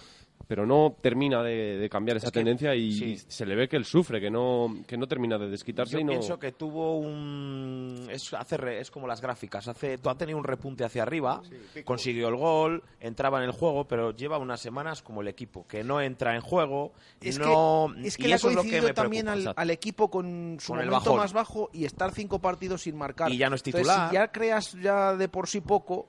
pero 0.46 0.64
no 0.64 0.96
termina 1.01 1.42
de, 1.42 1.77
de 1.79 1.88
cambiar 1.90 2.16
esa 2.18 2.29
que- 2.31 2.38
tendencia 2.40 2.74
y 2.74 2.92
sí. 2.92 3.16
se 3.29 3.44
le 3.44 3.55
ve 3.55 3.68
que 3.68 3.77
él 3.77 3.85
sufre, 3.85 4.20
que 4.20 4.31
no, 4.31 4.77
que 4.87 4.96
no 4.96 5.07
termina 5.07 5.37
de 5.38 5.48
desquitarse 5.48 5.92
Yo 5.94 5.98
y 6.01 6.05
no... 6.05 6.12
pienso 6.12 6.38
que 6.38 6.53
tuvo 6.53 6.98
un... 6.98 8.07
Es, 8.11 8.33
hace 8.33 8.57
re- 8.57 8.81
es 8.81 8.90
como 8.90 9.07
las 9.07 9.20
gráficas. 9.20 9.68
Hace, 9.68 9.98
ha 10.03 10.14
tenido 10.14 10.38
un 10.38 10.44
repunte 10.44 10.85
hacia 10.85 11.03
arriba, 11.03 11.42
consiguió 11.85 12.29
el 12.29 12.37
gol, 12.37 12.83
entraba 13.01 13.38
en 13.38 13.44
el 13.44 13.53
juego, 13.53 13.87
pero 13.87 14.12
lleva 14.14 14.38
unas 14.38 14.61
semanas 14.61 15.03
como 15.03 15.20
el 15.22 15.29
equipo, 15.29 15.66
que 15.66 15.85
no 15.85 16.01
entra 16.01 16.35
en 16.35 16.40
juego, 16.40 16.92
Es 17.20 17.38
no... 17.38 17.92
que, 17.94 18.07
es 18.09 18.16
que 18.16 18.24
y 18.24 18.27
le 18.29 18.33
ha 18.35 18.37
eso 18.37 18.48
es 18.48 18.55
lo 18.55 18.62
que 18.62 18.68
coincidido 18.68 18.88
me 18.88 18.94
también 18.94 19.27
preocupa. 19.27 19.61
al, 19.61 19.70
equipo 19.70 20.11
con 20.11 20.57
su 20.61 20.72
Con 20.72 20.85
momento 20.87 21.16
más 21.16 21.33
bajo 21.33 21.70
y 21.72 21.85
estar 21.85 22.12
cinco 22.12 22.38
partidos 22.38 22.83
sin 22.83 22.96
marcar. 22.96 23.31
Y 23.31 23.37
ya 23.38 23.48
no 23.51 23.57
es 23.57 23.62
Entonces, 23.66 23.87
titular. 23.88 24.09
si 24.11 24.14
ya 24.14 24.29
creas 24.33 24.72
ya 24.83 25.14
de 25.14 25.29
por 25.29 25.48
sí 25.48 25.61
poco, 25.61 26.09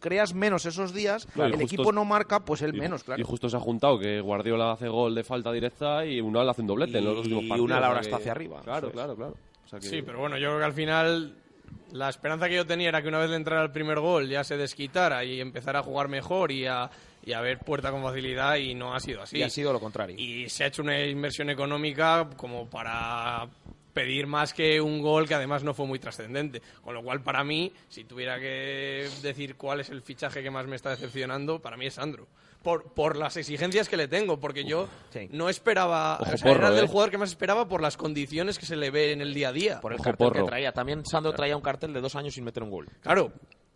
creas 0.00 0.34
menos 0.34 0.66
esos 0.66 0.92
días, 0.94 1.26
Claro, 1.26 1.50
y 1.50 1.52
el 1.54 1.60
justo 1.60 1.74
equipo 1.76 1.92
no 1.92 2.04
marca, 2.04 2.40
pues 2.40 2.62
él 2.62 2.74
y, 2.74 2.78
menos, 2.80 3.04
claro. 3.04 3.20
y 3.20 3.24
justo 3.24 3.48
se 3.48 3.56
ha 3.56 3.60
juntado 3.60 3.98
que 3.98 4.20
Guardiola 4.20 4.72
hace 4.72 4.88
gol 4.88 5.14
de 5.14 5.24
falta 5.24 5.52
directa 5.52 6.04
y 6.04 6.20
Unal 6.20 6.48
hace 6.48 6.60
un 6.62 6.66
doblete 6.68 6.98
en 6.98 7.04
los 7.04 7.16
Y 7.16 7.20
últimos 7.20 7.44
partidos. 7.44 7.60
Unal 7.64 7.78
o 7.78 7.80
sea 7.80 7.88
ahora 7.88 8.00
está 8.00 8.16
hacia 8.16 8.32
arriba, 8.32 8.60
Claro, 8.62 8.90
claro, 8.90 9.16
claro. 9.16 9.34
O 9.64 9.68
sea 9.68 9.78
que- 9.78 9.86
Sí, 9.88 10.02
pero 10.02 10.18
bueno, 10.18 10.36
yo 10.38 10.48
creo 10.48 10.58
que 10.58 10.64
al 10.64 10.72
final 10.72 11.34
la 11.92 12.08
esperanza 12.08 12.48
que 12.48 12.56
yo 12.56 12.66
tenía 12.66 12.88
era 12.88 13.02
que 13.02 13.08
una 13.08 13.18
vez 13.18 13.30
le 13.30 13.36
entrara 13.36 13.62
el 13.62 13.70
primer 13.70 14.00
gol 14.00 14.28
ya 14.28 14.42
se 14.44 14.56
desquitara 14.56 15.24
y 15.24 15.40
empezara 15.40 15.80
a 15.80 15.82
jugar 15.82 16.08
mejor 16.08 16.50
y 16.52 16.66
a, 16.66 16.90
y 17.24 17.32
a 17.32 17.40
ver 17.40 17.58
puerta 17.58 17.90
con 17.90 18.02
facilidad 18.02 18.56
y 18.56 18.74
no 18.74 18.94
ha 18.94 19.00
sido 19.00 19.22
así. 19.22 19.38
Y 19.38 19.42
ha 19.42 19.50
sido 19.50 19.72
lo 19.72 19.80
contrario. 19.80 20.16
Y 20.18 20.48
se 20.48 20.64
ha 20.64 20.66
hecho 20.68 20.82
una 20.82 21.04
inversión 21.04 21.50
económica 21.50 22.28
como 22.36 22.66
para 22.68 23.46
pedir 23.92 24.26
más 24.26 24.52
que 24.54 24.80
un 24.80 25.00
gol 25.02 25.26
que 25.28 25.34
además 25.34 25.62
no 25.64 25.74
fue 25.74 25.86
muy 25.86 25.98
trascendente. 25.98 26.62
Con 26.82 26.94
lo 26.94 27.02
cual, 27.02 27.22
para 27.22 27.44
mí, 27.44 27.72
si 27.88 28.04
tuviera 28.04 28.38
que 28.38 29.08
decir 29.22 29.56
cuál 29.56 29.80
es 29.80 29.90
el 29.90 30.02
fichaje 30.02 30.42
que 30.42 30.50
más 30.50 30.66
me 30.66 30.76
está 30.76 30.90
decepcionando, 30.90 31.60
para 31.60 31.76
mí 31.76 31.86
es 31.86 31.94
Sandro. 31.94 32.26
Por, 32.62 32.92
por 32.92 33.16
las 33.16 33.36
exigencias 33.38 33.88
que 33.88 33.96
le 33.96 34.06
tengo, 34.06 34.38
porque 34.38 34.64
yo 34.64 34.86
Sí. 35.10 35.28
no 35.32 35.48
esperaba... 35.48 36.18
Ojo 36.20 36.34
o 36.34 36.36
sea, 36.36 36.50
era 36.50 36.60
porro, 36.60 36.74
del 36.74 36.84
¿eh? 36.84 36.88
jugador 36.88 37.10
que 37.10 37.18
más 37.18 37.30
esperaba 37.30 37.66
por 37.68 37.80
las 37.80 37.96
condiciones 37.96 38.58
que 38.58 38.66
se 38.66 38.76
le 38.76 38.90
ve 38.90 39.12
en 39.12 39.22
el 39.22 39.32
día 39.32 39.48
a 39.48 39.52
día. 39.52 39.80
Por 39.80 39.92
el 39.92 39.96
Ojo 39.96 40.04
cartel 40.04 40.26
porro. 40.28 40.44
que 40.44 40.48
traía. 40.50 40.72
También 40.72 41.04
Sandro 41.06 41.32
traía 41.32 41.56
un 41.56 41.62
cartel 41.62 41.92
de 41.94 42.00
dos 42.02 42.14
años 42.16 42.34
sin 42.34 42.44
meter 42.44 42.62
un 42.62 42.70
gol. 42.70 42.88
Claro. 43.00 43.32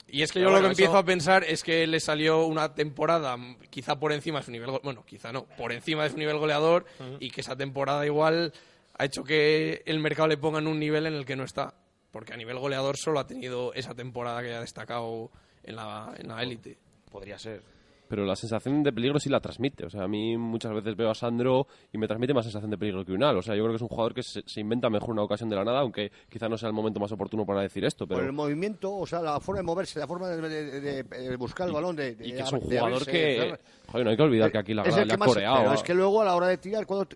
Y 0.06 0.22
es 0.22 0.30
que 0.30 0.38
Pero 0.40 0.50
yo 0.50 0.56
lo 0.56 0.62
que 0.62 0.68
empiezo 0.68 0.96
a 0.98 1.04
pensar 1.04 1.44
es 1.44 1.64
que 1.64 1.86
le 1.86 1.98
salió 1.98 2.44
una 2.44 2.74
temporada 2.74 3.36
quizá 3.70 3.98
por 3.98 4.12
encima 4.12 4.40
de 4.40 4.44
su 4.44 4.50
nivel, 4.52 4.70
bueno, 4.82 5.02
quizá 5.04 5.32
no, 5.32 5.44
por 5.56 5.72
encima 5.72 6.04
de 6.04 6.10
su 6.10 6.18
nivel 6.18 6.36
goleador 6.38 6.84
y 7.18 7.30
que 7.30 7.40
esa 7.40 7.56
temporada 7.56 8.04
igual 8.06 8.52
ha 8.96 9.04
hecho 9.04 9.24
que 9.24 9.82
el 9.86 9.98
mercado 9.98 10.28
le 10.28 10.36
ponga 10.36 10.58
en 10.58 10.66
un 10.66 10.78
nivel 10.78 11.06
en 11.06 11.14
el 11.14 11.24
que 11.24 11.36
no 11.36 11.44
está. 11.44 11.74
Porque 12.10 12.32
a 12.32 12.36
nivel 12.36 12.58
goleador 12.58 12.96
solo 12.96 13.18
ha 13.18 13.26
tenido 13.26 13.74
esa 13.74 13.94
temporada 13.94 14.40
que 14.40 14.54
ha 14.54 14.60
destacado 14.60 15.30
en 15.64 15.76
la, 15.76 16.14
en 16.16 16.28
la 16.28 16.42
élite. 16.42 16.78
Podría 17.10 17.38
ser. 17.38 17.73
Pero 18.14 18.26
la 18.26 18.36
sensación 18.36 18.80
de 18.84 18.92
peligro 18.92 19.18
sí 19.18 19.28
la 19.28 19.40
transmite. 19.40 19.84
O 19.86 19.90
sea, 19.90 20.04
a 20.04 20.06
mí 20.06 20.36
muchas 20.36 20.72
veces 20.72 20.94
veo 20.94 21.10
a 21.10 21.16
Sandro 21.16 21.66
y 21.92 21.98
me 21.98 22.06
transmite 22.06 22.32
más 22.32 22.44
sensación 22.44 22.70
de 22.70 22.78
peligro 22.78 23.04
que 23.04 23.10
Unal. 23.10 23.36
O 23.36 23.42
sea, 23.42 23.56
yo 23.56 23.62
creo 23.64 23.72
que 23.72 23.76
es 23.76 23.82
un 23.82 23.88
jugador 23.88 24.14
que 24.14 24.22
se, 24.22 24.44
se 24.46 24.60
inventa 24.60 24.88
mejor 24.88 25.10
una 25.10 25.22
ocasión 25.24 25.48
de 25.50 25.56
la 25.56 25.64
nada, 25.64 25.80
aunque 25.80 26.12
quizá 26.28 26.48
no 26.48 26.56
sea 26.56 26.68
el 26.68 26.74
momento 26.74 27.00
más 27.00 27.10
oportuno 27.10 27.44
para 27.44 27.62
decir 27.62 27.84
esto. 27.84 28.06
Por 28.06 28.18
el 28.18 28.22
Pero, 28.22 28.32
movimiento, 28.32 28.94
o 28.94 29.04
sea, 29.04 29.20
la 29.20 29.40
forma 29.40 29.58
de 29.58 29.64
moverse, 29.64 29.98
la 29.98 30.06
forma 30.06 30.28
de, 30.28 30.40
de- 30.48 30.80
de- 30.80 31.02
de 31.02 31.36
buscar 31.36 31.66
el 31.66 31.74
balón, 31.74 31.96
de, 31.96 32.14
de- 32.14 32.28
y 32.28 32.32
que 32.34 32.42
es 32.42 32.52
un 32.52 32.60
jugador 32.60 33.04
que... 33.04 33.12
de- 33.12 33.58
Joder, 33.88 34.04
no 34.04 34.10
hay 34.12 34.16
que 34.16 34.22
olvidar 34.22 34.52
que 34.52 34.58
aquí 34.58 34.74
la 34.74 34.82
es 34.82 34.86
grada 34.88 35.02
el 35.02 35.08
le 35.08 35.10
que 35.10 35.14
ha 35.14 35.18
más, 35.18 35.28
coreado. 35.28 35.56
pero 35.58 35.74
es 35.74 35.82
que 35.82 35.94
luego 35.94 36.22
a 36.22 36.24
la 36.24 36.36
hora 36.36 36.46
de 36.46 36.58
tirar, 36.58 36.86
cuando, 36.86 37.08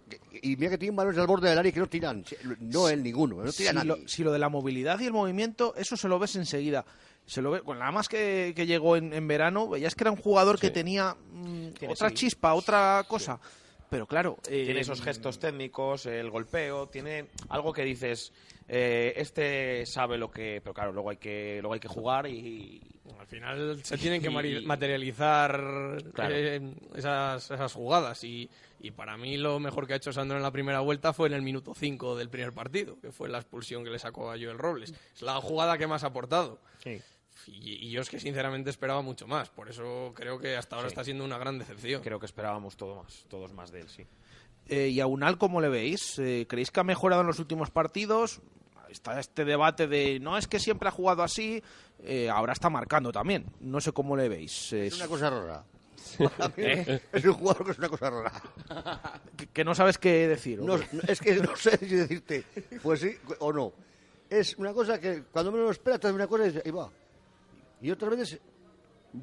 y 0.43 0.57
mira 0.57 0.71
que 0.71 0.79
tienen 0.79 0.97
balones 0.97 1.19
al 1.19 1.27
borde 1.29 1.49
del 1.49 1.59
área 1.59 1.71
y 1.71 1.73
que 1.73 1.81
no 1.81 1.87
tiran. 1.87 2.25
No 2.61 2.89
él 2.89 3.03
ninguno, 3.05 3.37
no 3.37 3.53
tira 3.53 3.71
si, 3.71 3.77
nadie. 3.77 3.89
lo, 3.89 3.97
si 4.09 4.25
lo 4.25 4.33
de 4.33 4.39
la 4.41 4.49
movilidad 4.49 4.99
y 5.01 5.07
el 5.07 5.13
movimiento, 5.13 5.75
eso 5.77 5.97
se 5.97 6.09
lo 6.09 6.19
ves 6.19 6.35
enseguida. 6.37 6.85
Se 7.29 7.43
lo 7.43 7.51
ve, 7.51 7.61
bueno, 7.61 7.81
nada 7.81 7.93
más 7.93 8.09
que, 8.09 8.53
que 8.57 8.67
llegó 8.67 8.97
en, 8.97 9.13
en 9.13 9.29
verano, 9.29 9.69
veías 9.69 9.95
que 9.95 10.05
era 10.05 10.11
un 10.11 10.17
jugador 10.17 10.59
que 10.59 10.71
tenía 10.71 11.15
mm, 11.33 11.69
Tiene, 11.79 11.93
otra 11.95 12.09
sí. 12.09 12.15
chispa, 12.15 12.55
otra 12.55 13.05
cosa. 13.07 13.39
Pero 13.91 14.07
claro, 14.07 14.37
eh, 14.49 14.65
Tiene 14.65 14.81
esos 14.81 15.01
gestos 15.01 15.39
técnicos, 15.39 16.05
el 16.07 16.29
golpeo, 16.31 16.89
tiene 16.89 17.27
algo 17.49 17.73
que 17.73 17.85
dices, 17.85 18.33
eh, 18.69 19.15
este 19.17 19.87
sabe 19.87 20.19
lo 20.19 20.31
que... 20.31 20.61
Pero 20.63 20.75
claro, 20.75 20.93
luego 20.93 21.09
hay 21.11 21.17
que, 21.17 21.59
luego 21.63 21.73
hay 21.75 21.81
que 21.81 21.89
jugar 21.89 22.27
y... 22.27 22.83
Al 23.19 23.27
final 23.27 23.81
se 23.83 23.97
tienen 23.97 24.21
que 24.21 24.29
Y- 24.29 24.67
materializar 24.67 26.03
Claro. 26.13 26.35
eh, 26.35 26.61
esas, 26.95 27.51
esas 27.51 27.73
jugadas 27.73 28.23
y, 28.25 28.51
y 28.81 28.91
para 28.91 29.17
mí 29.17 29.37
lo 29.39 29.59
mejor 29.59 29.87
que 29.87 29.95
ha 29.95 29.97
hecho 29.97 30.13
Sandro 30.13 30.37
en 30.37 30.43
la 30.43 30.51
primera 30.51 30.81
vuelta 30.81 31.13
fue 31.15 31.29
en 31.29 31.35
el 31.35 31.43
minuto 31.43 31.75
5 31.75 32.17
del 32.17 32.29
primer 32.29 32.53
partido, 32.53 32.99
que 33.01 33.11
fue 33.13 33.29
la 33.31 33.39
expulsión 33.39 33.85
que 33.85 33.91
le 33.91 33.99
sacó 33.99 34.31
a 34.31 34.35
Joel 34.35 34.59
Robles. 34.59 34.93
Es 35.15 35.23
la 35.23 35.37
jugada 35.41 35.79
que 35.79 35.87
más 35.87 36.05
ha 36.05 36.09
aportado. 36.09 36.61
Sí. 36.83 37.01
Y, 37.47 37.87
y 37.87 37.91
yo 37.91 38.01
es 38.03 38.11
que 38.11 38.19
sinceramente 38.21 38.69
esperaba 38.71 39.01
mucho 39.03 39.27
más, 39.27 39.49
por 39.51 39.69
eso 39.69 40.13
creo 40.15 40.39
que 40.39 40.57
hasta 40.57 40.77
ahora 40.77 40.89
Sí. 40.89 40.93
está 40.93 41.05
siendo 41.05 41.25
una 41.25 41.39
gran 41.39 41.59
decepción. 41.59 42.03
Creo 42.03 42.19
que 42.21 42.27
esperábamos 42.27 42.77
todo 42.77 43.03
más, 43.03 43.25
todos 43.29 43.53
más 43.53 43.71
de 43.71 43.81
él, 43.83 43.89
sí. 43.89 44.07
eh, 44.69 44.89
¿y 44.89 45.01
a 45.01 45.07
Unal 45.07 45.39
cómo 45.39 45.61
le 45.61 45.69
veis? 45.69 46.19
Eh, 46.19 46.47
¿Creéis 46.49 46.71
que 46.71 46.81
ha 46.81 46.85
mejorado 46.85 47.23
en 47.23 47.27
los 47.29 47.39
últimos 47.39 47.71
partidos? 47.71 48.41
Está 48.91 49.21
este 49.21 49.45
debate 49.45 49.87
de, 49.87 50.19
no 50.19 50.39
es 50.39 50.47
que 50.49 50.59
siempre 50.59 50.89
ha 50.89 50.93
jugado 50.93 51.23
así, 51.23 51.63
eh, 52.03 52.31
ahora 52.31 52.55
está 52.55 52.71
marcando 52.71 53.13
también. 53.13 53.45
No 53.61 53.81
sé 53.81 53.93
cómo 53.93 54.17
le 54.17 54.29
veis. 54.31 54.73
Es 54.73 54.97
una 54.97 55.07
cosa 55.09 55.29
rara. 55.31 55.65
¿Eh? 56.57 57.01
Es 57.13 57.25
un 57.27 57.35
jugador 57.35 57.67
que 57.67 57.73
es 57.73 57.79
una 57.79 57.89
cosa 57.91 58.09
rara. 58.11 58.33
que, 59.37 59.47
que 59.49 59.65
no 59.65 59.75
sabes 59.75 59.99
qué 59.99 60.27
decir. 60.27 60.61
es 61.07 61.21
que 61.21 61.35
no 61.37 61.55
sé 61.57 61.77
si 61.79 61.87
decirte, 61.97 62.45
pues 62.83 63.01
sí 63.01 63.11
o 63.41 63.53
no. 63.53 63.73
Es 64.31 64.57
una 64.57 64.73
cosa 64.73 64.99
que 65.01 65.23
cuando 65.31 65.53
menos 65.53 65.67
lo 65.67 65.73
esperas, 65.73 66.01
te 66.01 66.07
hace 66.07 66.15
una 66.15 66.27
cosa 66.27 66.45
y 66.45 66.49
dices, 66.49 66.63
ahí 66.65 66.71
va. 66.73 66.91
Y 67.81 67.91
otras 67.91 68.11
veces, 68.17 68.41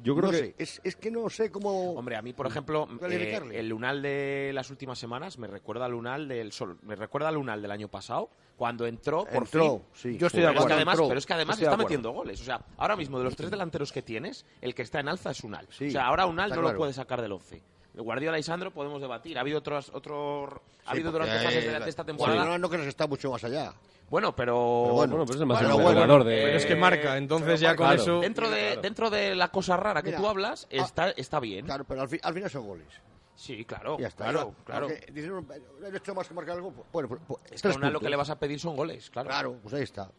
Yo 0.02 0.14
creo 0.16 0.26
no 0.26 0.30
que... 0.32 0.38
sé, 0.38 0.54
es, 0.58 0.80
es 0.82 0.96
que 0.96 1.10
no 1.10 1.28
sé 1.30 1.50
cómo... 1.50 1.92
Hombre, 1.92 2.16
a 2.16 2.22
mí, 2.22 2.32
por 2.32 2.46
ejemplo, 2.46 2.88
eh, 3.08 3.38
el 3.54 3.68
Lunal 3.68 4.02
de 4.02 4.50
las 4.54 4.70
últimas 4.70 4.98
semanas 4.98 5.38
me 5.38 5.46
recuerda 5.46 5.84
al 5.84 5.92
Lunal 5.92 6.26
del 6.28 6.52
sol, 6.52 6.78
me 6.82 6.96
recuerda 6.96 7.28
al 7.28 7.34
Lunal 7.36 7.60
del 7.62 7.70
año 7.70 7.88
pasado, 7.88 8.30
cuando 8.56 8.86
entró 8.86 9.24
por 9.24 9.44
entró, 9.44 9.78
fin. 9.92 10.12
sí. 10.12 10.18
Yo 10.18 10.28
estoy 10.28 10.40
de 10.40 10.46
Pero 10.48 10.50
es, 10.50 10.54
que 10.54 10.58
acuerdo. 10.58 10.74
además, 10.76 10.94
Entró. 10.94 11.08
pero 11.08 11.18
es 11.18 11.26
que 11.26 11.32
además 11.34 11.60
está 11.60 11.76
metiendo 11.76 12.10
goles. 12.12 12.40
O 12.40 12.44
sea, 12.44 12.60
ahora 12.78 12.96
mismo 12.96 13.18
de 13.18 13.24
los 13.24 13.36
tres 13.36 13.50
delanteros 13.50 13.92
que 13.92 14.02
tienes, 14.02 14.46
el 14.62 14.74
que 14.74 14.82
está 14.82 15.00
en 15.00 15.08
alza 15.08 15.30
es 15.30 15.44
Unal. 15.44 15.66
Sí, 15.70 15.88
o 15.88 15.90
sea, 15.90 16.06
ahora 16.06 16.26
Unal 16.26 16.50
no 16.50 16.62
lo 16.62 16.74
puede 16.76 16.92
sacar 16.94 17.20
del 17.20 17.32
11. 17.32 17.62
Guardiola 17.94 18.38
y 18.38 18.42
Sandro 18.42 18.70
podemos 18.72 19.00
debatir. 19.00 19.38
Ha 19.38 19.40
habido 19.40 19.58
otros, 19.58 19.90
otro, 19.94 20.44
ha 20.46 20.50
Sí, 20.50 20.96
habido 20.98 21.12
durante 21.12 21.34
fases 21.38 21.64
de, 21.64 21.76
eh, 21.76 21.80
de 21.80 21.88
esta 21.88 22.02
Bueno, 22.02 22.18
temporada. 22.18 22.44
no, 22.44 22.58
no 22.58 22.68
crees 22.68 22.82
que 22.84 22.88
está 22.90 23.06
mucho 23.06 23.30
más 23.30 23.42
allá. 23.44 23.72
Bueno, 24.08 24.34
pero, 24.36 24.54
Pero 24.84 24.94
bueno, 24.94 25.16
Bueno, 25.16 25.26
pero 25.26 25.38
es 25.40 25.46
más 25.46 25.58
Bueno, 25.60 25.76
el 25.76 25.82
bueno, 25.82 26.00
goleador 26.00 26.24
de... 26.24 26.36
Pero 26.44 26.56
es 26.58 26.66
que 26.66 26.76
marca, 26.76 27.16
entonces 27.16 27.58
ya 27.60 27.74
con 27.74 27.86
claro. 27.86 28.02
eso... 28.02 28.20
dentro 28.20 28.48
de 28.50 28.76
dentro 28.76 29.10
de 29.10 29.34
la 29.34 29.48
cosa 29.48 29.76
rara 29.76 30.00
que 30.02 30.10
Mira, 30.10 30.18
tú 30.20 30.28
hablas 30.28 30.66
ah, 30.70 30.74
está 30.76 31.10
está 31.10 31.40
bien. 31.40 31.66
Claro, 31.66 31.84
pero 31.84 32.02
al, 32.02 32.08
fin- 32.08 32.20
al 32.22 32.34
final 32.34 32.50
son 32.50 32.66
goles. 32.66 32.86
Sí, 33.34 33.64
claro, 33.64 33.98
Ya 33.98 34.06
está. 34.08 34.24
claro, 34.24 34.54
claro. 34.64 34.88
"No, 34.88 34.94
he 34.94 35.96
hecho 35.96 36.14
más 36.14 36.26
que 36.28 36.34
marcar 36.34 36.56
algo. 36.56 36.72
Bueno, 36.92 37.08
pues, 37.08 37.20
pues, 37.26 37.40
Es 37.52 37.60
que 37.62 37.90
lo 37.90 38.00
que 38.00 38.08
le 38.08 38.16
vas 38.16 38.30
a 38.30 38.38
pedir 38.38 38.58
son 38.60 38.76
goles, 38.76 39.10
claro. 39.10 39.28
Claro, 39.28 39.58
pues 39.62 39.74
ahí 39.74 39.82
está. 39.82 40.10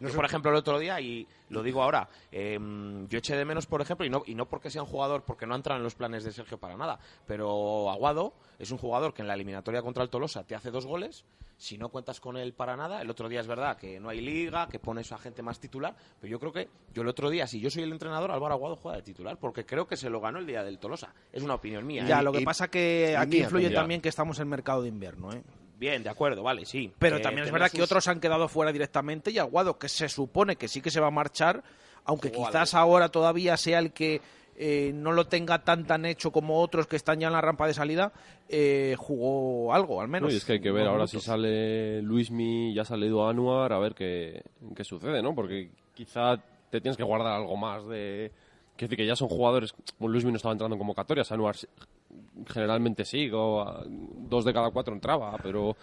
No 0.00 0.08
Yo, 0.08 0.14
por 0.16 0.24
ejemplo, 0.24 0.50
el 0.50 0.56
otro 0.56 0.78
día, 0.78 0.98
y 0.98 1.28
lo 1.50 1.62
digo 1.62 1.82
ahora, 1.82 2.08
eh, 2.32 2.58
yo 3.06 3.18
eché 3.18 3.36
de 3.36 3.44
menos, 3.44 3.66
por 3.66 3.82
ejemplo, 3.82 4.06
y 4.06 4.08
no, 4.10 4.22
y 4.24 4.34
no 4.34 4.48
porque 4.48 4.70
sea 4.70 4.82
un 4.82 4.88
jugador, 4.88 5.24
porque 5.24 5.46
no 5.46 5.52
ha 5.52 5.56
entrado 5.58 5.76
en 5.78 5.84
los 5.84 5.94
planes 5.94 6.24
de 6.24 6.32
Sergio 6.32 6.56
para 6.58 6.74
nada, 6.74 6.98
pero 7.26 7.90
Aguado 7.90 8.32
es 8.58 8.70
un 8.70 8.78
jugador 8.78 9.12
que 9.12 9.20
en 9.20 9.28
la 9.28 9.34
eliminatoria 9.34 9.82
contra 9.82 10.02
el 10.02 10.08
Tolosa 10.08 10.42
te 10.42 10.54
hace 10.54 10.70
dos 10.70 10.86
goles, 10.86 11.26
si 11.60 11.76
no 11.76 11.90
cuentas 11.90 12.20
con 12.20 12.38
él 12.38 12.54
para 12.54 12.74
nada, 12.74 13.02
el 13.02 13.10
otro 13.10 13.28
día 13.28 13.40
es 13.40 13.46
verdad 13.46 13.76
que 13.76 14.00
no 14.00 14.08
hay 14.08 14.22
liga, 14.22 14.66
que 14.66 14.78
pones 14.78 15.12
a 15.12 15.18
gente 15.18 15.42
más 15.42 15.60
titular, 15.60 15.94
pero 16.18 16.30
yo 16.30 16.40
creo 16.40 16.52
que 16.54 16.68
yo 16.94 17.02
el 17.02 17.08
otro 17.08 17.28
día, 17.28 17.46
si 17.46 17.60
yo 17.60 17.68
soy 17.70 17.82
el 17.82 17.92
entrenador, 17.92 18.30
Álvaro 18.30 18.54
Aguado 18.54 18.76
juega 18.76 18.96
de 18.96 19.02
titular, 19.02 19.36
porque 19.36 19.66
creo 19.66 19.86
que 19.86 19.98
se 19.98 20.08
lo 20.08 20.22
ganó 20.22 20.38
el 20.38 20.46
día 20.46 20.64
del 20.64 20.78
Tolosa. 20.78 21.12
Es 21.30 21.42
una 21.42 21.54
opinión 21.56 21.86
mía. 21.86 22.06
Ya, 22.08 22.20
¿eh? 22.20 22.22
lo 22.22 22.32
que 22.32 22.40
y- 22.40 22.44
pasa 22.46 22.68
que 22.68 23.14
aquí 23.14 23.32
mía 23.36 23.42
influye 23.44 23.64
también. 23.66 23.80
también 23.82 24.00
que 24.00 24.08
estamos 24.08 24.38
en 24.40 24.48
mercado 24.48 24.80
de 24.80 24.88
invierno, 24.88 25.34
¿eh? 25.34 25.42
Bien, 25.78 26.02
de 26.02 26.08
acuerdo, 26.08 26.42
vale, 26.42 26.64
sí. 26.64 26.90
Pero 26.98 27.18
Eh, 27.18 27.20
también 27.20 27.46
es 27.46 27.52
verdad 27.52 27.70
que 27.70 27.82
otros 27.82 28.08
han 28.08 28.20
quedado 28.20 28.48
fuera 28.48 28.72
directamente 28.72 29.30
y 29.30 29.38
Aguado, 29.38 29.78
que 29.78 29.88
se 29.90 30.08
supone 30.08 30.56
que 30.56 30.66
sí 30.66 30.80
que 30.80 30.90
se 30.90 30.98
va 31.00 31.08
a 31.08 31.10
marchar, 31.10 31.62
aunque 32.04 32.30
Jugó 32.30 32.46
quizás 32.46 32.72
ahora 32.74 33.10
todavía 33.10 33.58
sea 33.58 33.78
el 33.80 33.92
que 33.92 34.22
eh, 34.62 34.92
no 34.94 35.12
lo 35.12 35.26
tenga 35.26 35.64
tan 35.64 35.86
tan 35.86 36.04
hecho 36.04 36.30
como 36.30 36.60
otros 36.60 36.86
que 36.86 36.96
están 36.96 37.18
ya 37.18 37.28
en 37.28 37.32
la 37.32 37.40
rampa 37.40 37.66
de 37.66 37.72
salida, 37.72 38.12
eh, 38.46 38.94
jugó 38.98 39.72
algo, 39.72 40.02
al 40.02 40.08
menos. 40.08 40.28
No, 40.28 40.34
y 40.34 40.36
es 40.36 40.44
que 40.44 40.52
hay 40.52 40.60
que 40.60 40.70
ver 40.70 40.86
ahora 40.86 41.06
si 41.06 41.18
sale 41.18 42.02
Luismi, 42.02 42.74
ya 42.74 42.82
ha 42.82 42.84
salido 42.84 43.26
Anuar, 43.26 43.72
a 43.72 43.78
ver 43.78 43.94
qué, 43.94 44.42
qué 44.76 44.84
sucede, 44.84 45.22
¿no? 45.22 45.34
Porque 45.34 45.70
quizá 45.94 46.36
te 46.68 46.82
tienes 46.82 46.98
que 46.98 47.02
guardar 47.02 47.32
algo 47.32 47.56
más 47.56 47.86
de... 47.88 48.32
Quiero 48.76 48.90
decir 48.90 48.98
que 48.98 49.06
ya 49.06 49.16
son 49.16 49.28
jugadores... 49.28 49.74
Bueno, 49.98 50.12
Luismi 50.12 50.30
no 50.30 50.36
estaba 50.36 50.52
entrando 50.52 50.74
en 50.74 50.78
convocatorias, 50.78 51.32
Anuar 51.32 51.56
generalmente 52.46 53.04
sí, 53.04 53.30
o 53.32 53.60
a- 53.60 53.84
dos 53.86 54.44
de 54.44 54.52
cada 54.52 54.70
cuatro 54.70 54.94
entraba, 54.94 55.36
pero 55.42 55.76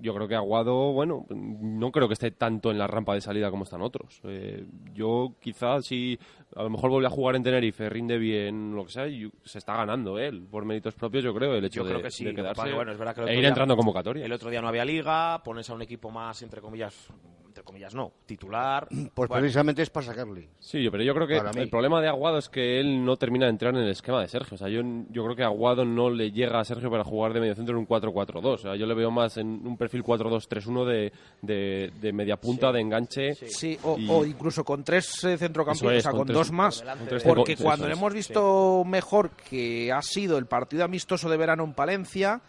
yo 0.00 0.14
creo 0.14 0.28
que 0.28 0.34
Aguado, 0.34 0.92
bueno, 0.92 1.26
no 1.30 1.90
creo 1.90 2.06
que 2.08 2.14
esté 2.14 2.30
tanto 2.32 2.70
en 2.70 2.78
la 2.78 2.86
rampa 2.86 3.14
de 3.14 3.20
salida 3.20 3.50
como 3.50 3.64
están 3.64 3.82
otros. 3.82 4.20
Eh, 4.24 4.64
yo 4.94 5.34
quizás 5.40 5.84
si 5.86 6.18
a 6.56 6.62
lo 6.62 6.70
mejor 6.70 6.90
vuelve 6.90 7.06
a 7.06 7.10
jugar 7.10 7.36
en 7.36 7.42
Tenerife, 7.42 7.88
rinde 7.88 8.18
bien, 8.18 8.74
lo 8.74 8.84
que 8.84 8.92
sea, 8.92 9.06
y 9.08 9.30
se 9.44 9.58
está 9.58 9.76
ganando 9.76 10.18
él, 10.18 10.46
por 10.50 10.64
méritos 10.64 10.94
propios, 10.94 11.24
yo 11.24 11.34
creo, 11.34 11.54
el 11.54 11.64
hecho 11.64 11.80
Yo 11.80 11.84
de, 11.84 11.90
creo 11.90 12.02
que 12.02 12.10
sí. 12.10 12.24
de 12.24 12.34
quedarse 12.34 12.72
bueno, 12.72 12.92
es 12.92 12.98
verdad 12.98 13.14
que 13.14 13.20
el 13.22 13.28
e 13.28 13.34
ir 13.34 13.40
día- 13.40 13.48
entrando 13.48 13.74
en 13.74 13.78
convocatoria. 13.78 14.24
El 14.24 14.32
otro 14.32 14.50
día 14.50 14.60
no 14.60 14.68
había 14.68 14.84
liga, 14.84 15.42
pones 15.44 15.68
a 15.70 15.74
un 15.74 15.82
equipo 15.82 16.10
más, 16.10 16.40
entre 16.42 16.60
comillas, 16.60 17.08
entre 17.54 17.62
comillas 17.62 17.94
no, 17.94 18.12
titular. 18.26 18.88
Pues 19.14 19.28
Bueno, 19.28 19.42
precisamente 19.42 19.82
es 19.82 19.90
para 19.90 20.06
sacarle. 20.06 20.48
Sí, 20.58 20.82
yo- 20.82 20.90
pero 20.90 21.04
yo 21.04 21.14
creo 21.14 21.26
que 21.28 21.36
Para 21.36 21.52
mí. 21.52 21.60
el 21.60 21.70
problema 21.70 22.00
de 22.00 22.08
Aguado 22.08 22.38
es 22.38 22.48
que 22.48 22.80
él 22.80 23.04
no 23.04 23.16
termina 23.16 23.46
de 23.46 23.50
entrar 23.50 23.72
en 23.74 23.82
el 23.82 23.90
esquema 23.90 24.20
de 24.20 24.26
Sergio. 24.28 24.56
O 24.56 24.58
sea, 24.58 24.68
yo, 24.68 24.80
yo 25.10 25.22
creo 25.24 25.36
que 25.36 25.44
Aguado 25.44 25.84
no 25.84 26.10
le 26.10 26.32
llega 26.32 26.58
a 26.58 26.64
Sergio 26.64 26.90
para 26.90 27.04
jugar 27.04 27.32
de 27.32 27.40
mediocentro 27.40 27.74
en 27.74 27.78
un 27.80 27.86
4-4-2. 27.86 28.44
O 28.44 28.58
sea, 28.58 28.74
yo 28.76 28.86
le 28.86 28.94
veo 28.94 29.10
más 29.12 29.36
en 29.36 29.46
un 29.64 29.76
perfil 29.76 30.02
4-2-3-1 30.02 30.84
de, 30.84 31.12
de, 31.42 31.92
de 32.00 32.12
media 32.12 32.36
punta, 32.36 32.72
de 32.72 32.80
enganche. 32.80 33.34
Sí, 33.34 33.78
o, 33.84 33.96
Y- 33.98 34.08
o 34.10 34.24
incluso 34.24 34.64
con 34.64 34.82
tres 34.82 35.22
eh, 35.24 35.38
centrocampistas, 35.38 35.92
es, 35.92 35.98
o 35.98 36.02
sea, 36.02 36.10
con 36.10 36.18
con, 36.20 36.26
tres- 36.28 36.36
dos 36.38 36.50
más. 36.50 36.82
con 36.82 37.34
Porque 37.34 37.56
cuando 37.56 37.86
le 37.86 37.92
hemos 37.92 38.12
visto 38.12 38.82
mejor 38.84 39.30
que 39.48 39.92
ha 39.92 40.02
sido 40.02 40.38
el 40.38 40.46
partido 40.46 40.82
amistoso 40.84 41.28
de 41.30 41.36
verano 41.36 41.62
en 41.64 41.72
Palencia 41.74 42.40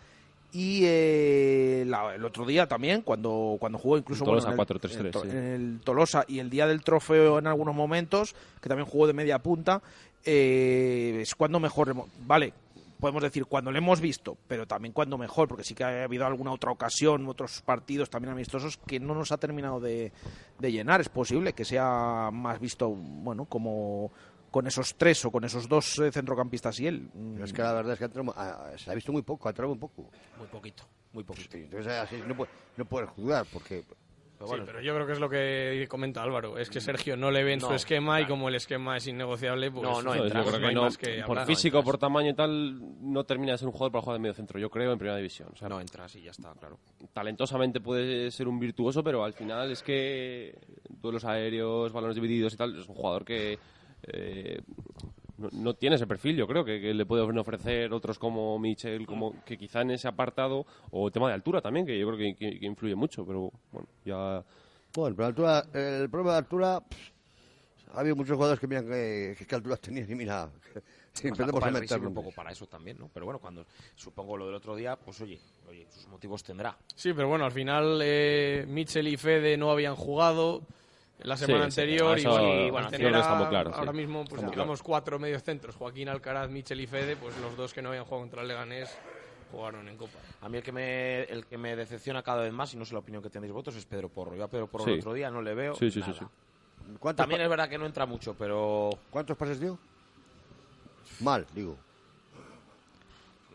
y 0.56 0.82
eh, 0.86 1.84
la- 1.86 2.15
el 2.15 2.24
otro 2.24 2.46
día 2.46 2.65
también, 2.68 3.02
cuando, 3.02 3.58
cuando 3.60 3.78
jugó 3.78 3.98
incluso 3.98 4.24
Tolosa 4.24 4.48
bueno, 4.54 4.63
en, 4.63 4.80
4-3-3, 4.80 5.00
en 5.00 5.06
el, 5.06 5.12
to- 5.12 5.22
sí. 5.24 5.28
en 5.30 5.38
el 5.38 5.80
Tolosa 5.84 6.24
y 6.28 6.39
el 6.39 6.50
día 6.50 6.65
del 6.65 6.82
trofeo 6.82 7.38
en 7.39 7.48
algunos 7.48 7.76
momentos, 7.76 8.36
que 8.62 8.70
también 8.70 8.88
jugó 8.88 9.06
de 9.08 9.14
media 9.14 9.39
punta, 9.39 9.82
eh, 10.24 11.20
es 11.22 11.36
cuando 11.36 11.60
mejor... 11.60 11.93
Vale, 12.26 12.53
podemos 12.99 13.22
decir 13.22 13.45
cuando 13.45 13.72
lo 13.72 13.78
hemos 13.78 13.99
visto, 13.99 14.38
pero 14.47 14.66
también 14.66 14.93
cuando 14.93 15.18
mejor, 15.18 15.47
porque 15.49 15.64
sí 15.66 15.76
que 15.76 15.84
ha 15.84 16.03
habido 16.06 16.26
alguna 16.26 16.51
otra 16.53 16.72
ocasión, 16.72 17.28
otros 17.28 17.62
partidos 17.62 18.10
también 18.10 18.32
amistosos 18.32 18.78
que 18.88 18.99
no 18.99 19.14
nos 19.14 19.32
ha 19.34 19.38
terminado 19.38 19.80
de, 19.82 20.12
de 20.60 20.72
llenar. 20.72 21.01
Es 21.01 21.10
posible 21.10 21.51
que 21.53 21.66
sea 21.66 22.30
más 22.32 22.60
visto, 22.60 22.89
bueno, 22.89 23.45
como 23.45 24.12
con 24.56 24.68
esos 24.68 24.95
tres 24.95 25.26
o 25.26 25.32
con 25.32 25.43
esos 25.43 25.68
dos 25.68 25.99
eh, 25.99 26.14
centrocampistas 26.14 26.80
y 26.80 26.88
él. 26.88 27.10
Pero 27.34 27.43
es 27.43 27.51
que 27.51 27.62
la 27.62 27.74
verdad 27.74 27.91
es 27.91 27.97
que 27.99 28.06
ha 28.06 28.08
entrado- 28.08 28.34
ah, 28.38 28.72
se 28.78 28.89
ha 28.89 28.95
visto 28.95 29.12
muy 29.12 29.22
poco, 29.22 29.49
ha 29.49 29.51
entrado 29.51 29.68
muy 29.70 29.78
poco. 29.78 30.10
Muy 30.38 30.47
poquito, 30.47 30.84
muy 31.12 31.26
poquito. 31.26 31.58
Entonces 31.58 31.91
así 31.91 32.24
no, 32.26 32.38
puede- 32.38 32.51
no 32.78 32.86
puedes 32.86 33.10
jugar 33.10 33.45
porque... 33.51 33.84
Sí, 34.47 34.56
pero 34.66 34.80
yo 34.82 34.93
creo 34.93 35.06
que 35.08 35.14
es 35.14 35.20
lo 35.20 35.30
que 35.30 35.86
comenta 35.89 36.22
Álvaro. 36.24 36.58
Es 36.58 36.70
que 36.70 36.80
Sergio 36.80 37.18
no 37.18 37.32
le 37.32 37.43
ve 37.43 37.53
en 37.53 37.60
su 37.62 37.74
esquema 37.74 38.22
y 38.22 38.26
como 38.28 38.47
el 38.47 38.56
esquema 38.56 38.95
es 38.97 39.08
innegociable, 39.08 39.72
pues 39.72 39.84
No, 39.84 40.01
no 40.01 40.14
entra. 40.14 40.41
Yo 40.43 40.47
creo 40.49 40.51
no 40.51 40.60
que 40.60 40.68
hay 40.68 40.76
no, 40.76 40.82
más 40.84 40.97
que 40.97 41.22
por 41.22 41.32
hablar. 41.32 41.47
físico, 41.47 41.84
por 41.84 41.97
tamaño 41.97 42.30
y 42.30 42.34
tal, 42.34 43.12
no 43.12 43.24
termina 43.26 43.53
de 43.53 43.58
ser 43.58 43.68
un 43.68 43.72
jugador 43.74 43.91
para 43.93 44.01
jugar 44.03 44.18
de 44.18 44.22
medio 44.22 44.34
centro, 44.36 44.58
yo 44.60 44.70
creo, 44.70 44.91
en 44.93 44.97
primera 44.99 45.18
división. 45.18 45.49
O 45.53 45.56
sea, 45.58 45.68
No 45.68 45.80
entra, 45.82 46.08
sí, 46.08 46.22
ya 46.22 46.32
está, 46.32 46.53
claro. 46.53 46.80
talentosamente 47.14 47.80
puede 47.82 48.30
ser 48.32 48.47
un 48.47 48.58
virtuoso, 48.60 49.03
pero 49.03 49.24
al 49.24 49.34
final 49.34 49.72
es 49.72 49.82
que 49.82 50.53
duelos 50.89 51.24
aéreos, 51.26 51.91
balones 51.93 52.16
divididos 52.16 52.53
y 52.53 52.58
tal, 52.58 52.78
es 52.78 52.88
un 52.88 52.95
jugador 52.95 53.24
que 53.26 53.58
eh, 54.08 54.62
no, 55.38 55.49
no 55.51 55.74
tiene 55.74 55.95
ese 55.97 56.08
perfil, 56.08 56.36
yo 56.38 56.47
creo, 56.47 56.64
que, 56.64 56.80
que 56.80 56.93
le 56.93 57.06
pueden 57.06 57.38
ofrecer 57.38 57.91
otros 57.93 58.18
como 58.20 58.58
Michel, 58.60 59.06
como 59.06 59.43
que 59.43 59.58
quizá 59.58 59.82
en 59.82 59.91
ese 59.91 60.08
apartado, 60.08 60.66
o 60.91 61.12
tema 61.12 61.28
de 61.28 61.34
altura 61.34 61.62
también, 61.62 61.86
que 61.86 61.97
yo 61.99 62.08
creo 62.08 62.18
que, 62.18 62.36
que- 62.36 62.60
que 62.60 62.66
influye 62.66 62.95
mucho, 62.95 63.26
pero 63.26 63.51
bueno, 63.72 63.88
ya... 64.06 64.43
Bueno, 64.93 65.16
pero 65.16 65.26
altura, 65.28 65.66
el 65.74 66.10
problema 66.10 66.32
de 66.34 66.38
altura... 66.38 66.80
pff, 66.82 67.10
ha 67.93 67.99
habido 67.99 68.16
muchos 68.16 68.36
jugadores 68.36 68.60
que 68.60 68.68
miran 68.68 68.86
que, 68.88 69.36
que, 69.47 69.56
altura 69.56 69.78
tenían 69.78 70.10
y 70.12 70.16
mira... 70.16 70.49
Si 71.16 71.24
la 71.24 71.30
empezamos 71.30 71.53
Copa 71.53 71.68
a 71.68 71.72
del 71.72 71.80
Rey 71.80 71.88
sirve 71.88 71.99
meterlo. 72.01 72.10
un 72.20 72.26
poco 72.26 72.36
para 72.36 72.51
eso 72.51 72.68
también, 72.68 72.97
¿no? 72.99 73.10
Pero 73.14 73.26
bueno, 73.26 73.39
cuando 73.39 73.66
supongo 73.95 74.36
lo 74.36 74.47
del 74.47 74.56
otro 74.56 74.76
día, 74.76 74.97
pues 74.97 75.22
oye, 75.22 75.39
oye, 75.70 75.88
sus 75.89 76.06
motivos 76.10 76.43
tendrá. 76.43 76.78
Sí, 76.93 77.14
pero 77.14 77.30
bueno, 77.30 77.45
al 77.45 77.53
final 77.53 78.01
eh, 78.03 78.66
Mitchell 78.68 79.08
y 79.08 79.16
Fede 79.16 79.56
no 79.56 79.72
habían 79.72 79.95
jugado 79.95 80.64
la 81.20 81.38
semana 81.38 81.70
sí, 81.72 81.82
anterior 81.82 82.18
eso- 82.18 82.30
y 82.30 82.34
bueno, 82.34 82.66
al 82.66 82.72
bueno, 82.72 82.89
tener 82.89 83.16
a- 83.16 83.49
claro, 83.49 83.72
sí. 83.72 83.76
ahora 83.80 83.93
mismo 83.93 84.26
pues 84.26 84.45
digamos 84.49 84.84
cuatro 84.84 85.18
mediocentros, 85.20 85.76
Joaquín 85.76 86.09
Alcaraz, 86.09 86.49
Mitchell 86.49 86.80
y 86.82 86.88
Fede, 86.88 87.16
pues 87.16 87.38
los 87.39 87.55
dos 87.55 87.74
que 87.74 87.82
no 87.82 87.89
habían 87.89 88.03
jugado 88.05 88.22
contra 88.24 88.41
el 88.41 88.47
Leganés 88.49 88.95
jugaron 89.51 89.88
en 89.88 89.95
Copa. 89.95 90.20
A 90.41 90.49
mí 90.49 90.57
el 90.57 90.63
que 90.63 90.72
me 90.72 91.24
el 91.24 91.45
que 91.45 91.57
me 91.57 91.76
decepciona 91.76 92.22
cada 92.22 92.41
vez 92.43 92.51
más, 92.51 92.74
y 92.74 92.78
no 92.78 92.84
sé 92.86 92.93
la 92.93 92.99
opinión 92.99 93.24
que 93.24 93.30
tenéis 93.30 93.53
vosotros, 93.53 93.78
es 93.78 93.86
Pedro 93.86 94.09
Porro. 94.09 94.36
Yo 94.36 94.43
a 94.43 94.47
Pedro 94.49 94.68
Porro 94.68 94.84
Sí. 94.86 94.91
el 94.91 94.99
otro 94.99 95.13
día 95.13 95.30
no 95.32 95.41
le 95.41 95.53
veo 95.55 95.76
Sí, 95.76 95.89
sí, 95.89 96.01
sí, 96.01 96.09
nada. 96.11 96.13
sí. 96.20 96.26
¿Cuántos, 96.99 97.24
También 97.24 97.41
es 97.41 97.49
verdad 97.49 97.68
que 97.70 97.78
no 97.80 97.86
entra 97.88 98.05
mucho, 98.05 98.36
pero... 98.38 98.89
¿Cuántos 99.09 99.36
pases 99.38 99.59
dio? 99.59 99.80
Mal, 101.22 101.45
digo. 101.55 101.78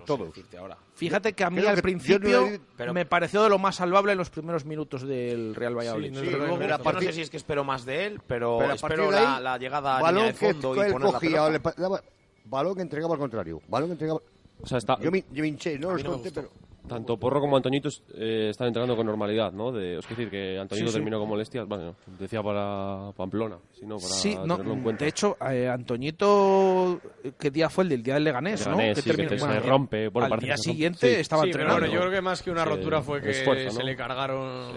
No 0.08 0.16
sé 0.16 0.24
decirte 0.24 0.58
ahora. 0.58 0.76
Fíjate 0.94 1.32
que 1.32 1.44
a 1.44 1.50
mí 1.50 1.56
Creo 1.58 1.70
al 1.70 1.76
que 1.76 1.82
principio 1.82 2.40
no 2.50 2.58
pero- 2.76 2.92
me 2.94 3.06
pareció 3.06 3.42
de 3.42 3.48
lo 3.48 3.58
más 3.58 3.76
salvable 3.76 4.12
en 4.12 4.18
los 4.18 4.30
primeros 4.30 4.64
minutos 4.64 5.02
del 5.06 5.54
Real 5.54 5.76
Valladolid. 5.76 6.08
Sí, 6.18 6.26
no 6.30 6.38
luego 6.38 6.58
Yo 6.60 6.78
partir- 6.82 7.08
sé 7.08 7.12
si 7.14 7.20
es 7.22 7.30
que 7.30 7.36
espero 7.36 7.64
más 7.64 7.84
de 7.84 8.06
él, 8.06 8.20
pero, 8.26 8.58
Pero 8.58 8.72
a 8.72 8.76
partir 8.76 8.98
espero 9.00 9.10
de 9.10 9.18
ahí, 9.18 9.24
la, 9.24 9.40
la 9.40 9.58
llegada 9.58 9.96
a 9.96 9.98
línea 9.98 10.12
balón 10.12 10.26
de 10.26 10.34
que 10.38 10.52
fondo 10.52 10.76
y 10.76 10.80
él 10.80 10.92
poner 10.92 11.06
la 11.08 11.12
cogía 11.14 11.28
o 11.28 11.32
pelota. 11.46 11.50
le 11.50 11.60
pa- 11.60 11.74
daba- 11.76 12.02
balón 12.44 12.74
que 12.74 12.82
entregaba 12.82 13.14
al 13.14 13.20
contrario. 13.20 13.60
Balón 13.68 13.88
que 13.88 13.92
entregaba... 13.92 14.20
O 14.62 14.66
sea, 14.66 14.78
está, 14.78 14.98
Yo 15.00 15.10
me, 15.10 15.24
yo 15.30 15.42
me 15.42 15.48
hinché, 15.48 15.78
no 15.78 15.92
los 15.92 16.04
conté, 16.04 16.30
pero... 16.32 16.50
Tanto 16.90 17.16
Porro 17.16 17.40
como 17.40 17.56
Antoñito 17.56 17.88
eh, 18.14 18.48
están 18.50 18.66
entrenando 18.66 18.96
con 18.96 19.06
normalidad, 19.06 19.52
¿no? 19.52 19.70
De, 19.72 19.98
es 19.98 20.08
decir, 20.08 20.28
que 20.28 20.58
Antoñito 20.58 20.88
Sí, 20.88 20.92
sí. 20.92 20.98
terminó 20.98 21.18
con 21.20 21.28
molestias, 21.28 21.66
bueno, 21.66 21.94
decía 22.18 22.42
para 22.42 23.12
Pamplona, 23.16 23.58
sino 23.72 23.96
para 23.96 24.08
Sí, 24.08 24.34
no, 24.44 24.56
tenerlo 24.56 24.74
en 24.74 24.82
cuenta. 24.82 25.04
de 25.04 25.08
hecho, 25.10 25.36
eh, 25.50 25.68
Antoñito, 25.68 27.00
¿qué 27.38 27.50
día 27.50 27.70
fue 27.70 27.84
el 27.84 27.90
del 27.90 28.02
día 28.02 28.14
del 28.14 28.24
Leganés? 28.24 28.66
¿no? 28.66 28.72
Leganés, 28.76 28.98
sí, 28.98 29.04
que 29.04 29.10
terminó- 29.10 29.28
te- 29.30 29.38
se 29.38 29.46
bueno, 29.46 29.60
rompe, 29.60 30.08
bueno, 30.08 30.34
al 30.34 30.40
día 30.40 30.56
se 30.56 30.64
siguiente 30.64 31.14
Sí. 31.14 31.20
estaba 31.20 31.42
Sí, 31.44 31.50
pero 31.52 31.62
entrenando. 31.64 31.80
bueno, 31.86 31.94
yo 31.94 32.00
creo 32.00 32.12
que 32.12 32.22
más 32.22 32.42
que 32.42 32.50
una 32.50 32.64
Se- 32.64 32.68
rotura 32.70 33.02
fue 33.02 33.20
que 33.20 33.30
esfuerzo, 33.30 33.70
se 33.70 33.78
¿no? 33.78 33.84
le 33.86 33.96
cargaron 33.96 34.72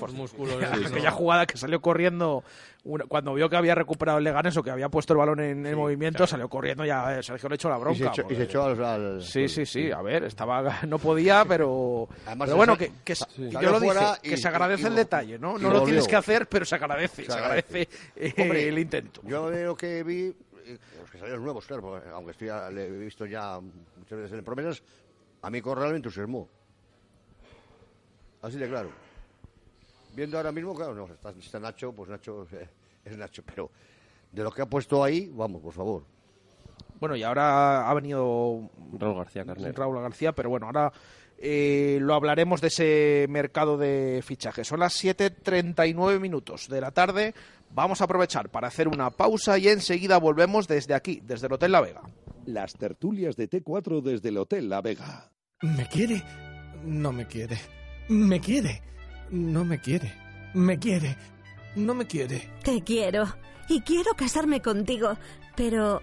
los 0.00 0.12
músculos. 0.14 0.56
Aquella 0.62 1.10
jugada 1.10 1.46
que 1.46 1.56
salió 1.56 1.80
corriendo 1.80 2.44
una- 2.84 3.04
cuando 3.04 3.32
vio 3.34 3.48
que 3.48 3.56
había 3.56 3.74
recuperado 3.74 4.18
el 4.18 4.24
Leganés 4.24 4.56
o 4.56 4.62
que 4.62 4.70
había 4.70 4.88
puesto 4.88 5.12
el 5.12 5.18
balón 5.18 5.38
en, 5.40 5.64
en 5.64 5.76
movimiento, 5.76 6.26
salió 6.26 6.48
corriendo 6.48 6.84
ya. 6.84 7.18
eh, 7.18 7.22
Sergio 7.22 7.48
le 7.48 7.54
echó 7.54 7.68
la 7.68 7.76
Y 7.76 7.80
bronca. 7.80 7.98
se 7.98 8.04
echó, 8.04 8.10
y 8.12 8.16
se 8.16 8.22
porque- 8.22 8.42
echó 8.42 8.64
al... 8.64 8.84
al- 8.84 9.22
Sí, 9.22 9.48
sí, 9.48 9.64
sí. 9.66 9.90
A 9.92 10.02
ver, 10.02 10.24
estaba, 10.24 10.80
no 10.88 10.98
podía, 10.98 11.44
pero. 11.44 12.08
Además, 12.26 12.46
pero 12.46 12.56
bueno, 12.56 12.76
que, 12.76 12.92
que- 13.04 13.14
Sí. 13.14 13.24
yo 13.50 13.60
lo 13.62 13.80
dije, 13.80 13.92
fuera 13.94 14.18
que 14.22 14.34
y- 14.34 14.36
se 14.36 14.48
agradece 14.48 14.82
y- 14.82 14.86
el 14.86 14.94
detalle, 14.96 15.38
¿no? 15.38 15.58
y 15.58 15.62
No 15.62 15.68
lo 15.68 15.80
volvió. 15.80 15.84
tienes 15.86 16.08
que 16.08 16.16
hacer, 16.16 16.46
pero 16.48 16.64
se 16.64 16.74
agradece. 16.74 17.24
Se, 17.24 17.30
Se 17.30 17.38
agradece, 17.38 17.88
eh, 18.16 18.34
Hombre, 18.38 18.68
el 18.68 18.78
intento. 18.78 19.20
Yo 19.24 19.48
de 19.50 19.64
lo 19.64 19.76
que 19.76 20.02
vi, 20.02 20.34
eh, 20.64 20.78
los 21.00 21.10
que 21.10 21.18
salieron 21.18 21.44
nuevos, 21.44 21.64
claro, 21.66 21.82
porque 21.82 22.08
aunque 22.08 22.32
estoy, 22.32 22.48
ya- 22.48 22.68
le 22.70 22.86
he 22.86 22.90
visto 22.90 23.26
ya 23.26 23.60
muchas 23.60 24.18
veces 24.18 24.38
en 24.38 24.44
promesas, 24.44 24.82
a 25.42 25.50
mí 25.50 25.60
Corral 25.60 25.90
me 25.90 25.96
entusiasmó. 25.96 26.48
Así 28.42 28.58
de 28.58 28.68
claro. 28.68 28.90
Viendo 30.14 30.36
ahora 30.36 30.52
mismo, 30.52 30.74
claro, 30.74 30.94
no, 30.94 31.06
está, 31.06 31.30
está 31.30 31.58
Nacho, 31.58 31.92
pues 31.92 32.10
Nacho 32.10 32.46
eh, 32.52 32.68
es 33.04 33.16
Nacho, 33.16 33.42
pero 33.44 33.70
de 34.30 34.42
lo 34.42 34.50
que 34.50 34.62
ha 34.62 34.66
puesto 34.66 35.02
ahí, 35.02 35.30
vamos, 35.32 35.60
por 35.62 35.72
favor. 35.72 36.04
Bueno, 37.00 37.16
y 37.16 37.22
ahora 37.22 37.88
ha 37.88 37.94
venido 37.94 38.70
Raúl 38.96 39.16
García 39.16 39.44
Carnero. 39.44 39.72
Raúl 39.74 40.00
García, 40.00 40.32
pero 40.32 40.50
bueno, 40.50 40.66
ahora 40.66 40.92
eh, 41.44 41.98
lo 42.00 42.14
hablaremos 42.14 42.60
de 42.60 42.68
ese 42.68 43.26
mercado 43.28 43.76
de 43.76 44.22
fichajes. 44.24 44.68
Son 44.68 44.78
las 44.78 45.02
7.39 45.02 46.20
minutos 46.20 46.68
de 46.68 46.80
la 46.80 46.92
tarde. 46.92 47.34
Vamos 47.74 48.00
a 48.00 48.04
aprovechar 48.04 48.50
para 48.50 48.68
hacer 48.68 48.86
una 48.86 49.10
pausa 49.10 49.58
y 49.58 49.66
enseguida 49.66 50.18
volvemos 50.18 50.68
desde 50.68 50.94
aquí, 50.94 51.20
desde 51.24 51.48
el 51.48 51.54
Hotel 51.54 51.72
La 51.72 51.80
Vega. 51.80 52.02
Las 52.46 52.74
tertulias 52.74 53.34
de 53.34 53.50
T4 53.50 54.00
desde 54.02 54.28
el 54.28 54.38
Hotel 54.38 54.68
La 54.68 54.80
Vega. 54.80 55.32
¿Me 55.62 55.88
quiere? 55.88 56.22
No 56.84 57.12
me 57.12 57.26
quiere. 57.26 57.58
¿Me 58.08 58.40
quiere? 58.40 58.80
No 59.32 59.64
me 59.64 59.80
quiere. 59.80 60.12
¿Me 60.52 60.78
quiere? 60.78 61.16
No 61.74 61.94
me 61.94 62.06
quiere. 62.06 62.50
Te 62.62 62.82
quiero. 62.82 63.24
Y 63.68 63.80
quiero 63.80 64.12
casarme 64.14 64.60
contigo. 64.60 65.16
Pero 65.56 66.02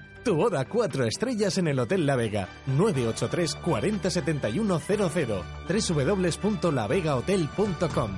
Tu 0.23 0.35
boda 0.35 0.65
cuatro 0.65 1.05
estrellas 1.05 1.57
en 1.57 1.67
el 1.67 1.79
Hotel 1.79 2.05
La 2.05 2.15
Vega. 2.15 2.47
983 2.67 3.55
40 3.55 4.09
71 4.09 4.79
00. 4.79 5.43
www.lavegahotel.com 5.67 8.11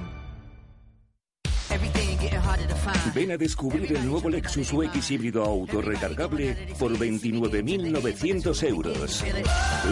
Ven 3.13 3.32
a 3.32 3.38
descubrir 3.38 3.95
el 3.95 4.07
nuevo 4.07 4.30
Lexus 4.30 4.74
UX 4.74 5.11
híbrido 5.11 5.43
auto 5.43 5.82
recargable 5.82 6.55
por 6.80 6.91
29.900 6.97 8.63
euros. 8.67 9.24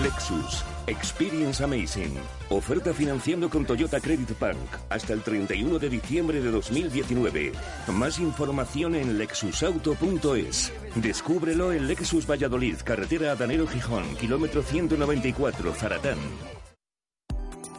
Lexus. 0.03 0.63
Experience 0.87 1.63
Amazing. 1.63 2.13
Oferta 2.49 2.93
financiando 2.93 3.49
con 3.49 3.65
Toyota 3.65 3.99
Credit 3.99 4.37
Bank 4.39 4.57
hasta 4.89 5.13
el 5.13 5.21
31 5.21 5.79
de 5.79 5.89
diciembre 5.89 6.41
de 6.41 6.51
2019. 6.51 7.51
Más 7.87 8.19
información 8.19 8.95
en 8.95 9.17
lexusauto.es. 9.17 10.73
Descúbrelo 10.95 11.71
en 11.73 11.87
Lexus 11.87 12.29
Valladolid, 12.29 12.77
carretera 12.83 13.31
Adanero 13.31 13.67
Gijón, 13.67 14.15
kilómetro 14.15 14.63
194, 14.63 15.73
Zaratán. 15.73 16.17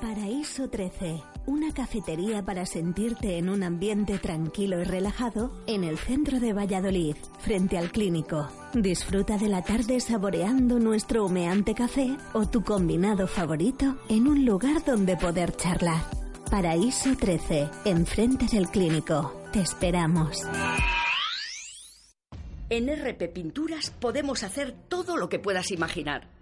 Paraíso 0.03 0.69
13, 0.69 1.23
una 1.47 1.73
cafetería 1.73 2.45
para 2.45 2.67
sentirte 2.67 3.39
en 3.39 3.49
un 3.49 3.63
ambiente 3.63 4.19
tranquilo 4.19 4.81
y 4.81 4.85
relajado 4.85 5.53
en 5.69 5.85
el 5.85 5.97
centro 5.97 6.41
de 6.41 6.53
Valladolid, 6.53 7.15
frente 7.39 7.79
al 7.79 7.93
clínico. 7.93 8.49
Disfruta 8.75 9.39
de 9.39 9.49
la 9.49 9.63
tarde 9.63 10.01
saboreando 10.01 10.81
nuestro 10.81 11.25
humeante 11.25 11.77
café 11.77 12.17
o 12.33 12.49
tu 12.49 12.65
combinado 12.65 13.29
favorito 13.29 13.97
en 14.09 14.27
un 14.27 14.45
lugar 14.45 14.85
donde 14.85 15.17
poder 15.17 15.55
charlar. 15.55 16.03
Paraíso 16.51 17.15
13, 17.17 17.69
enfrente 17.85 18.47
del 18.47 18.71
clínico. 18.71 19.41
Te 19.53 19.61
esperamos. 19.61 20.43
En 22.71 22.89
RP 22.89 23.33
Pinturas 23.33 23.91
podemos 23.91 24.43
hacer 24.43 24.75
todo 24.89 25.17
lo 25.17 25.29
que 25.29 25.39
puedas 25.39 25.71
imaginar. 25.71 26.42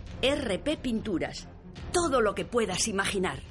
RP 0.23 0.77
Pinturas. 0.77 1.47
Todo 1.91 2.21
lo 2.21 2.35
que 2.35 2.45
puedas 2.45 2.87
imaginar. 2.87 3.50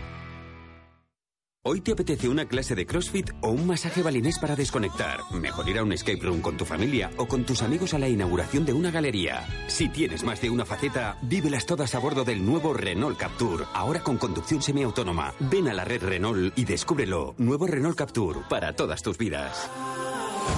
¿Hoy 1.63 1.81
te 1.81 1.91
apetece 1.91 2.27
una 2.27 2.47
clase 2.47 2.73
de 2.73 2.87
CrossFit 2.87 3.29
o 3.41 3.51
un 3.51 3.67
masaje 3.67 4.01
balinés 4.01 4.39
para 4.39 4.55
desconectar? 4.55 5.19
Mejor 5.31 5.69
ir 5.69 5.77
a 5.77 5.83
un 5.83 5.93
escape 5.93 6.19
room 6.23 6.41
con 6.41 6.57
tu 6.57 6.65
familia 6.65 7.11
o 7.17 7.27
con 7.27 7.45
tus 7.45 7.61
amigos 7.61 7.93
a 7.93 7.99
la 7.99 8.09
inauguración 8.09 8.65
de 8.65 8.73
una 8.73 8.89
galería. 8.89 9.45
Si 9.67 9.87
tienes 9.87 10.23
más 10.23 10.41
de 10.41 10.49
una 10.49 10.65
faceta, 10.65 11.19
vívelas 11.21 11.67
todas 11.67 11.93
a 11.93 11.99
bordo 11.99 12.23
del 12.25 12.43
nuevo 12.43 12.73
Renault 12.73 13.15
Captur, 13.15 13.67
ahora 13.75 13.99
con 13.99 14.17
conducción 14.17 14.63
semiautónoma. 14.63 15.35
Ven 15.51 15.67
a 15.67 15.73
la 15.75 15.85
red 15.85 16.01
Renault 16.01 16.57
y 16.57 16.65
descúbrelo. 16.65 17.35
Nuevo 17.37 17.67
Renault 17.67 17.95
Captur, 17.95 18.41
para 18.49 18.73
todas 18.73 19.03
tus 19.03 19.19
vidas. 19.19 19.69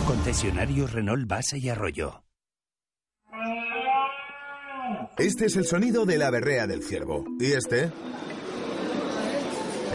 Concesionarios 0.07 0.93
Renault 0.93 1.27
Base 1.27 1.57
y 1.57 1.67
Arroyo. 1.67 2.23
Este 5.17 5.47
es 5.47 5.57
el 5.57 5.65
sonido 5.65 6.05
de 6.05 6.17
la 6.17 6.29
berrea 6.29 6.65
del 6.65 6.81
ciervo. 6.81 7.25
¿Y 7.41 7.51
este? 7.51 7.91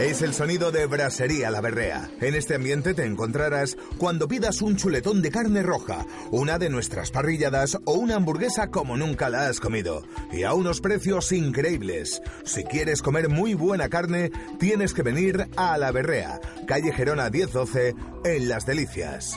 Es 0.00 0.22
el 0.22 0.32
sonido 0.32 0.70
de 0.70 0.86
Brasería 0.86 1.50
La 1.50 1.60
Berrea. 1.60 2.08
En 2.20 2.36
este 2.36 2.54
ambiente 2.54 2.94
te 2.94 3.04
encontrarás 3.04 3.76
cuando 3.98 4.28
pidas 4.28 4.62
un 4.62 4.76
chuletón 4.76 5.22
de 5.22 5.32
carne 5.32 5.60
roja, 5.60 6.06
una 6.30 6.56
de 6.56 6.70
nuestras 6.70 7.10
parrilladas 7.10 7.76
o 7.84 7.94
una 7.94 8.14
hamburguesa 8.14 8.70
como 8.70 8.96
nunca 8.96 9.28
la 9.28 9.48
has 9.48 9.58
comido. 9.58 10.04
Y 10.30 10.44
a 10.44 10.54
unos 10.54 10.80
precios 10.80 11.32
increíbles. 11.32 12.22
Si 12.44 12.62
quieres 12.62 13.02
comer 13.02 13.28
muy 13.28 13.54
buena 13.54 13.88
carne, 13.88 14.30
tienes 14.60 14.94
que 14.94 15.02
venir 15.02 15.48
a 15.56 15.76
La 15.78 15.90
Berrea, 15.90 16.40
calle 16.68 16.92
Gerona 16.92 17.28
1012, 17.28 17.96
en 18.24 18.48
Las 18.48 18.66
Delicias. 18.66 19.36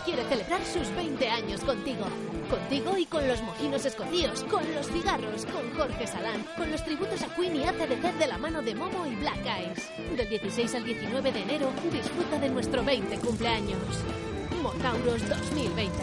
Quiere 0.00 0.24
celebrar 0.24 0.64
sus 0.64 0.88
20 0.96 1.28
años 1.28 1.60
contigo. 1.60 2.06
Contigo 2.50 2.96
y 2.96 3.04
con 3.06 3.28
los 3.28 3.40
mojinos 3.42 3.84
escocíos, 3.84 4.42
con 4.44 4.62
los 4.74 4.86
cigarros, 4.88 5.44
con 5.46 5.70
Jorge 5.74 6.06
Salán, 6.06 6.44
con 6.56 6.72
los 6.72 6.82
tributos 6.82 7.22
a 7.22 7.28
Queen 7.34 7.56
y 7.56 7.64
ACDC 7.64 8.18
de 8.18 8.26
la 8.26 8.38
mano 8.38 8.62
de 8.62 8.74
Momo 8.74 9.06
y 9.06 9.14
Black 9.16 9.44
Eyes. 9.44 9.90
Del 10.16 10.28
16 10.28 10.74
al 10.74 10.84
19 10.84 11.30
de 11.30 11.42
enero, 11.42 11.70
disfruta 11.92 12.38
de 12.38 12.48
nuestro 12.48 12.82
20 12.82 13.16
cumpleaños. 13.18 13.78
Motauros 14.62 15.28
2020. 15.28 16.02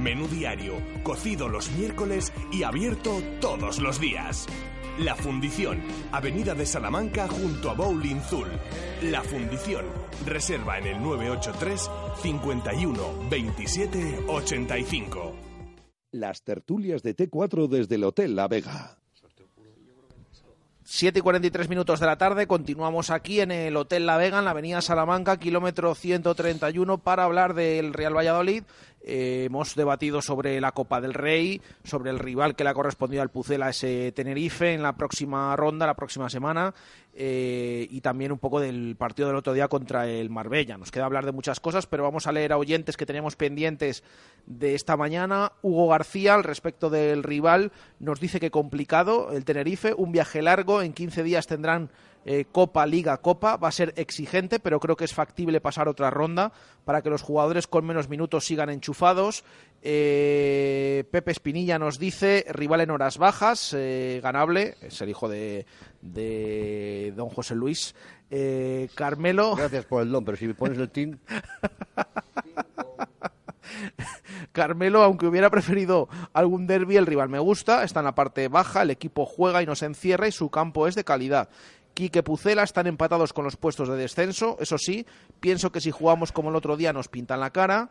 Menú 0.00 0.28
diario, 0.28 0.74
cocido 1.02 1.48
los 1.48 1.70
miércoles 1.72 2.32
y 2.52 2.62
abierto 2.62 3.22
todos 3.40 3.78
los 3.78 4.00
días. 4.00 4.46
La 4.98 5.16
Fundición, 5.16 5.80
Avenida 6.12 6.54
de 6.54 6.66
Salamanca 6.66 7.26
junto 7.26 7.70
a 7.70 7.74
Bowling 7.74 8.20
Zul. 8.20 8.48
La 9.02 9.22
Fundición, 9.22 9.84
reserva 10.24 10.78
en 10.78 10.86
el 10.86 11.02
983 11.02 11.90
51 12.22 13.28
27 13.28 14.24
85. 14.28 15.34
Las 16.12 16.42
tertulias 16.42 17.02
de 17.02 17.16
T4 17.16 17.66
desde 17.66 17.96
el 17.96 18.04
Hotel 18.04 18.36
La 18.36 18.46
Vega. 18.46 18.98
7 20.86 21.18
y 21.18 21.22
43 21.22 21.70
minutos 21.70 21.98
de 21.98 22.06
la 22.06 22.18
tarde, 22.18 22.46
continuamos 22.46 23.10
aquí 23.10 23.40
en 23.40 23.50
el 23.50 23.74
Hotel 23.74 24.04
La 24.04 24.18
Vega, 24.18 24.38
en 24.38 24.44
la 24.44 24.50
Avenida 24.50 24.82
Salamanca, 24.82 25.38
kilómetro 25.38 25.94
131, 25.94 26.98
para 26.98 27.24
hablar 27.24 27.54
del 27.54 27.94
Real 27.94 28.14
Valladolid. 28.14 28.64
Eh, 29.06 29.44
hemos 29.44 29.74
debatido 29.74 30.22
sobre 30.22 30.58
la 30.62 30.72
Copa 30.72 30.98
del 30.98 31.12
Rey, 31.12 31.60
sobre 31.84 32.10
el 32.10 32.18
rival 32.18 32.56
que 32.56 32.64
le 32.64 32.70
ha 32.70 32.74
correspondido 32.74 33.20
al 33.20 33.28
Pucela, 33.28 33.68
ese 33.68 34.12
Tenerife, 34.12 34.72
en 34.72 34.82
la 34.82 34.94
próxima 34.94 35.54
ronda, 35.56 35.86
la 35.86 35.94
próxima 35.94 36.30
semana, 36.30 36.72
eh, 37.12 37.86
y 37.90 38.00
también 38.00 38.32
un 38.32 38.38
poco 38.38 38.60
del 38.60 38.96
partido 38.96 39.28
del 39.28 39.36
otro 39.36 39.52
día 39.52 39.68
contra 39.68 40.08
el 40.08 40.30
Marbella. 40.30 40.78
Nos 40.78 40.90
queda 40.90 41.04
hablar 41.04 41.26
de 41.26 41.32
muchas 41.32 41.60
cosas, 41.60 41.86
pero 41.86 42.02
vamos 42.02 42.26
a 42.26 42.32
leer 42.32 42.54
a 42.54 42.56
oyentes 42.56 42.96
que 42.96 43.04
teníamos 43.04 43.36
pendientes 43.36 44.02
de 44.46 44.74
esta 44.74 44.96
mañana. 44.96 45.52
Hugo 45.60 45.88
García, 45.88 46.32
al 46.32 46.42
respecto 46.42 46.88
del 46.88 47.22
rival, 47.22 47.72
nos 47.98 48.20
dice 48.20 48.40
que 48.40 48.50
complicado 48.50 49.32
el 49.32 49.44
Tenerife, 49.44 49.92
un 49.92 50.12
viaje 50.12 50.40
largo, 50.40 50.80
en 50.80 50.94
15 50.94 51.22
días 51.22 51.46
tendrán 51.46 51.90
eh, 52.24 52.46
Copa, 52.50 52.86
Liga, 52.86 53.16
Copa. 53.18 53.56
Va 53.56 53.68
a 53.68 53.72
ser 53.72 53.92
exigente, 53.96 54.58
pero 54.60 54.80
creo 54.80 54.96
que 54.96 55.04
es 55.04 55.14
factible 55.14 55.60
pasar 55.60 55.88
otra 55.88 56.10
ronda 56.10 56.52
para 56.84 57.02
que 57.02 57.10
los 57.10 57.22
jugadores 57.22 57.66
con 57.66 57.84
menos 57.84 58.08
minutos 58.08 58.46
sigan 58.46 58.70
enchufados. 58.70 59.44
Eh, 59.82 61.04
Pepe 61.10 61.32
Espinilla 61.32 61.78
nos 61.78 61.98
dice, 61.98 62.44
rival 62.48 62.80
en 62.80 62.90
horas 62.90 63.18
bajas, 63.18 63.74
eh, 63.76 64.20
ganable, 64.22 64.76
es 64.80 65.00
el 65.00 65.10
hijo 65.10 65.28
de, 65.28 65.66
de 66.00 67.12
don 67.16 67.28
José 67.28 67.54
Luis. 67.54 67.94
Carmelo. 68.96 69.54
Gracias 69.54 69.84
por 69.84 70.02
el 70.02 70.10
don, 70.10 70.24
pero 70.24 70.36
si 70.36 70.48
me 70.48 70.54
pones 70.54 70.76
el 70.78 70.90
team. 70.90 71.18
Carmelo, 74.52 75.02
aunque 75.02 75.26
hubiera 75.26 75.50
preferido 75.50 76.08
algún 76.32 76.66
derby, 76.66 76.96
el 76.96 77.06
rival 77.06 77.28
me 77.28 77.38
gusta, 77.38 77.84
está 77.84 78.00
en 78.00 78.06
la 78.06 78.14
parte 78.14 78.48
baja, 78.48 78.82
el 78.82 78.90
equipo 78.90 79.26
juega 79.26 79.62
y 79.62 79.66
no 79.66 79.74
se 79.74 79.86
encierra 79.86 80.28
y 80.28 80.32
su 80.32 80.50
campo 80.50 80.86
es 80.86 80.94
de 80.94 81.04
calidad. 81.04 81.48
Quique 81.94 82.22
Pucela 82.22 82.62
están 82.62 82.86
empatados 82.86 83.32
con 83.32 83.44
los 83.44 83.56
puestos 83.56 83.88
de 83.88 83.96
descenso, 83.96 84.56
eso 84.60 84.76
sí, 84.78 85.06
pienso 85.40 85.72
que 85.72 85.80
si 85.80 85.90
jugamos 85.90 86.32
como 86.32 86.50
el 86.50 86.56
otro 86.56 86.76
día 86.76 86.92
nos 86.92 87.08
pintan 87.08 87.40
la 87.40 87.50
cara. 87.50 87.90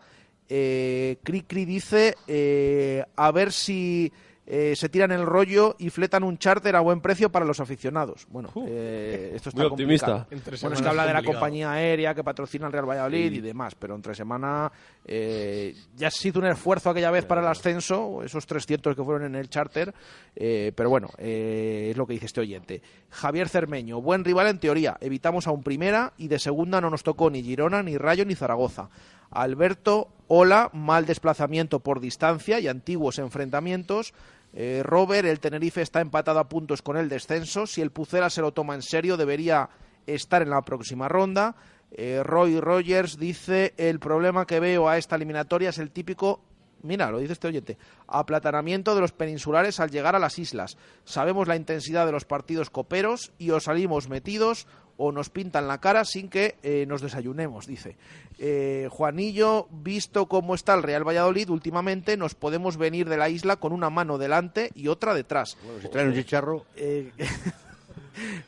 Eh, 0.50 1.18
Cri 1.24 1.66
dice, 1.66 2.16
eh, 2.28 3.06
a 3.16 3.32
ver 3.32 3.52
si 3.52 4.12
eh, 4.46 4.76
se 4.76 4.90
tiran 4.90 5.12
el 5.12 5.26
rollo 5.26 5.76
y 5.80 5.90
fletan 5.90 6.24
un 6.24 6.38
charter 6.38 6.76
a 6.76 6.82
buen 6.82 7.02
precio 7.02 7.32
para 7.32 7.46
los 7.46 7.60
aficionados. 7.60 8.28
Bueno, 8.30 8.52
eh, 8.68 9.32
esto 9.36 9.50
está 9.50 9.62
Muy 9.62 9.72
optimista. 9.72 10.26
complicado. 10.30 10.58
Bueno, 10.62 10.76
es 10.76 10.82
que 10.82 10.88
habla 10.88 11.06
de 11.06 11.14
la 11.14 11.24
compañía 11.24 11.72
aérea 11.72 12.14
que 12.14 12.24
patrocina 12.24 12.68
el 12.68 12.74
Real 12.74 12.90
Valladolid 12.90 13.32
y 13.32 13.42
demás, 13.42 13.76
pero 13.76 13.96
entre 13.96 14.16
semana 14.16 14.72
eh, 15.06 15.76
ya 15.96 16.10
se 16.12 16.30
hizo 16.30 16.40
un 16.40 16.46
esfuerzo 16.46 16.90
aquella 16.90 17.12
vez 17.12 17.26
para 17.26 17.42
el 17.42 17.48
ascenso, 17.48 18.24
esos 18.24 18.46
300 18.46 18.96
que 18.96 19.04
fueron 19.04 19.26
en 19.26 19.36
el 19.36 19.50
charter, 19.50 19.94
eh, 20.36 20.72
pero 20.76 20.90
bueno, 20.90 21.10
eh, 21.18 21.90
es 21.92 21.98
lo 21.98 22.06
que 22.06 22.14
dice 22.14 22.26
este 22.26 22.42
oyente. 22.42 22.82
Javier 23.10 23.50
Cermeño, 23.50 24.02
buen 24.02 24.24
rival 24.24 24.48
en 24.48 24.60
teoría, 24.60 24.98
evitamos 25.02 25.48
a 25.48 25.52
un 25.52 25.64
primera 25.64 26.14
y 26.18 26.28
de 26.28 26.40
segunda 26.40 26.82
no 26.82 26.90
nos 26.90 27.04
tocó 27.04 27.30
ni 27.30 27.44
Girona, 27.44 27.84
ni 27.84 27.98
Rayo, 27.98 28.26
ni 28.26 28.36
Zaragoza. 28.36 28.90
Alberto, 29.32 30.10
hola, 30.28 30.70
mal 30.74 31.06
desplazamiento 31.06 31.80
por 31.80 32.00
distancia 32.00 32.60
y 32.60 32.68
antiguos 32.68 33.18
enfrentamientos. 33.18 34.14
Eh, 34.54 34.82
Robert, 34.84 35.28
el 35.28 35.40
Tenerife 35.40 35.82
está 35.82 36.00
empatado 36.02 36.40
a 36.40 36.48
puntos 36.48 36.82
con 36.82 36.98
el 36.98 37.10
descenso. 37.10 37.66
Si 37.66 37.82
el 37.82 37.92
Pucela 37.92 38.30
se 38.30 38.42
lo 38.42 38.52
toma 38.52 38.76
en 38.76 38.82
serio, 38.82 39.18
debería 39.18 39.70
estar 40.06 40.42
en 40.42 40.50
la 40.50 40.62
próxima 40.62 41.08
ronda. 41.08 41.56
Eh, 41.92 42.22
Roy 42.24 42.60
Rogers 42.60 43.18
dice: 43.18 43.74
El 43.78 44.00
problema 44.00 44.46
que 44.46 44.60
veo 44.60 44.88
a 44.88 44.98
esta 44.98 45.16
eliminatoria 45.16 45.70
es 45.70 45.80
el 45.80 45.92
típico 45.92 46.42
mira, 46.84 47.10
lo 47.10 47.20
dice 47.20 47.34
este 47.34 47.48
oyente, 47.48 47.78
aplatanamiento 48.08 48.94
de 48.94 49.02
los 49.02 49.12
peninsulares 49.12 49.80
al 49.80 49.90
llegar 49.90 50.16
a 50.16 50.20
las 50.20 50.38
islas. 50.38 50.78
Sabemos 51.06 51.48
la 51.48 51.56
intensidad 51.56 52.06
de 52.06 52.12
los 52.12 52.26
partidos 52.26 52.70
coperos 52.70 53.32
y 53.40 53.50
os 53.50 53.64
salimos 53.64 54.10
metidos 54.10 54.68
o 54.98 55.12
nos 55.12 55.30
pintan 55.30 55.68
la 55.68 55.80
cara 55.80 56.06
sin 56.06 56.30
que 56.30 56.56
eh, 56.64 56.86
nos 56.88 57.02
desayunemos, 57.02 57.66
dice. 57.68 57.96
Eh, 58.40 58.88
Juanillo, 58.92 59.68
visto 59.72 60.28
cómo 60.28 60.56
está 60.56 60.74
el 60.74 60.84
Real 60.84 61.08
Valladolid 61.08 61.50
últimamente, 61.50 62.18
nos 62.18 62.36
podemos 62.36 62.78
venir 62.78 63.08
de 63.10 63.18
la 63.18 63.30
isla 63.30 63.56
con 63.58 63.74
una 63.74 63.90
mano 63.90 64.18
delante 64.18 64.72
y 64.76 64.88
otra 64.88 65.14
detrás. 65.14 65.58
si 65.82 65.88
traen 65.90 66.10
un 66.10 66.14
chicharro... 66.16 66.66
Eh, 66.76 67.12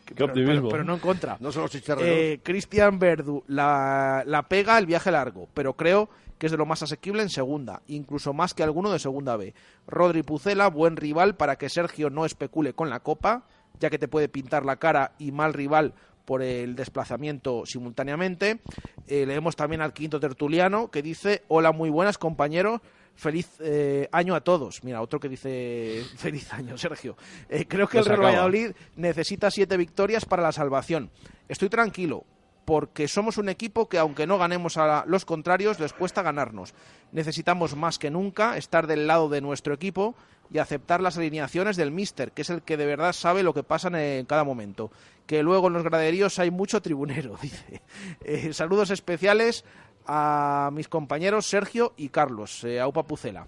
Qué 0.05 0.13
pero, 0.13 0.25
optimismo. 0.27 0.61
pero- 0.61 0.69
pero 0.69 0.83
no 0.83 0.93
en 0.93 0.99
contra. 0.99 1.37
No 1.39 1.51
son 1.51 1.63
los 1.63 1.71
chicharros. 1.71 2.03
Eh, 2.05 2.39
Cristian 2.43 2.99
Verdu, 2.99 3.43
la, 3.47 4.23
la 4.25 4.43
pega 4.43 4.77
el 4.77 4.85
viaje 4.85 5.09
largo, 5.11 5.47
pero 5.55 5.73
creo 5.73 6.07
que 6.37 6.45
es 6.47 6.51
de 6.51 6.57
lo 6.57 6.65
más 6.67 6.83
asequible 6.83 7.23
en 7.23 7.29
segunda, 7.29 7.81
incluso 7.87 8.31
más 8.33 8.53
que 8.53 8.61
alguno 8.61 8.91
de 8.91 8.99
segunda 8.99 9.35
B. 9.37 9.53
Rodri 9.87 10.21
Pucela, 10.21 10.67
buen 10.67 10.97
rival 10.97 11.35
para 11.35 11.55
que 11.55 11.69
Sergio 11.69 12.09
no 12.11 12.25
especule 12.25 12.73
con 12.73 12.89
la 12.91 12.99
copa, 12.99 13.43
ya 13.79 13.89
que 13.89 13.97
te 13.97 14.07
puede 14.07 14.29
pintar 14.29 14.65
la 14.65 14.75
cara 14.75 15.13
y 15.17 15.31
mal 15.31 15.53
rival 15.53 15.93
por 16.25 16.41
el 16.41 16.75
desplazamiento 16.75 17.65
simultáneamente. 17.65 18.59
Eh, 19.07 19.25
leemos 19.25 19.55
también 19.55 19.81
al 19.81 19.93
quinto 19.93 20.19
tertuliano 20.19 20.89
que 20.89 21.01
dice, 21.01 21.43
hola 21.47 21.71
muy 21.71 21.89
buenas 21.89 22.17
compañeros, 22.17 22.81
feliz 23.15 23.47
eh, 23.59 24.09
año 24.11 24.35
a 24.35 24.41
todos. 24.41 24.83
Mira, 24.83 25.01
otro 25.01 25.19
que 25.19 25.29
dice 25.29 26.03
feliz 26.17 26.51
año, 26.53 26.77
Sergio. 26.77 27.15
Eh, 27.49 27.65
creo 27.67 27.87
que 27.87 27.99
el 27.99 28.05
Real. 28.05 28.21
Valladolid 28.21 28.71
necesita 28.95 29.49
siete 29.51 29.77
victorias 29.77 30.25
para 30.25 30.43
la 30.43 30.51
salvación. 30.51 31.09
Estoy 31.47 31.69
tranquilo, 31.69 32.25
porque 32.65 33.07
somos 33.07 33.37
un 33.37 33.47
equipo 33.47 33.87
que 33.87 33.99
aunque 33.99 34.27
no 34.27 34.37
ganemos 34.37 34.77
a 34.77 35.05
los 35.07 35.23
contrarios, 35.23 35.79
les 35.79 35.93
cuesta 35.93 36.23
ganarnos. 36.23 36.73
Necesitamos 37.11 37.75
más 37.75 37.99
que 37.99 38.11
nunca 38.11 38.57
estar 38.57 38.87
del 38.87 39.07
lado 39.07 39.29
de 39.29 39.41
nuestro 39.41 39.73
equipo 39.73 40.15
y 40.51 40.57
aceptar 40.57 41.01
las 41.01 41.17
alineaciones 41.17 41.77
del 41.77 41.91
míster, 41.91 42.31
que 42.31 42.41
es 42.41 42.49
el 42.49 42.61
que 42.61 42.77
de 42.77 42.85
verdad 42.85 43.13
sabe 43.13 43.43
lo 43.43 43.53
que 43.53 43.63
pasa 43.63 43.87
en, 43.87 43.95
en 43.95 44.25
cada 44.25 44.43
momento. 44.43 44.91
Que 45.25 45.43
luego 45.43 45.67
en 45.67 45.73
los 45.73 45.83
graderíos 45.83 46.39
hay 46.39 46.51
mucho 46.51 46.81
tribunero, 46.81 47.37
dice. 47.41 47.81
Eh, 48.23 48.53
saludos 48.53 48.89
especiales 48.89 49.63
a 50.07 50.69
mis 50.73 50.87
compañeros 50.87 51.47
Sergio 51.47 51.93
y 51.97 52.09
Carlos, 52.09 52.63
eh, 52.63 52.79
Aupa 52.79 53.03
Pucela. 53.03 53.47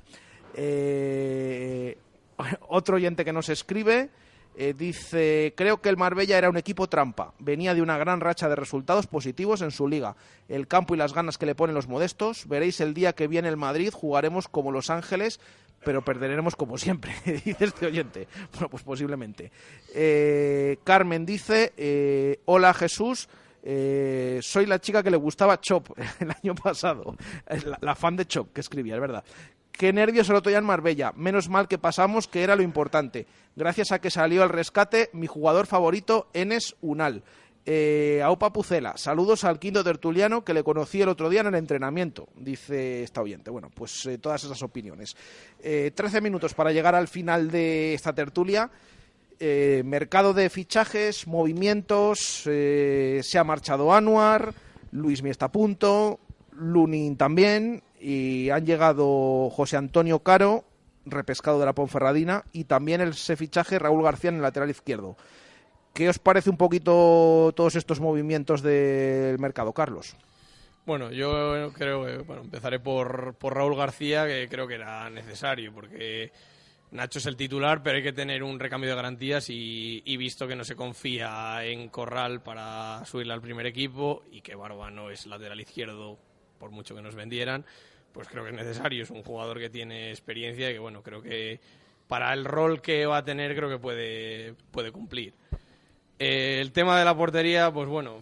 Eh, 0.53 1.97
otro 2.69 2.95
oyente 2.95 3.25
que 3.25 3.33
nos 3.33 3.49
escribe 3.49 4.09
eh, 4.59 4.73
dice, 4.75 5.53
creo 5.55 5.81
que 5.81 5.89
el 5.89 5.97
Marbella 5.97 6.37
era 6.37 6.49
un 6.49 6.57
equipo 6.57 6.87
trampa. 6.87 7.33
Venía 7.37 7.75
de 7.75 7.81
una 7.83 7.97
gran 7.97 8.19
racha 8.19 8.49
de 8.49 8.55
resultados 8.55 9.05
positivos 9.05 9.61
en 9.61 9.69
su 9.71 9.87
liga. 9.87 10.15
El 10.49 10.67
campo 10.67 10.95
y 10.95 10.97
las 10.97 11.13
ganas 11.13 11.37
que 11.37 11.45
le 11.45 11.53
ponen 11.55 11.75
los 11.75 11.87
modestos. 11.87 12.47
Veréis 12.47 12.81
el 12.81 12.93
día 12.93 13.13
que 13.13 13.27
viene 13.27 13.49
el 13.49 13.57
Madrid, 13.57 13.91
jugaremos 13.93 14.47
como 14.47 14.71
Los 14.71 14.89
Ángeles, 14.89 15.39
pero 15.85 16.03
perderemos 16.03 16.55
como 16.55 16.77
siempre, 16.77 17.13
dice 17.45 17.65
este 17.65 17.85
oyente. 17.85 18.27
Bueno, 18.53 18.69
pues 18.69 18.81
posiblemente. 18.83 19.51
Eh, 19.93 20.77
Carmen 20.83 21.23
dice, 21.25 21.73
eh, 21.77 22.39
hola 22.45 22.73
Jesús. 22.73 23.29
eh, 23.63 24.39
soy 24.41 24.65
la 24.65 24.79
chica 24.79 25.03
que 25.03 25.11
le 25.11 25.17
gustaba 25.17 25.59
Chop 25.61 25.89
el 26.19 26.31
año 26.31 26.55
pasado, 26.55 27.15
la, 27.65 27.77
la 27.81 27.95
fan 27.95 28.15
de 28.15 28.25
Chop 28.25 28.53
que 28.53 28.61
escribía, 28.61 28.95
es 28.95 29.01
verdad. 29.01 29.23
Qué 29.77 29.93
nervios 29.93 30.27
el 30.29 30.35
otro 30.35 30.49
día 30.49 30.57
en 30.57 30.65
Marbella. 30.65 31.13
Menos 31.15 31.49
mal 31.49 31.67
que 31.67 31.77
pasamos, 31.77 32.27
que 32.27 32.41
era 32.41 32.55
lo 32.55 32.63
importante. 32.63 33.27
Gracias 33.55 33.91
a 33.91 33.99
que 33.99 34.09
salió 34.09 34.41
al 34.41 34.49
rescate 34.49 35.11
mi 35.13 35.27
jugador 35.27 35.67
favorito, 35.67 36.29
Enes 36.33 36.75
Unal. 36.81 37.23
Eh, 37.63 38.21
Aupa 38.23 38.51
Pucela, 38.51 38.97
saludos 38.97 39.43
al 39.43 39.59
quinto 39.59 39.83
tertuliano 39.83 40.43
que 40.43 40.55
le 40.55 40.63
conocí 40.63 41.01
el 41.01 41.09
otro 41.09 41.29
día 41.29 41.41
en 41.41 41.47
el 41.47 41.55
entrenamiento, 41.55 42.27
dice 42.35 43.03
esta 43.03 43.21
oyente. 43.21 43.51
Bueno, 43.51 43.69
pues 43.71 44.03
eh, 44.07 44.17
todas 44.17 44.43
esas 44.43 44.63
opiniones. 44.63 45.15
Eh, 45.59 45.91
13 45.93 46.21
minutos 46.21 46.55
para 46.55 46.71
llegar 46.71 46.95
al 46.95 47.07
final 47.07 47.51
de 47.51 47.93
esta 47.93 48.15
tertulia. 48.15 48.71
Eh, 49.39 49.83
mercado 49.85 50.33
de 50.33 50.49
fichajes, 50.49 51.27
movimientos, 51.27 52.17
se 52.43 53.37
ha 53.37 53.43
marchado 53.43 53.93
Anuar, 53.93 54.55
Luis 54.91 55.21
Mi 55.21 55.29
está 55.29 55.47
a 55.47 55.51
punto, 55.51 56.19
Lunin 56.57 57.17
también, 57.17 57.83
y 57.99 58.49
han 58.49 58.65
llegado 58.65 59.49
José 59.49 59.77
Antonio 59.77 60.19
Caro, 60.19 60.65
repescado 61.05 61.59
de 61.59 61.65
la 61.65 61.73
Ponferradina, 61.73 62.43
y 62.51 62.65
también 62.65 63.01
el 63.01 63.13
fichaje 63.13 63.79
Raúl 63.79 64.03
García 64.03 64.29
en 64.29 64.37
el 64.37 64.41
lateral 64.41 64.69
izquierdo. 64.69 65.15
¿Qué 65.93 66.09
os 66.09 66.19
parece 66.19 66.49
un 66.49 66.57
poquito 66.57 67.51
todos 67.55 67.75
estos 67.75 67.99
movimientos 67.99 68.61
del 68.61 69.39
mercado, 69.39 69.73
Carlos? 69.73 70.15
Bueno, 70.85 71.11
yo 71.11 71.71
creo 71.73 72.05
que 72.05 72.17
bueno, 72.19 72.43
empezaré 72.43 72.79
por, 72.79 73.35
por 73.35 73.55
Raúl 73.55 73.75
García, 73.75 74.25
que 74.25 74.47
creo 74.47 74.67
que 74.67 74.75
era 74.75 75.09
necesario, 75.09 75.73
porque 75.73 76.31
Nacho 76.91 77.19
es 77.19 77.25
el 77.25 77.35
titular, 77.35 77.83
pero 77.83 77.97
hay 77.97 78.03
que 78.03 78.13
tener 78.13 78.43
un 78.43 78.59
recambio 78.59 78.89
de 78.89 78.95
garantías 78.95 79.49
y, 79.49 80.01
y 80.05 80.17
visto 80.17 80.47
que 80.47 80.55
no 80.55 80.63
se 80.63 80.75
confía 80.75 81.65
en 81.65 81.89
Corral 81.89 82.41
para 82.41 83.03
subirle 83.05 83.33
al 83.33 83.41
primer 83.41 83.65
equipo 83.65 84.23
y 84.31 84.41
que 84.41 84.55
Barba 84.55 84.89
no 84.89 85.09
es 85.09 85.25
lateral 85.25 85.59
izquierdo, 85.59 86.17
por 86.57 86.71
mucho 86.71 86.95
que 86.95 87.01
nos 87.01 87.15
vendieran, 87.15 87.65
pues 88.11 88.27
creo 88.27 88.43
que 88.43 88.51
es 88.51 88.55
necesario. 88.55 89.03
Es 89.03 89.09
un 89.09 89.23
jugador 89.23 89.59
que 89.59 89.69
tiene 89.69 90.11
experiencia 90.11 90.69
y 90.69 90.73
que, 90.73 90.79
bueno, 90.79 91.03
creo 91.03 91.21
que 91.21 91.59
para 92.07 92.33
el 92.33 92.45
rol 92.45 92.81
que 92.81 93.05
va 93.05 93.17
a 93.17 93.25
tener, 93.25 93.55
creo 93.55 93.69
que 93.69 93.79
puede, 93.79 94.55
puede 94.71 94.91
cumplir. 94.91 95.33
Eh, 96.19 96.59
el 96.61 96.71
tema 96.71 96.97
de 96.97 97.05
la 97.05 97.15
portería, 97.15 97.71
pues 97.71 97.87
bueno, 97.87 98.21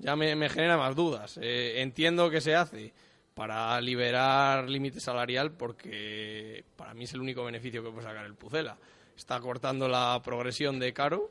ya 0.00 0.16
me, 0.16 0.48
genera 0.48 0.76
más 0.76 0.94
dudas. 0.94 1.38
Eh, 1.42 1.80
entiendo 1.80 2.30
que 2.30 2.40
se 2.40 2.54
hace 2.54 2.92
para 3.34 3.80
liberar 3.80 4.68
límite 4.68 5.00
salarial 5.00 5.52
porque 5.52 6.64
para 6.76 6.94
mí 6.94 7.04
es 7.04 7.14
el 7.14 7.20
único 7.20 7.44
beneficio 7.44 7.82
que 7.82 7.90
puede 7.90 8.06
sacar 8.06 8.24
el 8.24 8.34
Pucela. 8.34 8.76
Está 9.16 9.40
cortando 9.40 9.88
la 9.88 10.20
progresión 10.24 10.78
de 10.78 10.92
Caro, 10.92 11.30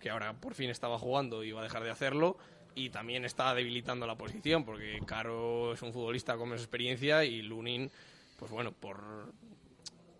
que 0.00 0.10
ahora 0.10 0.34
por 0.34 0.54
fin 0.54 0.70
estaba 0.70 0.98
jugando 0.98 1.42
y 1.42 1.52
va 1.52 1.60
a 1.60 1.64
dejar 1.64 1.82
de 1.82 1.90
hacerlo, 1.90 2.36
y 2.76 2.90
también 2.90 3.24
está 3.24 3.54
debilitando 3.54 4.06
la 4.06 4.16
posición 4.16 4.62
porque 4.62 5.00
Caro 5.06 5.72
es 5.72 5.82
un 5.82 5.92
futbolista 5.92 6.36
con 6.36 6.50
menos 6.50 6.62
experiencia 6.62 7.24
y 7.24 7.40
Lunin, 7.40 7.90
pues 8.38 8.52
bueno, 8.52 8.70
por, 8.70 9.32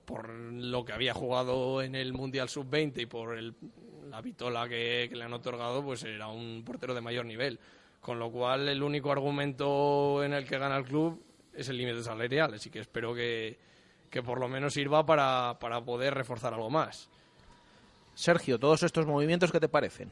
por 0.07 0.31
lo 0.31 0.85
que 0.85 0.95
había 0.95 1.13
jugado 1.13 1.83
en 1.83 1.95
el 1.95 2.15
Mundial 2.15 2.49
Sub-20 2.49 3.03
y 3.03 3.07
por 3.07 3.39
la 4.09 4.23
vitola 4.23 4.67
que, 4.69 5.07
que 5.11 5.17
le 5.17 5.25
han 5.25 5.35
otorgado, 5.35 5.85
pues 5.85 6.03
era 6.05 6.29
un 6.29 6.63
portero 6.65 6.95
de 6.95 7.03
mayor 7.03 7.27
nivel. 7.27 7.61
Con 8.01 8.19
lo 8.19 8.31
cual, 8.31 8.69
el 8.69 8.83
único 8.83 9.13
argumento 9.13 10.25
en 10.25 10.33
el 10.33 10.47
que 10.47 10.59
gana 10.59 10.79
el 10.79 10.85
club 10.85 11.23
es 11.53 11.69
el 11.69 11.77
límite 11.77 12.03
salarial. 12.03 12.55
Así 12.55 12.71
que 12.71 12.79
espero 12.79 13.15
que, 13.15 13.59
que 14.09 14.23
por 14.23 14.41
lo 14.41 14.49
menos 14.49 14.73
sirva 14.73 15.05
para, 15.05 15.59
para 15.61 15.85
poder 15.85 16.15
reforzar 16.15 16.55
algo 16.55 16.71
más. 16.71 17.11
Sergio, 18.15 18.59
todos 18.59 18.83
estos 18.83 19.07
movimientos, 19.07 19.53
¿qué 19.53 19.61
te 19.61 19.69
parecen? 19.69 20.11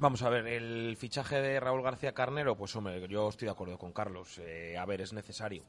Vamos 0.00 0.22
a 0.22 0.28
ver, 0.28 0.46
el 0.46 0.96
fichaje 0.96 1.40
de 1.40 1.58
Raúl 1.58 1.82
García 1.82 2.14
Carnero, 2.14 2.56
pues 2.56 2.76
hombre, 2.76 3.08
yo 3.08 3.28
estoy 3.28 3.46
de 3.46 3.50
acuerdo 3.50 3.76
con 3.78 3.92
Carlos. 3.92 4.38
Eh, 4.38 4.76
a 4.78 4.86
ver, 4.86 5.00
es 5.00 5.12
necesario. 5.12 5.64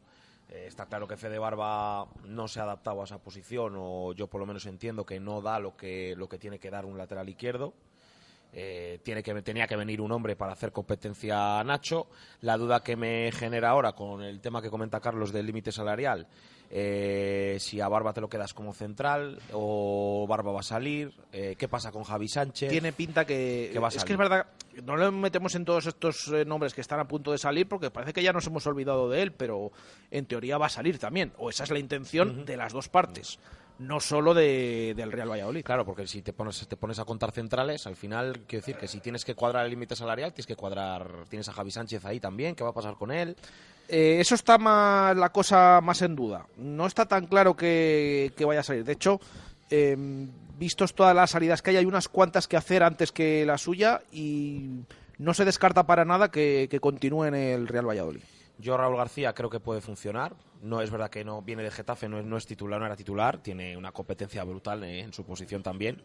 Eh, 0.50 0.66
está 0.68 0.86
claro 0.86 1.08
que 1.08 1.18
Fede 1.18 1.40
Barba 1.40 2.08
no 2.26 2.48
se 2.48 2.60
ha 2.60 2.64
adaptado 2.64 3.02
a 3.02 3.06
esa 3.06 3.18
posición, 3.18 3.74
o 3.76 4.14
yo 4.14 4.28
por 4.28 4.40
lo 4.40 4.46
menos 4.46 4.68
entiendo 4.68 5.04
que 5.04 5.20
no 5.20 5.42
da 5.42 5.58
lo 5.58 5.76
que, 5.76 6.14
lo 6.16 6.30
que 6.30 6.38
tiene 6.38 6.60
que 6.60 6.70
dar 6.70 6.86
un 6.86 6.96
lateral 6.96 7.28
izquierdo. 7.28 7.74
Eh, 8.52 9.00
tiene 9.04 9.22
que, 9.22 9.34
tenía 9.42 9.68
que 9.68 9.76
venir 9.76 10.02
un 10.02 10.12
hombre 10.12 10.36
para 10.36 10.54
hacer 10.54 10.72
competencia 10.72 11.60
a 11.60 11.64
Nacho. 11.64 12.08
La 12.42 12.58
duda 12.58 12.84
que 12.84 12.96
me 12.96 13.32
genera 13.32 13.70
ahora 13.70 13.94
con 13.94 14.24
el 14.24 14.42
tema 14.42 14.62
que 14.62 14.70
comenta 14.70 15.00
Carlos 15.00 15.32
del 15.32 15.46
límite 15.46 15.72
salarial, 15.72 16.28
eh, 16.72 17.58
si 17.60 17.82
a 17.82 17.88
Barba 17.88 18.14
te 18.14 18.22
lo 18.22 18.30
quedas 18.30 18.54
como 18.54 18.74
central 18.74 19.40
o 19.54 20.28
Barba 20.28 20.52
va 20.52 20.60
a 20.60 20.64
salir, 20.64 21.12
eh, 21.32 21.56
¿qué 21.58 21.68
pasa 21.68 21.92
con 21.92 22.04
Javi 22.04 22.28
Sánchez? 22.28 22.70
Tiene 22.70 22.94
pinta 22.94 23.26
que... 23.26 23.72
Que 23.74 23.80
va 23.80 23.88
a 23.88 23.90
es 23.90 23.96
que 23.96 24.00
salir. 24.02 24.14
es 24.14 24.18
verdad, 24.20 24.46
no 24.84 24.96
le 24.96 25.10
metemos 25.10 25.56
en 25.56 25.66
todos 25.66 25.88
estos 25.88 26.28
eh, 26.28 26.46
nombres 26.46 26.76
que 26.76 26.82
están 26.82 27.00
a 27.00 27.08
punto 27.08 27.32
de 27.32 27.40
salir 27.40 27.68
porque 27.68 27.90
parece 27.90 28.14
que 28.14 28.22
ya 28.22 28.34
nos 28.34 28.46
hemos 28.46 28.68
olvidado 28.68 29.10
de 29.10 29.24
él, 29.24 29.32
pero 29.32 29.72
en 30.12 30.28
teoría 30.28 30.60
va 30.60 30.68
a 30.68 30.70
salir 30.70 31.00
también. 31.00 31.34
O 31.38 31.50
esa 31.50 31.64
es 31.64 31.72
la 31.72 31.80
intención 31.80 32.46
de 32.46 32.56
las 32.56 32.72
dos 32.72 32.88
partes, 32.88 33.40
no 33.80 34.00
solo 34.00 34.34
de, 34.34 34.94
del 34.96 35.12
Real 35.12 35.32
Valladolid. 35.32 35.64
Claro, 35.64 35.86
porque 35.86 36.06
si 36.06 36.22
te 36.22 36.34
pones, 36.34 36.68
te 36.68 36.76
pones 36.76 37.00
a 37.00 37.06
contar 37.06 37.32
centrales, 37.32 37.88
al 37.88 37.96
final, 37.96 38.42
quiero 38.46 38.62
decir 38.62 38.76
que 38.76 38.88
si 38.88 39.00
tienes 39.00 39.26
que 39.26 39.36
cuadrar 39.36 39.66
el 39.66 39.72
límite 39.72 39.96
salarial, 39.96 40.34
tienes 40.34 40.48
que 40.48 40.56
cuadrar. 40.56 41.26
Tienes 41.30 41.48
a 41.50 41.54
Javi 41.54 41.72
Sánchez 41.72 42.06
ahí 42.06 42.20
también, 42.20 42.56
¿qué 42.56 42.64
va 42.64 42.72
a 42.72 42.74
pasar 42.74 42.96
con 42.96 43.12
él? 43.12 43.36
Eh, 43.88 44.18
eso 44.20 44.36
está 44.36 44.58
más 44.58 45.16
la 45.18 45.30
cosa 45.30 45.80
más 45.82 46.02
en 46.02 46.16
duda. 46.16 46.46
No 46.58 46.86
está 46.86 47.06
tan 47.06 47.26
claro 47.26 47.56
que, 47.56 48.34
que 48.38 48.46
vaya 48.46 48.60
a 48.60 48.64
salir. 48.64 48.84
De 48.84 48.94
hecho, 48.94 49.20
eh, 49.70 49.98
vistos 50.58 50.94
todas 50.94 51.16
las 51.16 51.32
salidas 51.32 51.62
que 51.62 51.72
hay, 51.72 51.78
hay 51.78 51.86
unas 51.86 52.10
cuantas 52.10 52.48
que 52.48 52.58
hacer 52.58 52.84
antes 52.84 53.12
que 53.12 53.46
la 53.46 53.58
suya 53.58 54.02
y 54.12 54.82
no 55.18 55.34
se 55.34 55.46
descarta 55.46 55.88
para 55.88 56.06
nada 56.06 56.30
que, 56.30 56.68
que 56.70 56.80
continúe 56.80 57.26
en 57.26 57.36
el 57.36 57.68
Real 57.68 57.88
Valladolid. 57.88 58.22
Yo, 58.60 58.76
Raúl 58.76 58.98
García, 58.98 59.34
creo 59.34 59.50
que 59.50 59.62
puede 59.62 59.80
funcionar. 59.80 60.36
No 60.62 60.82
es 60.82 60.92
verdad 60.92 61.10
que 61.10 61.24
no 61.24 61.42
viene 61.42 61.64
de 61.64 61.72
Getafe, 61.72 62.10
no 62.10 62.38
es, 62.38 62.46
titular, 62.46 62.78
no 62.78 62.86
era 62.86 62.96
titular. 62.98 63.42
Tiene 63.42 63.78
una 63.78 63.94
competencia 63.94 64.44
brutal 64.44 64.84
eh, 64.84 65.00
en 65.00 65.14
su 65.14 65.24
posición 65.24 65.64
también. 65.64 66.04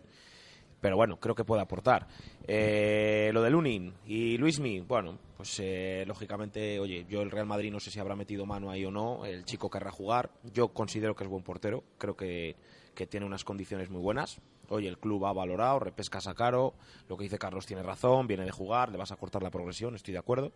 pero 0.80 0.96
bueno, 0.96 1.18
creo 1.18 1.34
que 1.34 1.44
puede 1.44 1.62
aportar. 1.62 2.06
Eh, 2.46 3.30
lo 3.32 3.42
de 3.42 3.50
Lunin 3.50 3.92
y 4.06 4.36
Luismi, 4.38 4.80
bueno, 4.80 5.18
pues 5.36 5.58
eh, 5.58 6.04
lógicamente, 6.06 6.78
oye, 6.78 7.04
yo 7.08 7.22
el 7.22 7.32
Real 7.32 7.46
Madrid 7.46 7.72
no 7.72 7.80
sé 7.80 7.90
si 7.90 7.98
habrá 7.98 8.14
metido 8.14 8.46
mano 8.46 8.70
ahí 8.70 8.84
o 8.84 8.90
no, 8.92 9.24
el 9.24 9.44
chico 9.44 9.68
querrá 9.68 9.90
jugar, 9.90 10.30
yo 10.52 10.68
considero 10.68 11.16
que 11.16 11.24
es 11.24 11.30
buen 11.30 11.42
portero, 11.42 11.82
creo 11.98 12.14
que, 12.16 12.54
que 12.94 13.06
tiene 13.06 13.26
unas 13.26 13.44
condiciones 13.44 13.90
muy 13.90 14.00
buenas. 14.00 14.40
Oye, 14.68 14.88
el 14.88 14.98
club 14.98 15.26
ha 15.26 15.32
valorado, 15.32 15.80
repescas 15.80 16.26
a 16.26 16.34
caro, 16.34 16.74
lo 17.08 17.16
que 17.16 17.24
dice 17.24 17.38
Carlos 17.38 17.66
tiene 17.66 17.82
razón, 17.82 18.26
viene 18.26 18.44
de 18.44 18.50
jugar, 18.50 18.92
le 18.92 18.98
vas 18.98 19.10
a 19.10 19.16
cortar 19.16 19.42
la 19.42 19.50
progresión, 19.50 19.94
estoy 19.94 20.12
de 20.12 20.18
acuerdo. 20.18 20.52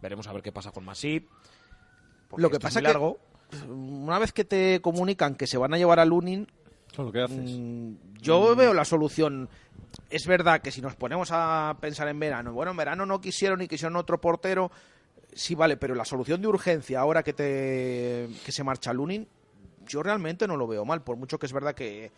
Veremos 0.00 0.26
a 0.26 0.32
ver 0.32 0.42
qué 0.42 0.52
pasa 0.52 0.70
con 0.72 0.84
Masip. 0.84 1.28
Lo 2.36 2.50
que 2.50 2.56
es 2.56 2.62
pasa 2.62 2.80
muy 2.80 2.86
que 2.86 2.92
largo. 2.92 3.18
una 3.68 4.18
vez 4.18 4.32
que 4.32 4.44
te 4.44 4.80
comunican 4.80 5.34
que 5.36 5.46
se 5.46 5.56
van 5.58 5.72
a 5.74 5.78
llevar 5.78 6.00
a 6.00 6.04
Lunin, 6.04 6.46
mm, 6.98 7.92
yo 8.20 8.54
veo 8.56 8.74
la 8.74 8.84
solución. 8.84 9.48
Es 10.10 10.26
verdad 10.26 10.60
que 10.60 10.70
si 10.70 10.80
nos 10.82 10.94
ponemos 10.96 11.28
a 11.32 11.76
pensar 11.80 12.08
en 12.08 12.18
verano, 12.18 12.52
bueno, 12.52 12.72
en 12.72 12.76
verano 12.76 13.06
no 13.06 13.20
quisieron 13.20 13.62
y 13.62 13.68
quisieron 13.68 13.96
otro 13.96 14.20
portero, 14.20 14.70
sí 15.32 15.54
vale, 15.54 15.76
pero 15.76 15.94
la 15.94 16.04
solución 16.04 16.40
de 16.42 16.48
urgencia 16.48 17.00
ahora 17.00 17.22
que 17.22 17.32
te 17.32 18.28
que 18.44 18.52
se 18.52 18.64
marcha 18.64 18.92
Lunin, 18.92 19.26
yo 19.86 20.02
realmente 20.02 20.46
no 20.46 20.56
lo 20.56 20.66
veo 20.66 20.84
mal, 20.84 21.02
por 21.02 21.16
mucho 21.16 21.38
que 21.38 21.46
es 21.46 21.52
verdad 21.52 21.74
que, 21.74 22.10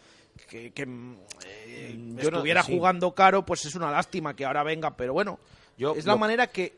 que, 0.49 0.73
que, 0.73 0.87
mm, 0.87 1.17
eh, 1.47 1.95
Yo 2.23 2.31
no- 2.31 2.39
estuviera 2.39 2.63
sí. 2.63 2.75
jugando 2.75 3.15
caro, 3.15 3.45
pues 3.45 3.65
es 3.67 3.75
una 3.75 3.91
lástima 3.91 4.35
que 4.35 4.45
ahora 4.47 4.63
venga, 4.63 4.97
pero 4.97 5.13
bueno, 5.13 5.39
Yo 5.77 5.95
es 5.95 6.07
la 6.07 6.15
lo- 6.15 6.19
manera 6.19 6.47
que 6.49 6.73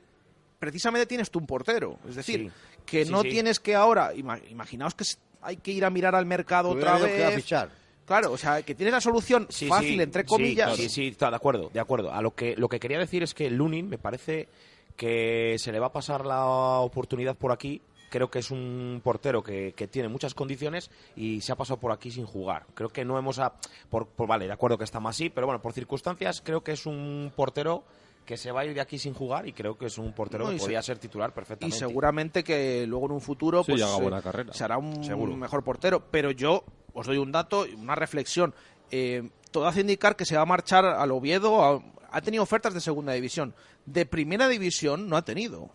precisamente 0.61 1.07
tienes 1.07 1.29
tú 1.33 1.41
un 1.41 1.47
portero, 1.47 1.99
es 2.09 2.15
decir, 2.15 2.41
Sí. 2.49 2.81
que 2.87 3.05
Sí, 3.05 3.11
no 3.11 3.23
sí. 3.23 3.31
tienes 3.31 3.59
que 3.59 3.75
ahora, 3.75 4.15
ima- 4.15 4.41
imaginaos 4.49 4.95
que 4.95 5.05
hay 5.43 5.57
que 5.57 5.73
ir 5.73 5.85
a 5.85 5.91
mirar 5.91 6.15
al 6.15 6.27
mercado 6.27 6.69
otra 6.71 6.99
que 6.99 7.25
a 7.25 7.29
vez. 7.31 7.37
fichar. 7.37 7.71
Claro, 8.05 8.33
o 8.33 8.37
sea, 8.37 8.63
que 8.63 8.75
tienes 8.75 8.93
la 8.93 9.01
solución 9.01 9.47
Sí, 9.51 9.67
fácil, 9.69 9.95
sí, 9.97 10.03
entre 10.03 10.23
sí, 10.23 10.29
comillas. 10.29 10.77
Sí, 10.77 10.89
sí, 10.89 11.09
está 11.09 11.31
de 11.31 11.37
acuerdo, 11.37 11.71
de 11.73 11.81
acuerdo. 11.81 12.13
A 12.13 12.21
lo 12.23 12.35
que 12.35 12.55
lo 12.57 12.69
que 12.69 12.79
quería 12.81 12.99
decir 12.99 13.23
es 13.23 13.35
que 13.35 13.49
Lunin 13.51 13.89
me 13.89 13.99
parece 13.99 14.49
que 14.97 15.57
se 15.59 15.73
le 15.73 15.79
va 15.81 15.87
a 15.87 15.93
pasar 15.93 16.27
la 16.27 16.45
oportunidad 16.81 17.37
por 17.37 17.53
aquí. 17.53 17.81
Creo 18.11 18.29
que 18.29 18.41
es 18.41 18.51
un 18.51 19.01
portero 19.05 19.43
que, 19.45 19.73
que 19.77 19.87
tiene 19.87 20.09
muchas 20.09 20.35
condiciones 20.35 20.91
y 21.15 21.41
se 21.43 21.53
ha 21.53 21.57
pasado 21.57 21.79
por 21.79 21.93
aquí 21.93 22.11
sin 22.11 22.27
jugar. 22.27 22.67
Creo 22.75 22.89
que 22.89 23.05
no 23.05 23.17
hemos... 23.17 23.39
A, 23.39 23.55
por, 23.89 24.09
por- 24.09 24.27
vale, 24.27 24.47
de 24.47 24.53
acuerdo 24.53 24.77
que 24.77 24.83
está 24.85 24.99
más 24.99 25.15
así, 25.15 25.31
pero 25.31 25.47
bueno, 25.47 25.63
por 25.63 25.73
circunstancias 25.73 26.43
creo 26.45 26.63
que 26.65 26.73
es 26.73 26.87
un 26.87 27.33
portero 27.37 27.85
que 28.31 28.37
se 28.37 28.53
va 28.53 28.61
a 28.61 28.65
ir 28.65 28.75
de 28.75 28.81
aquí 28.81 28.97
sin 28.97 29.13
jugar 29.13 29.49
y 29.49 29.53
creo 29.53 29.77
que 29.77 29.87
es 29.87 29.99
un 29.99 30.13
portero 30.13 30.45
No, 30.45 30.51
y 30.51 30.55
que 30.55 30.59
se- 30.61 30.65
podría 30.67 30.83
ser 30.83 30.99
titular 30.99 31.31
y 31.31 31.33
perfectamente. 31.35 31.77
seguramente 31.77 32.45
que 32.45 32.87
luego 32.87 33.07
en 33.07 33.13
un 33.13 33.21
futuro 33.21 33.65
Sí, 33.65 33.73
pues, 33.73 33.83
haga 33.83 33.97
eh, 33.99 34.03
buena 34.03 34.23
carrera. 34.23 34.53
será 34.53 34.79
un 34.79 35.03
Seguro. 35.03 35.35
mejor 35.37 35.65
portero. 35.65 36.05
Pero 36.13 36.31
yo 36.31 36.63
os 36.93 37.09
doy 37.09 37.17
un 37.19 37.33
dato, 37.33 37.67
y 37.67 37.75
una 37.75 37.97
reflexión. 37.97 38.55
Eh, 38.93 39.29
todo 39.51 39.67
hace 39.67 39.81
indicar 39.81 40.15
que 40.15 40.25
se 40.25 40.37
va 40.37 40.43
a 40.43 40.47
marchar 40.47 40.85
al 40.85 41.11
Oviedo. 41.11 41.61
a- 41.65 41.83
ha 42.13 42.21
tenido 42.21 42.45
ofertas 42.45 42.73
de 42.73 42.81
segunda 42.81 43.13
división. 43.15 43.53
De 43.85 44.07
primera 44.07 44.47
división 44.47 45.09
no 45.09 45.17
ha 45.17 45.23
tenido. 45.25 45.71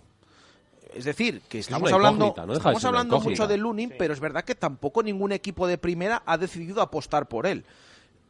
Es 0.94 1.04
decir, 1.04 1.42
que 1.50 1.60
Es 1.60 1.66
estamos 1.68 1.92
hablando, 1.92 2.34
no 2.38 2.46
de 2.54 2.58
estamos 2.58 2.86
hablando 2.86 3.20
mucho 3.20 3.48
de 3.48 3.58
Lunin, 3.58 3.94
pero 4.00 4.14
es 4.14 4.22
verdad 4.22 4.46
que 4.46 4.56
tampoco 4.56 5.04
ningún 5.04 5.34
equipo 5.34 5.68
de 5.68 5.78
primera 5.78 6.24
ha 6.26 6.38
decidido 6.38 6.82
apostar 6.82 7.28
por 7.28 7.48
él. 7.48 7.66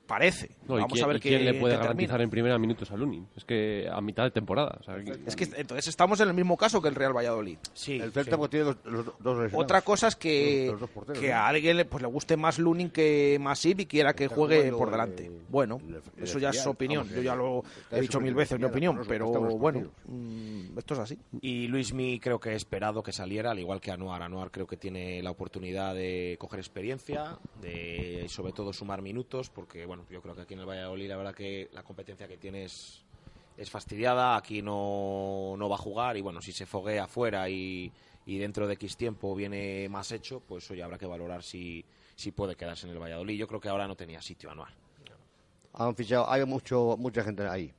Parece. 0.08 0.51
No, 0.68 0.78
¿y 0.78 0.82
Vamos 0.82 0.93
quién, 0.93 1.03
a 1.03 1.08
ver 1.08 1.18
y 1.18 1.20
quién 1.20 1.39
qué- 1.39 1.43
le 1.45 1.51
puede 1.53 1.74
qué 1.74 1.78
termina. 1.80 1.84
garantizar 1.84 2.22
en 2.22 2.30
primera 2.30 2.60
minutos 2.60 2.91
a 2.91 2.95
Lunin? 2.95 3.28
Es 3.36 3.43
que 3.43 3.88
a 3.91 3.99
mitad 4.01 4.24
de 4.24 4.32
temporada. 4.32 4.78
o 4.80 4.84
sea, 4.84 4.97
Es 5.26 5.36
que 5.36 5.45
entonces 5.58 5.88
estamos 5.88 6.20
en 6.20 6.28
el 6.28 6.34
mismo 6.36 6.56
caso 6.58 6.80
que 6.82 6.89
el 6.89 6.95
Real 6.95 7.16
Valladolid. 7.16 7.58
Sí, 7.74 7.93
El 7.99 8.12
Celta 8.12 8.38
pues, 8.38 8.51
tiene 8.51 8.66
dos, 8.66 8.78
los 8.86 9.06
dos. 9.20 9.51
Otra 9.53 9.82
cosa 9.82 10.08
es 10.08 10.16
que, 10.16 10.66
Los- 10.66 10.74
los 10.74 10.82
dos 10.82 10.89
porteros, 10.91 11.20
que 11.22 11.30
¿no? 11.30 11.36
a 11.36 11.47
alguien 11.47 11.78
le, 11.78 11.86
pues, 11.86 12.03
le 12.03 12.08
guste 12.08 12.38
más 12.38 12.60
Lunin 12.60 12.91
que 12.91 13.38
Masip 13.41 13.80
y 13.80 13.86
quiera 13.88 14.14
que 14.14 14.26
Está 14.26 14.36
juegue 14.36 14.72
por 14.72 14.89
eh, 14.89 14.91
delante. 14.91 15.32
Bueno, 15.49 15.80
eso 16.18 16.38
ya 16.39 16.49
es 16.49 16.58
filial, 16.58 16.68
opinión. 16.70 17.03
vamos, 17.03 17.16
Yo 17.16 17.22
ya 17.24 17.34
el- 17.34 17.39
lo 17.39 17.64
he 17.91 18.01
dicho 18.01 18.20
mil 18.20 18.34
veces, 18.36 18.60
mi 18.60 18.66
opinión, 18.66 19.01
pero 19.08 19.28
bueno, 19.58 19.91
mm, 20.06 20.78
esto 20.78 20.93
es 20.93 20.99
así. 20.99 21.18
Y 21.41 21.68
Luismi 21.68 22.20
creo 22.20 22.39
que 22.39 22.51
he 22.51 22.56
esperado 22.56 23.01
que 23.01 23.12
saliera, 23.12 23.51
al 23.51 23.60
igual 23.60 23.82
que 23.82 23.91
Anuar. 23.91 24.22
Anuar 24.22 24.51
creo 24.51 24.68
que 24.68 24.78
tiene 24.78 25.24
la 25.24 25.32
oportunidad 25.32 25.95
de 25.95 26.36
coger 26.39 26.60
experiencia, 26.60 27.38
de 27.62 28.26
sobre 28.30 28.51
todo 28.53 28.72
sumar 28.74 29.01
minutos, 29.01 29.49
porque 29.49 29.86
bueno, 29.86 29.95
yo 30.10 30.22
creo 30.22 30.36
que 30.36 30.41
aquí 30.41 30.54
en 30.54 30.62
el 30.62 30.66
Valladolid 30.66 31.10
la 31.10 31.18
verdad 31.18 31.36
que 31.36 31.70
la 31.74 31.84
competencia 31.84 32.28
que 32.28 32.38
tiene 32.38 32.66
es, 32.66 33.04
es 33.58 33.70
fastidiada, 33.70 34.36
aquí 34.36 34.62
no, 34.62 35.56
no 35.58 35.70
va 35.70 35.76
a 35.76 35.80
jugar 35.80 36.18
y 36.18 36.22
bueno, 36.22 36.41
si 36.41 36.52
se 36.52 36.66
foguea 36.66 37.06
afuera 37.06 37.50
y, 37.50 37.91
y 38.26 38.38
dentro 38.38 38.68
de 38.68 38.74
X 38.74 38.98
tiempo 38.98 39.36
viene 39.36 39.88
más 39.89 40.12
hecho, 40.12 40.39
pues 40.39 40.70
hoy 40.72 40.82
habrá 40.82 40.98
que 40.98 41.06
valorar 41.06 41.43
si, 41.43 41.86
si 42.16 42.32
puede 42.32 42.56
quedarse 42.56 42.88
en 42.88 42.93
el 42.93 43.00
Valladolid. 43.00 43.38
Yo 43.38 43.48
creo 43.48 43.60
que 43.60 43.70
ahora 43.70 43.88
no 43.88 43.96
tenía 43.96 44.22
sitio 44.22 44.50
Anuar. 44.50 44.74
Han 45.74 45.96
fichado, 45.96 46.30
hay 46.30 46.46
mucho, 46.46 46.96
mucha 46.98 47.24
gente 47.24 47.46
ahí. 47.48 47.74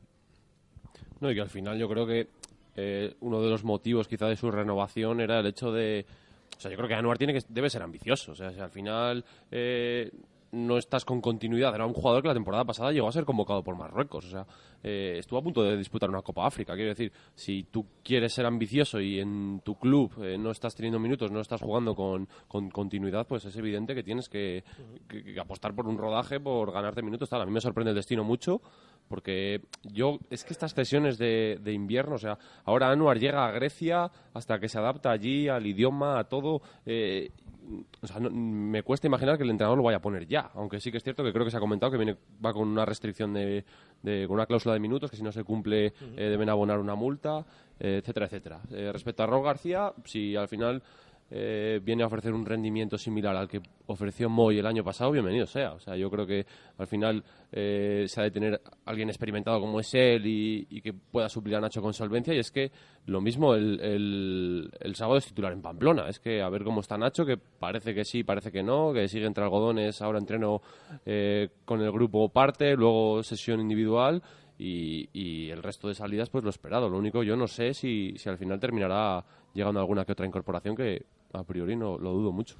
No, 1.20 1.30
y 1.30 1.34
que 1.34 1.40
al 1.40 1.48
final 1.48 1.78
yo 1.78 1.88
creo 1.88 2.06
que 2.06 2.28
eh, 2.76 3.14
uno 3.20 3.40
de 3.40 3.48
los 3.48 3.64
motivos 3.64 4.06
quizá 4.06 4.26
de 4.26 4.36
su 4.36 4.50
renovación 4.50 5.20
era 5.20 5.40
el 5.40 5.46
hecho 5.46 5.72
de... 5.72 6.04
O 6.56 6.60
sea, 6.60 6.70
yo 6.70 6.76
creo 6.76 6.88
que 6.88 6.94
Anuar 6.94 7.18
tiene 7.18 7.32
que, 7.32 7.40
debe 7.48 7.70
ser 7.70 7.82
ambicioso. 7.82 8.32
O 8.32 8.34
sea, 8.34 8.52
si 8.52 8.60
al 8.60 8.70
final 8.70 9.24
eh, 9.50 10.10
no 10.52 10.78
estás 10.78 11.04
con 11.04 11.20
continuidad. 11.20 11.74
Era 11.74 11.86
un 11.86 11.92
jugador 11.92 12.22
que 12.22 12.28
la 12.28 12.34
temporada 12.34 12.64
pasada 12.64 12.92
llegó 12.92 13.08
a 13.08 13.12
ser 13.12 13.24
convocado 13.24 13.62
por 13.62 13.76
Marruecos. 13.76 14.24
O 14.26 14.30
sea, 14.30 14.46
eh, 14.82 15.16
estuvo 15.18 15.38
a 15.38 15.42
punto 15.42 15.62
de 15.62 15.76
disputar 15.76 16.08
una 16.08 16.22
Copa 16.22 16.46
África. 16.46 16.74
Quiero 16.74 16.90
decir, 16.90 17.12
si 17.34 17.64
tú 17.64 17.86
quieres 18.02 18.32
ser 18.32 18.46
ambicioso 18.46 19.00
y 19.00 19.18
en 19.20 19.60
tu 19.64 19.74
club 19.78 20.12
eh, 20.22 20.38
no 20.38 20.50
estás 20.50 20.74
teniendo 20.74 20.98
minutos, 20.98 21.30
no 21.30 21.40
estás 21.40 21.60
jugando 21.60 21.94
con, 21.94 22.28
con 22.48 22.70
continuidad, 22.70 23.26
pues 23.26 23.44
es 23.44 23.56
evidente 23.56 23.94
que 23.94 24.02
tienes 24.02 24.28
que, 24.28 24.64
que- 25.08 25.24
que 25.24 25.40
apostar 25.40 25.74
por 25.74 25.86
un 25.88 25.98
rodaje, 25.98 26.40
por 26.40 26.72
ganarte 26.72 27.02
minutos. 27.02 27.28
Tal. 27.28 27.42
A 27.42 27.46
mí 27.46 27.52
me 27.52 27.60
sorprende 27.60 27.90
el 27.90 27.96
destino 27.96 28.24
mucho 28.24 28.60
porque 29.08 29.60
yo, 29.84 30.18
es 30.30 30.44
que 30.44 30.52
estas 30.52 30.72
sesiones 30.72 31.18
de, 31.18 31.58
de 31.62 31.72
invierno, 31.72 32.16
o 32.16 32.18
sea, 32.18 32.38
ahora 32.64 32.90
Anuar 32.90 33.18
llega 33.18 33.46
a 33.46 33.50
Grecia 33.52 34.10
hasta 34.34 34.58
que 34.58 34.68
se 34.68 34.78
adapta 34.78 35.10
allí 35.10 35.48
al 35.48 35.66
idioma, 35.66 36.18
a 36.18 36.24
todo. 36.24 36.62
eh, 36.84 37.30
o 38.00 38.06
sea, 38.06 38.20
no- 38.20 38.30
me 38.30 38.84
cuesta 38.84 39.08
imaginar 39.08 39.36
que 39.36 39.42
el 39.42 39.50
entrenador 39.50 39.76
lo 39.76 39.82
vaya 39.82 39.96
a 39.96 40.00
poner 40.00 40.24
ya, 40.28 40.50
aunque 40.54 40.78
sí 40.80 40.92
que 40.92 40.98
es 40.98 41.02
cierto 41.02 41.24
que 41.24 41.32
creo 41.32 41.44
que 41.44 41.50
se 41.50 41.56
ha 41.56 41.60
comentado 41.60 41.90
que 41.90 41.98
viene, 41.98 42.16
va 42.44 42.52
con 42.52 42.68
una 42.68 42.84
restricción 42.84 43.32
de, 43.34 43.64
de- 44.02 44.24
con 44.28 44.34
una 44.34 44.46
cláusula 44.46 44.72
de 44.74 44.78
minutos, 44.80 45.10
que 45.10 45.16
si 45.16 45.22
no 45.24 45.32
se 45.32 45.42
cumple 45.42 45.86
eh, 45.86 45.92
deben 46.16 46.48
abonar 46.48 46.78
una 46.78 46.94
multa, 46.94 47.44
eh, 47.80 47.98
etcétera, 48.00 48.26
etcétera. 48.26 48.60
Respecto 48.92 49.24
a 49.24 49.26
Raúl 49.26 49.44
García, 49.44 49.92
si 50.04 50.36
al 50.36 50.46
final 50.46 50.80
eh, 51.28 51.80
viene 51.82 52.04
a 52.04 52.06
ofrecer 52.06 52.32
un 52.32 52.46
rendimiento 52.46 52.96
similar 52.96 53.34
al 53.36 53.48
que 53.48 53.60
ofreció 53.86 54.28
Moy 54.28 54.58
el 54.58 54.66
año 54.66 54.84
pasado, 54.84 55.10
bienvenido 55.10 55.46
sea. 55.46 55.72
O 55.72 55.80
sea, 55.80 55.96
yo 55.96 56.08
creo 56.08 56.26
que 56.26 56.46
al 56.78 56.86
final 56.86 57.24
eh, 57.50 58.04
se 58.06 58.20
ha 58.20 58.24
de 58.24 58.30
tener 58.30 58.60
alguien 58.84 59.08
experimentado 59.08 59.60
como 59.60 59.80
es 59.80 59.92
él 59.94 60.22
y, 60.24 60.80
que 60.80 60.92
pueda 60.92 61.28
suplir 61.28 61.56
a 61.56 61.60
Nacho 61.60 61.82
con 61.82 61.92
solvencia. 61.92 62.32
Y 62.32 62.38
es 62.38 62.50
que 62.50 62.70
lo 63.06 63.20
mismo 63.20 63.54
el, 63.54 63.80
el, 63.80 64.70
el 64.78 64.94
sábado 64.94 65.18
es 65.18 65.26
titular 65.26 65.52
en 65.52 65.62
Pamplona. 65.62 66.08
Es 66.08 66.20
que 66.20 66.42
a 66.42 66.48
ver 66.48 66.62
cómo 66.62 66.80
está 66.80 66.96
Nacho, 66.96 67.26
que 67.26 67.36
parece 67.36 67.92
que 67.92 68.04
sí, 68.04 68.22
parece 68.22 68.52
que 68.52 68.62
no, 68.62 68.92
que 68.92 69.08
sigue 69.08 69.26
entre 69.26 69.42
algodones, 69.42 70.00
ahora 70.02 70.18
entreno 70.18 70.62
eh, 71.04 71.48
con 71.64 71.80
el 71.80 71.90
grupo 71.90 72.28
parte, 72.28 72.76
luego 72.76 73.22
sesión 73.24 73.60
individual. 73.60 74.22
Y, 74.58 75.10
y 75.12 75.50
el 75.50 75.62
resto 75.62 75.88
de 75.88 75.94
salidas, 75.94 76.30
pues 76.30 76.42
lo 76.42 76.50
esperado. 76.50 76.88
Lo 76.88 76.96
único, 76.96 77.22
yo 77.22 77.36
no 77.36 77.46
sé 77.46 77.74
si, 77.74 78.14
si 78.16 78.28
al 78.30 78.38
final 78.38 78.58
terminará 78.58 79.22
llegando 79.52 79.80
alguna 79.80 80.04
que 80.04 80.12
otra 80.12 80.26
incorporación 80.26 80.76
que 80.76 81.04
a 81.36 81.44
priori 81.44 81.76
no 81.76 81.98
lo 81.98 82.12
dudo 82.12 82.32
mucho. 82.32 82.56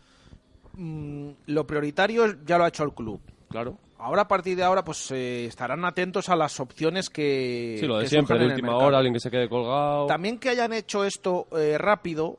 Mm, 0.75 1.31
lo 1.47 1.67
prioritario 1.67 2.45
ya 2.45 2.59
lo 2.59 2.65
ha 2.65 2.69
hecho 2.69 2.85
el 2.85 2.93
club. 2.93 3.21
Claro. 3.49 3.79
Ahora, 3.99 4.23
a 4.23 4.29
partir 4.29 4.57
de 4.57 4.63
ahora, 4.63 4.85
pues 4.85 5.11
eh, 5.11 5.47
estarán 5.47 5.85
atentos 5.85 6.29
a 6.29 6.37
las 6.37 6.61
opciones 6.61 7.09
que. 7.09 7.77
Sí, 7.81 7.87
lo 7.87 7.97
de 7.97 8.05
que 8.05 8.11
siempre, 8.11 8.39
de 8.39 8.47
última 8.47 8.77
hora, 8.77 8.99
alguien 8.99 9.15
que 9.15 9.21
se 9.21 9.31
quede 9.31 9.49
colgado. 9.49 10.07
También 10.07 10.39
que 10.39 10.51
hayan 10.51 10.73
hecho 10.73 11.05
esto 11.05 11.47
eh, 11.57 11.79
rápido 11.79 12.39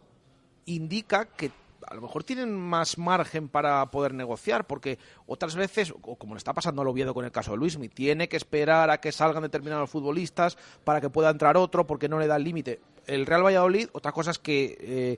indica 0.66 1.26
que 1.26 1.52
a 1.88 1.96
lo 1.96 2.02
mejor 2.02 2.24
tienen 2.24 2.54
más 2.54 2.98
margen 2.98 3.48
para 3.48 3.86
poder 3.90 4.14
negociar, 4.14 4.68
porque 4.68 5.00
otras 5.26 5.56
veces, 5.56 5.94
o 6.02 6.16
como 6.16 6.36
le 6.36 6.38
está 6.38 6.54
pasando 6.54 6.82
al 6.82 6.88
Oviedo 6.90 7.14
con 7.14 7.26
el 7.26 7.32
caso 7.32 7.52
de 7.52 7.58
Luismi, 7.58 7.88
tiene 7.88 8.28
que 8.28 8.38
esperar 8.38 8.90
a 8.90 9.00
que 9.00 9.12
salgan 9.12 9.44
determinados 9.44 9.90
futbolistas 9.90 10.58
para 10.84 11.00
que 11.00 11.10
pueda 11.10 11.30
entrar 11.30 11.56
otro, 11.56 11.88
porque 11.88 12.10
no 12.10 12.20
le 12.20 12.28
da 12.28 12.36
el 12.36 12.44
límite. 12.44 12.82
El 13.06 13.26
Real 13.26 13.46
Valladolid, 13.46 13.88
otra 13.94 14.12
cosa 14.12 14.32
es 14.32 14.38
que 14.38 14.78
eh, 14.82 15.18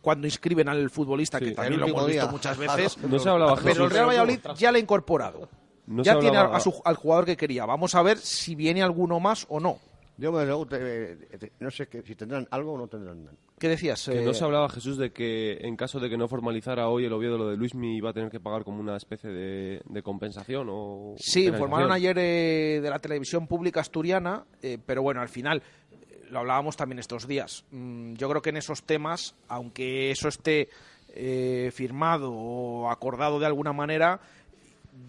cuando 0.00 0.26
inscriben 0.26 0.68
al 0.68 0.90
futbolista, 0.90 1.38
que 1.40 1.52
también 1.52 1.80
lo 1.80 1.86
hemos 1.86 2.06
visto 2.06 2.22
día. 2.22 2.30
muchas 2.30 2.58
veces, 2.76 2.98
No 2.98 3.18
se 3.18 3.28
hablaba, 3.28 3.54
pero 3.56 3.66
Jesús. 3.68 3.84
el 3.84 3.90
Real 3.90 4.06
Valladolid 4.06 4.40
ya 4.56 4.72
le 4.72 4.78
ha 4.78 4.82
incorporado. 4.82 5.48
No 5.86 6.02
ya 6.02 6.18
tiene 6.18 6.36
a 6.38 6.58
su- 6.60 6.82
al 6.84 6.96
jugador 6.96 7.24
que 7.26 7.36
quería. 7.36 7.64
Vamos 7.64 7.94
a 7.94 8.02
ver 8.02 8.18
si 8.18 8.54
viene 8.54 8.82
alguno 8.82 9.20
más 9.20 9.46
o 9.48 9.60
no. 9.60 9.78
Yo 10.18 10.32
me 10.32 10.44
pregunto, 10.44 10.74
eh, 10.76 11.28
eh, 11.30 11.50
no 11.60 11.70
sé 11.70 11.88
que, 11.88 12.00
si 12.02 12.14
tendrán 12.14 12.48
algo 12.50 12.72
o 12.72 12.78
no 12.78 12.88
tendrán 12.88 13.22
nada. 13.22 13.36
¿Qué 13.58 13.68
decías? 13.68 14.02
Que 14.06 14.22
eh, 14.22 14.24
no 14.24 14.32
se 14.32 14.44
hablaba, 14.44 14.66
Jesús, 14.70 14.96
de 14.96 15.12
que 15.12 15.58
en 15.60 15.76
caso 15.76 16.00
de 16.00 16.08
que 16.08 16.16
no 16.16 16.26
formalizara 16.26 16.88
hoy 16.88 17.04
el 17.04 17.12
Oviedo 17.12 17.36
lo 17.36 17.48
de 17.50 17.56
Luismi 17.58 17.96
iba 17.98 18.10
a 18.10 18.12
tener 18.14 18.30
que 18.30 18.40
pagar 18.40 18.64
como 18.64 18.80
una 18.80 18.96
especie 18.96 19.28
de, 19.30 19.82
de 19.84 20.02
compensación 20.02 20.68
o... 20.70 21.14
Sí, 21.18 21.46
informaron 21.46 21.92
ayer 21.92 22.16
eh, 22.18 22.80
de 22.82 22.90
la 22.90 22.98
televisión 22.98 23.46
pública 23.46 23.80
asturiana, 23.80 24.44
eh, 24.62 24.78
pero 24.84 25.02
bueno, 25.02 25.20
al 25.20 25.28
final 25.28 25.58
eh, 25.58 25.85
lo 26.30 26.40
hablábamos 26.40 26.76
también 26.76 26.98
estos 26.98 27.26
días. 27.26 27.64
Mm, 27.70 28.14
yo 28.14 28.28
creo 28.28 28.42
que 28.42 28.50
en 28.50 28.56
esos 28.56 28.82
temas, 28.82 29.34
aunque 29.48 30.10
eso 30.10 30.28
esté 30.28 30.68
eh, 31.14 31.70
firmado 31.74 32.32
o 32.32 32.90
acordado 32.90 33.38
de 33.38 33.46
alguna 33.46 33.72
manera, 33.72 34.20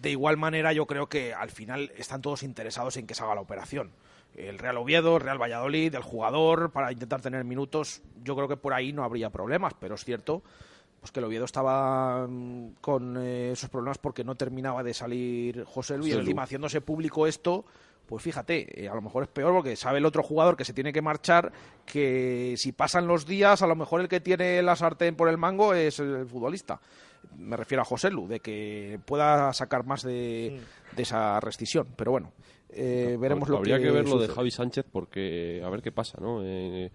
De 0.00 0.10
igual 0.10 0.36
manera, 0.36 0.74
yo 0.74 0.86
creo 0.86 1.06
que 1.06 1.32
al 1.32 1.50
final 1.50 1.90
están 1.96 2.20
todos 2.20 2.42
interesados 2.42 2.98
en 2.98 3.06
que 3.06 3.14
se 3.14 3.22
haga 3.22 3.34
la 3.34 3.40
operación. 3.40 3.90
El 4.36 4.58
Real 4.58 4.76
Oviedo, 4.76 5.16
el 5.16 5.22
Real 5.22 5.40
Valladolid, 5.40 5.94
el 5.94 6.02
jugador, 6.02 6.70
para 6.72 6.92
intentar 6.92 7.22
tener 7.22 7.42
minutos, 7.44 8.02
yo 8.22 8.36
creo 8.36 8.48
que 8.48 8.58
por 8.58 8.74
ahí 8.74 8.92
no 8.92 9.02
habría 9.02 9.30
problemas, 9.30 9.72
pero 9.80 9.94
es 9.94 10.04
cierto 10.04 10.42
pues 11.00 11.12
que 11.12 11.20
el 11.20 11.26
Oviedo 11.26 11.44
estaba 11.44 12.26
mm, 12.26 12.74
con 12.80 13.16
eh, 13.16 13.52
esos 13.52 13.70
problemas 13.70 13.98
porque 13.98 14.24
no 14.24 14.34
terminaba 14.34 14.82
de 14.82 14.94
salir 14.94 15.64
José 15.64 15.96
Luis, 15.96 16.14
Lu. 16.14 16.20
encima 16.20 16.42
haciéndose 16.42 16.80
público 16.80 17.26
esto, 17.26 17.64
pues 18.08 18.22
fíjate, 18.22 18.84
eh, 18.84 18.88
a 18.88 18.94
lo 18.94 19.02
mejor 19.02 19.24
es 19.24 19.28
peor 19.28 19.52
porque 19.52 19.76
sabe 19.76 19.98
el 19.98 20.06
otro 20.06 20.22
jugador 20.22 20.56
que 20.56 20.64
se 20.64 20.72
tiene 20.72 20.92
que 20.92 21.02
marchar 21.02 21.52
que 21.84 22.54
si 22.56 22.72
pasan 22.72 23.06
los 23.06 23.26
días, 23.26 23.60
a 23.60 23.66
lo 23.66 23.76
mejor 23.76 24.00
el 24.00 24.08
que 24.08 24.20
tiene 24.20 24.62
la 24.62 24.76
sartén 24.76 25.14
por 25.14 25.28
el 25.28 25.36
mango 25.36 25.74
es 25.74 25.98
el 26.00 26.26
futbolista. 26.26 26.80
Me 27.36 27.56
refiero 27.56 27.82
a 27.82 27.84
José 27.84 28.10
Lu, 28.10 28.26
de 28.26 28.40
que 28.40 28.98
pueda 29.04 29.52
sacar 29.52 29.84
más 29.84 30.02
de, 30.02 30.58
de 30.96 31.02
esa 31.02 31.38
rescisión. 31.40 31.88
Pero 31.96 32.12
bueno, 32.12 32.32
eh, 32.70 33.16
veremos 33.18 33.48
lo 33.48 33.58
Habría 33.58 33.76
que 33.76 33.84
que 33.84 33.90
ver 33.90 34.08
lo 34.08 34.18
de. 34.18 34.28
Javi 34.28 34.50
Sánchez 34.50 34.86
porque 34.90 35.60
a 35.64 35.68
ver 35.68 35.82
qué 35.82 35.92
pasa, 35.92 36.18
¿no? 36.20 36.42
Eh, 36.42 36.90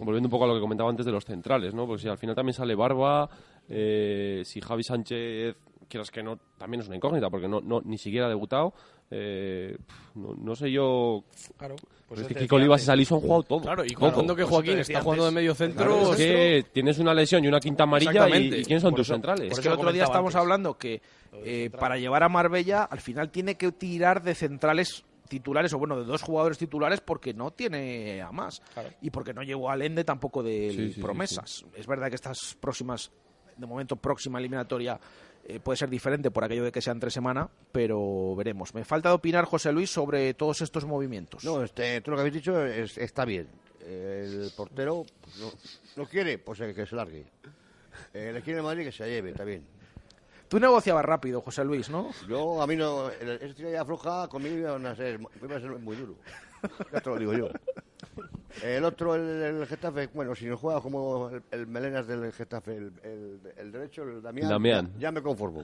volviendo 0.00 0.28
un 0.28 0.30
poco 0.30 0.44
a 0.44 0.48
lo 0.48 0.54
que 0.54 0.60
comentaba 0.60 0.88
antes 0.88 1.04
de 1.04 1.12
los 1.12 1.24
centrales, 1.24 1.74
¿no? 1.74 1.86
Porque 1.86 2.02
si 2.02 2.08
al 2.08 2.18
final 2.18 2.34
también 2.34 2.54
sale 2.54 2.74
Barba, 2.74 3.28
eh, 3.68 4.42
si 4.44 4.60
Javi 4.60 4.82
Sánchez, 4.82 5.56
quieras 5.88 6.10
que 6.10 6.22
no, 6.22 6.38
también 6.58 6.80
es 6.80 6.86
una 6.86 6.96
incógnita 6.96 7.30
porque 7.30 7.48
no, 7.48 7.60
no 7.60 7.80
ni 7.82 7.98
siquiera 7.98 8.26
ha 8.26 8.30
debutado. 8.30 8.74
Eh, 9.10 9.76
no, 10.14 10.34
no 10.34 10.54
sé 10.56 10.70
yo. 10.70 11.24
Claro. 11.56 11.76
Pues 12.08 12.20
es 12.20 12.28
que 12.28 12.34
Kiko 12.34 12.56
Olivas 12.56 12.86
y 12.86 12.90
antes. 12.90 13.08
Jugado 13.08 13.42
todo. 13.42 13.60
Claro, 13.60 13.84
y 13.84 13.90
contando 13.94 14.34
que 14.36 14.44
Joaquín 14.44 14.78
está 14.78 15.00
jugando 15.00 15.24
de 15.24 15.28
antes. 15.28 15.34
medio 15.42 15.54
centro, 15.54 15.84
Claro, 15.86 16.10
es 16.12 16.16
que 16.16 16.64
tienes 16.72 16.98
una 16.98 17.12
lesión 17.14 17.44
y 17.44 17.48
una 17.48 17.58
quinta 17.60 17.82
amarilla 17.84 18.28
y, 18.28 18.46
y 18.54 18.64
¿quiénes 18.64 18.82
son 18.82 18.92
Por 18.92 18.98
tus 19.00 19.06
eso- 19.08 19.14
centrales? 19.14 19.52
Es 19.52 19.60
que 19.60 19.68
el 19.68 19.74
otro 19.74 19.92
día 19.92 20.04
estamos 20.04 20.34
hablando 20.36 20.74
que 20.78 21.02
eh, 21.44 21.70
para 21.78 21.98
llevar 21.98 22.22
a 22.22 22.28
Marbella 22.28 22.84
al 22.84 23.00
final 23.00 23.30
tiene 23.30 23.56
que 23.56 23.70
tirar 23.72 24.22
de 24.22 24.34
centrales 24.34 25.04
titulares 25.28 25.72
o 25.72 25.78
bueno 25.78 25.98
de 25.98 26.04
dos 26.04 26.22
jugadores 26.22 26.56
titulares 26.56 27.00
porque 27.00 27.34
no 27.34 27.50
tiene 27.50 28.22
a 28.22 28.30
más 28.30 28.62
y 29.02 29.10
porque 29.10 29.34
no 29.34 29.42
llegó 29.42 29.68
al 29.70 29.82
Ende 29.82 30.04
tampoco 30.04 30.40
de 30.44 30.70
Sí, 30.70 30.76
sí, 30.76 30.92
sí, 30.94 31.00
promesas. 31.00 31.64
Es 31.74 31.86
verdad 31.88 32.08
que 32.08 32.14
estas 32.14 32.56
próximas 32.60 33.10
de 33.56 33.66
momento 33.66 33.96
próxima 33.96 34.38
eliminatoria 34.38 35.00
eh, 35.48 35.60
puede 35.60 35.76
ser 35.76 35.88
diferente 35.88 36.30
por 36.30 36.44
aquello 36.44 36.64
de 36.64 36.72
que 36.72 36.80
sean 36.82 36.98
tres 37.00 37.12
semanas, 37.14 37.48
pero 37.72 38.34
veremos. 38.36 38.74
Me 38.74 38.84
falta 38.84 39.08
de 39.10 39.14
opinar 39.14 39.44
José 39.44 39.72
Luis 39.72 39.90
sobre 39.90 40.34
todos 40.34 40.60
estos 40.60 40.84
movimientos. 40.84 41.44
No, 41.44 41.62
este, 41.62 42.00
todo 42.00 42.12
lo 42.12 42.16
que 42.16 42.20
habéis 42.22 42.34
dicho 42.34 42.64
es- 42.64 42.98
está 42.98 43.24
bien. 43.24 43.48
El 43.86 44.50
portero 44.56 45.04
pues, 45.20 45.38
no, 45.38 45.52
no 45.96 46.08
quiere, 46.08 46.38
pues 46.38 46.58
que 46.58 46.86
se 46.86 46.96
largue. 46.96 47.24
Eh, 48.12 48.30
le 48.32 48.42
quiere 48.42 48.58
el 48.58 48.64
Madrid 48.64 48.84
que 48.84 48.92
se 48.92 49.08
lleve, 49.08 49.30
está 49.30 49.44
bien. 49.44 49.64
Tú 50.48 50.58
negociabas 50.60 51.04
rápido, 51.04 51.40
José 51.40 51.64
Luis, 51.64 51.88
¿no? 51.90 52.10
Yo, 52.28 52.60
a 52.62 52.66
mí 52.66 52.76
no. 52.76 53.10
el- 53.10 53.54
tiro 53.54 53.70
ya 53.70 53.82
afloja, 53.82 54.28
conmigo 54.28 54.56
iba 54.56 54.74
a 54.90 54.96
ser, 54.96 55.20
iba 55.42 55.56
a 55.56 55.60
ser 55.60 55.70
muy 55.70 55.96
duro. 55.96 56.14
Ya 56.92 57.00
te 57.00 57.10
lo 57.10 57.16
digo 57.18 57.32
yo. 57.32 57.48
El 58.62 58.84
otro, 58.84 59.14
el, 59.14 59.42
el 59.42 59.66
Getafe, 59.66 60.08
bueno, 60.14 60.34
si 60.34 60.46
no 60.46 60.56
juega 60.56 60.80
como 60.80 61.28
el, 61.30 61.42
el 61.50 61.66
Melenas 61.66 62.06
del 62.06 62.32
Getafe, 62.32 62.76
el, 62.76 62.92
el- 63.02 63.40
el 63.56 63.72
derecho, 63.72 64.02
el 64.04 64.22
Damián, 64.22 64.48
Damián. 64.48 64.92
Ya, 64.94 65.00
ya 65.00 65.12
me 65.12 65.22
conformo. 65.22 65.62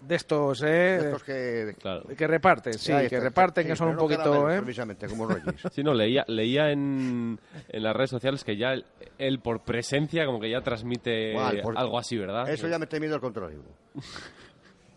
De 0.00 0.14
estos, 0.16 0.62
¿eh? 0.62 0.66
De 0.66 1.04
estos 1.06 1.22
que, 1.24 1.76
que 2.16 2.26
reparten, 2.26 2.74
sí, 2.74 2.92
que 3.08 3.20
reparten, 3.20 3.64
sí, 3.64 3.70
que 3.70 3.76
son 3.76 3.88
un 3.90 3.94
no 3.94 4.00
poquito, 4.00 4.50
¿eh? 4.50 4.60
Precisamente, 4.60 5.06
como 5.08 5.26
Reyes. 5.28 5.54
Sí, 5.72 5.82
no, 5.82 5.94
leía, 5.94 6.24
leía 6.28 6.70
en, 6.70 7.38
en 7.68 7.82
las 7.82 7.94
redes 7.94 8.10
sociales 8.10 8.42
que 8.44 8.56
ya 8.56 8.72
él, 8.72 8.84
él 9.18 9.38
por 9.40 9.60
presencia 9.64 10.26
como 10.26 10.40
que 10.40 10.50
ya 10.50 10.60
transmite 10.60 11.36
algo 11.38 11.98
así, 11.98 12.16
¿verdad? 12.18 12.48
Eso 12.50 12.66
ya 12.68 12.78
me 12.78 12.84
está 12.84 12.98
miedo 12.98 13.14
al 13.14 13.20
contrario. 13.20 13.60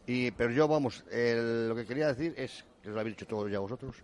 Y, 0.07 0.31
pero 0.31 0.49
yo, 0.51 0.67
vamos, 0.67 1.03
el- 1.11 1.69
lo 1.69 1.75
que 1.75 1.85
quería 1.85 2.07
decir 2.07 2.33
es, 2.35 2.65
que 2.81 2.89
lo 2.89 2.99
habéis 2.99 3.15
dicho 3.15 3.27
todos 3.27 3.51
ya 3.51 3.59
vosotros, 3.59 3.95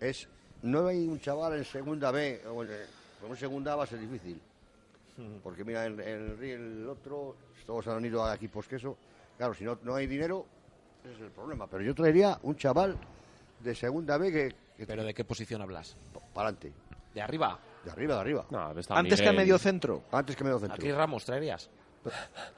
es, 0.00 0.28
no 0.62 0.86
hay 0.86 1.06
un 1.06 1.20
chaval 1.20 1.54
en 1.58 1.64
segunda 1.64 2.10
B, 2.10 2.42
o 2.48 2.62
en, 2.62 2.70
en 3.28 3.36
segunda 3.36 3.76
va 3.76 3.84
a 3.84 3.86
ser 3.86 4.00
difícil. 4.00 4.40
Porque 5.42 5.64
mira, 5.64 5.84
el, 5.86 6.00
el, 6.00 6.42
el 6.42 6.88
otro, 6.88 7.36
todos 7.66 7.86
han 7.88 8.04
ido 8.04 8.24
a 8.24 8.34
equipos 8.34 8.66
que 8.66 8.76
eso, 8.76 8.96
claro, 9.36 9.54
si 9.54 9.64
no, 9.64 9.78
no 9.82 9.94
hay 9.94 10.06
dinero, 10.06 10.46
ese 11.04 11.14
es 11.14 11.20
el 11.20 11.30
problema. 11.30 11.66
Pero 11.66 11.82
yo 11.82 11.94
traería 11.94 12.38
un 12.42 12.56
chaval 12.56 12.96
de 13.60 13.74
segunda 13.74 14.16
B 14.16 14.32
que... 14.32 14.54
¿Pero 14.86 15.04
de 15.04 15.12
qué 15.12 15.24
posición 15.24 15.60
hablas? 15.62 15.96
Para 16.32 16.48
adelante. 16.48 16.72
¿De 17.14 17.20
arriba? 17.20 17.58
De 17.84 17.90
arriba, 17.90 18.14
de 18.14 18.20
arriba. 18.20 18.46
Antes 18.88 19.20
que 19.20 19.28
a 19.28 19.32
medio 19.32 19.58
centro. 19.58 20.02
Antes 20.10 20.34
que 20.34 20.44
medio 20.44 20.58
centro. 20.58 20.74
¿A 20.74 20.78
Chris 20.78 20.94
Ramos 20.94 21.24
traerías? 21.24 21.68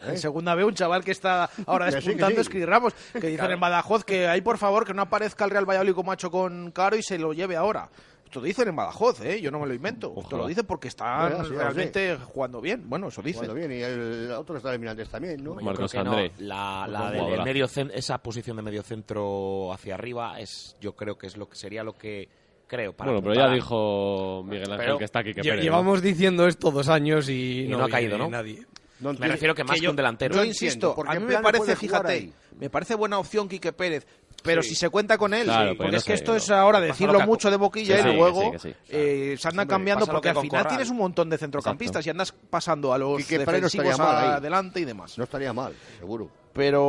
En 0.06 0.18
segunda 0.18 0.54
B, 0.54 0.64
un 0.64 0.74
chaval 0.74 1.04
que 1.04 1.10
está 1.12 1.50
ahora 1.66 1.86
sí, 1.90 1.96
despuntando 1.96 2.36
sí. 2.36 2.40
es 2.42 2.48
Chris 2.48 2.66
Ramos, 2.66 2.94
que 3.12 3.20
dicen 3.20 3.36
Claro. 3.36 3.54
en 3.54 3.60
Badajoz 3.60 4.04
que 4.04 4.26
ahí 4.26 4.40
por 4.40 4.58
favor 4.58 4.84
que 4.86 4.94
no 4.94 5.02
aparezca 5.02 5.44
el 5.44 5.50
Real 5.50 5.68
Valladolid 5.68 5.94
como 5.94 6.10
ha 6.10 6.14
hecho 6.14 6.30
con 6.30 6.70
Caro 6.70 6.96
y 6.96 7.02
se 7.02 7.18
lo 7.18 7.32
lleve 7.32 7.56
ahora. 7.56 7.88
Esto 8.24 8.40
dicen 8.40 8.66
en 8.66 8.74
Badajoz, 8.74 9.20
¿eh? 9.20 9.40
yo 9.40 9.52
no 9.52 9.60
me 9.60 9.66
lo 9.68 9.74
invento. 9.74 10.08
Esto 10.08 10.20
Ojalá. 10.20 10.42
lo 10.42 10.48
dicen 10.48 10.66
porque 10.66 10.88
están 10.88 11.30
ya, 11.30 11.44
sí, 11.44 11.50
lo 11.52 11.58
realmente 11.58 12.16
jugando 12.16 12.60
bien. 12.60 12.82
Bueno, 12.88 13.06
eso 13.08 13.22
dicen. 13.22 13.42
Jugando 13.44 13.54
bien, 13.54 13.78
y 13.78 13.82
el 13.82 14.30
otro 14.32 14.56
está 14.56 14.70
eliminantes 14.70 15.08
también, 15.08 15.44
¿no? 15.44 15.54
Creo 15.54 15.86
que 15.88 16.02
no. 16.02 16.16
La, 16.38 16.86
la 16.88 17.10
del 17.12 17.42
medio 17.44 17.66
esa 17.66 18.18
posición 18.18 18.56
de 18.56 18.62
medio 18.62 18.82
centro 18.82 19.72
hacia 19.72 19.94
arriba 19.94 20.40
es, 20.40 20.76
yo 20.80 20.96
creo 20.96 21.16
que 21.16 21.28
es 21.28 21.36
lo 21.36 21.48
que 21.48 21.54
sería 21.54 21.84
lo 21.84 21.92
que 21.92 22.28
creo 22.66 22.92
para 22.94 23.12
bueno, 23.12 23.22
pero 23.22 23.40
ya 23.40 23.52
dijo 23.54 24.42
Miguel 24.42 24.72
Ángel 24.72 24.78
Pero 24.86 24.98
que 24.98 25.04
está 25.04 25.18
aquí 25.20 25.32
que 25.34 25.42
Pérez, 25.42 25.56
¿no? 25.58 25.62
Llevamos 25.62 26.02
diciendo 26.02 26.46
esto 26.48 26.72
dos 26.72 26.88
años 26.88 27.28
y, 27.28 27.66
Y 27.66 27.68
no 27.68 27.74
ha 27.76 27.86
viene 27.86 27.90
caído, 27.92 28.18
¿no? 28.18 28.28
Nadie. 28.30 28.66
Me 29.00 29.28
refiero 29.28 29.54
que 29.54 29.64
más 29.64 29.76
que 29.78 29.84
yo, 29.84 29.90
un 29.90 29.96
delantero. 29.96 30.34
Yo 30.36 30.44
insisto, 30.44 30.94
porque 30.94 31.16
a 31.16 31.20
mí 31.20 31.26
me 31.26 31.38
parece, 31.40 31.76
fíjate, 31.76 32.12
ahí. 32.12 32.32
me 32.58 32.70
parece 32.70 32.94
buena 32.94 33.18
opción 33.18 33.48
Quique 33.48 33.72
Pérez. 33.72 34.06
Pero 34.42 34.62
Sí. 34.62 34.70
si 34.70 34.74
se 34.74 34.90
cuenta 34.90 35.16
con 35.16 35.32
él, 35.32 35.44
Claro, 35.44 35.60
sí, 35.62 35.68
pero 35.70 35.76
porque 35.78 35.92
no 35.92 35.96
es 35.98 36.04
que 36.04 36.12
esto 36.12 36.32
no. 36.32 36.36
es 36.36 36.50
ahora 36.50 36.78
decirlo 36.78 37.18
que- 37.18 37.24
mucho 37.26 37.50
de 37.50 37.56
boquilla 37.56 38.02
Sí, 38.02 38.08
y 38.10 38.12
luego 38.14 38.52
eh, 38.90 39.36
se 39.38 39.48
andan 39.48 39.66
cambiando 39.66 40.04
porque 40.06 40.20
que 40.20 40.28
al 40.28 40.36
final 40.36 40.50
Corral. 40.50 40.68
tienes 40.68 40.90
un 40.90 40.98
montón 40.98 41.30
de 41.30 41.38
centrocampistas 41.38 42.06
y 42.06 42.10
andas 42.10 42.32
pasando 42.50 42.92
a 42.92 42.98
los 42.98 43.16
Quique 43.18 43.38
Pérez 43.40 43.46
no 43.46 43.52
defensivos 43.68 43.86
estaría 43.92 44.04
mal 44.14 44.24
ahí. 44.24 44.30
adelante 44.36 44.80
y 44.80 44.84
demás. 44.84 45.16
No 45.16 45.24
estaría 45.24 45.52
mal, 45.54 45.72
seguro. 45.98 46.28
Pero 46.52 46.82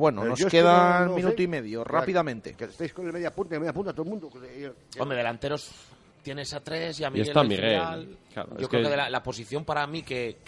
bueno, 0.00 0.22
Pero 0.22 0.30
nos 0.30 0.38
yo 0.40 0.46
es 0.48 0.50
que 0.50 0.58
queda 0.58 1.04
no- 1.04 1.14
minuto 1.14 1.40
y 1.40 1.46
medio, 1.46 1.84
Claro, 1.84 2.00
rápidamente. 2.00 2.54
Que 2.54 2.64
estéis 2.64 2.92
con 2.92 3.06
el 3.06 3.12
media 3.12 3.32
punta, 3.32 3.54
el 3.54 3.60
media 3.60 3.72
punta, 3.72 3.92
todo 3.92 4.02
el 4.02 4.08
mundo. 4.10 4.28
Hombre, 4.98 5.16
delanteros 5.18 5.70
tienes 6.22 6.52
a 6.52 6.60
tres 6.60 6.98
y 6.98 7.04
a 7.04 7.08
Y 7.08 7.10
Miguel. 7.12 7.28
está 7.28 7.40
del 7.40 7.48
Miguel, 7.48 7.64
filial. 7.64 8.08
claro, 8.34 8.48
Yo 8.56 8.62
es 8.62 8.68
creo 8.68 8.90
que- 8.90 8.96
la 9.10 9.22
posición 9.22 9.64
para 9.64 9.86
mí 9.86 10.02
que, 10.02 10.38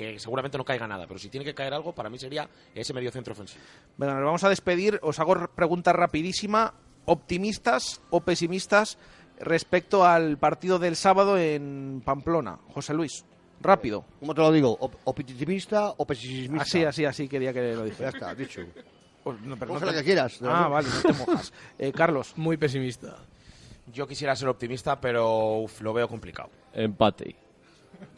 que, 0.00 0.18
seguramente 0.18 0.56
no 0.56 0.64
caiga 0.64 0.86
nada, 0.88 1.06
pero 1.06 1.18
si 1.18 1.28
tiene 1.28 1.44
que 1.44 1.54
caer 1.54 1.74
algo, 1.74 1.92
para 1.94 2.08
mí 2.08 2.18
sería 2.18 2.48
ese 2.74 2.94
medio 2.94 3.10
centro 3.10 3.32
ofensivo. 3.34 3.62
Venga, 3.98 4.14
nos 4.14 4.24
vamos 4.24 4.44
a 4.44 4.48
despedir. 4.48 4.98
Os 5.02 5.18
hago 5.20 5.46
pregunta 5.54 5.92
rapidísima. 5.92 6.72
¿Optimistas 7.04 8.00
o 8.10 8.20
pesimistas 8.20 8.96
respecto 9.40 10.04
al 10.06 10.38
partido 10.38 10.78
del 10.78 10.96
sábado 10.96 11.36
en 11.38 12.02
Pamplona? 12.04 12.58
José 12.72 12.94
Luis, 12.94 13.24
rápido. 13.60 14.04
¿Cómo 14.20 14.34
te 14.34 14.40
lo 14.40 14.52
digo? 14.52 14.76
¿Op- 14.80 14.96
¿Optimista 15.04 15.90
o 15.96 16.06
pesimista? 16.06 16.62
Así, 16.62 16.84
así, 16.84 17.04
así 17.04 17.28
quería 17.28 17.52
que 17.52 17.74
lo 17.74 17.84
dijera. 17.84 18.10
Ya 18.10 18.16
está, 18.18 18.34
dicho. 18.34 18.62
Pues, 19.24 19.38
no, 19.42 19.56
pero 19.58 19.74
no 19.78 19.80
te- 19.86 19.92
que 19.94 20.04
quieras, 20.04 20.38
Ah, 20.42 20.46
verdad. 20.46 20.68
vale, 20.70 20.88
no 20.88 21.00
te 21.02 21.12
mojas. 21.18 21.52
Eh, 21.78 21.92
Carlos. 21.92 22.32
Muy 22.36 22.56
pesimista. 22.56 23.16
Yo 23.92 24.06
quisiera 24.06 24.34
ser 24.36 24.48
optimista, 24.48 25.00
pero 25.00 25.56
uf, 25.58 25.80
lo 25.82 25.92
veo 25.92 26.06
complicado. 26.08 26.48
Empate. 26.72 27.34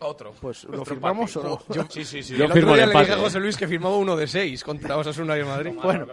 Otro. 0.00 0.32
Pues, 0.40 0.64
¿lo 0.64 0.80
Otro 0.82 0.94
firmamos 0.94 1.36
o 1.36 1.42
no? 1.42 1.74
Yo- 1.74 1.86
sí, 1.88 2.04
sí, 2.04 2.22
sí. 2.22 2.36
Yo 2.36 2.44
el 2.46 2.52
firmo 2.52 2.72
otro 2.72 2.74
día 2.76 2.84
el 2.84 2.90
le 2.92 2.98
dije 3.00 3.12
a 3.12 3.18
José 3.18 3.40
Luis 3.40 3.56
que 3.56 3.68
firmaba 3.68 3.96
uno 3.96 4.16
de 4.16 4.26
seis 4.26 4.64
contra 4.64 4.96
Osasuna 4.96 5.38
y 5.38 5.44
Madrid. 5.44 5.72
Bueno, 5.82 6.06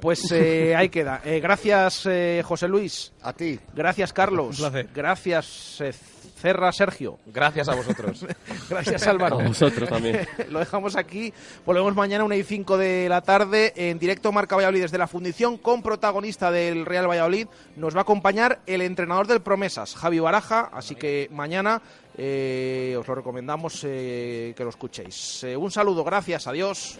pues 0.00 0.30
eh, 0.32 0.74
ahí 0.74 0.88
queda. 0.88 1.20
Eh, 1.24 1.40
gracias, 1.40 2.06
eh, 2.06 2.42
José 2.44 2.68
Luis. 2.68 3.12
A 3.22 3.32
ti. 3.32 3.58
Gracias, 3.74 4.12
Carlos. 4.12 4.50
Un 4.50 4.56
placer. 4.56 4.88
Gracias, 4.94 5.80
eh, 5.80 5.92
Cerra, 6.36 6.70
Sergio. 6.70 7.18
Gracias 7.26 7.68
a 7.68 7.74
vosotros. 7.74 8.26
Gracias, 8.68 9.06
Álvaro. 9.06 9.40
A 9.40 9.44
vosotros 9.44 9.88
también. 9.88 10.26
Lo 10.50 10.58
dejamos 10.58 10.94
aquí. 10.96 11.32
Volvemos 11.64 11.94
mañana 11.94 12.22
a 12.22 12.26
una 12.26 12.36
y 12.36 12.42
5 12.42 12.76
de 12.76 13.08
la 13.08 13.22
tarde 13.22 13.72
en 13.74 13.98
directo 13.98 14.32
Marca 14.32 14.54
Valladolid 14.54 14.82
desde 14.82 14.98
la 14.98 15.06
Fundición 15.06 15.56
con 15.56 15.82
protagonista 15.82 16.50
del 16.50 16.84
Real 16.84 17.08
Valladolid. 17.08 17.46
Nos 17.76 17.94
va 17.94 18.00
a 18.00 18.02
acompañar 18.02 18.60
el 18.66 18.82
entrenador 18.82 19.26
del 19.26 19.40
Promesas, 19.40 19.94
Javi 19.94 20.18
Baraja. 20.18 20.68
Así 20.72 20.94
que 20.94 21.28
mañana 21.32 21.80
eh, 22.18 22.96
os 22.98 23.06
lo 23.06 23.14
recomendamos 23.14 23.84
eh, 23.84 24.54
que 24.56 24.64
lo 24.64 24.70
escuchéis. 24.70 25.44
Eh, 25.44 25.56
un 25.56 25.70
saludo, 25.70 26.02
gracias, 26.02 26.46
adiós. 26.46 26.98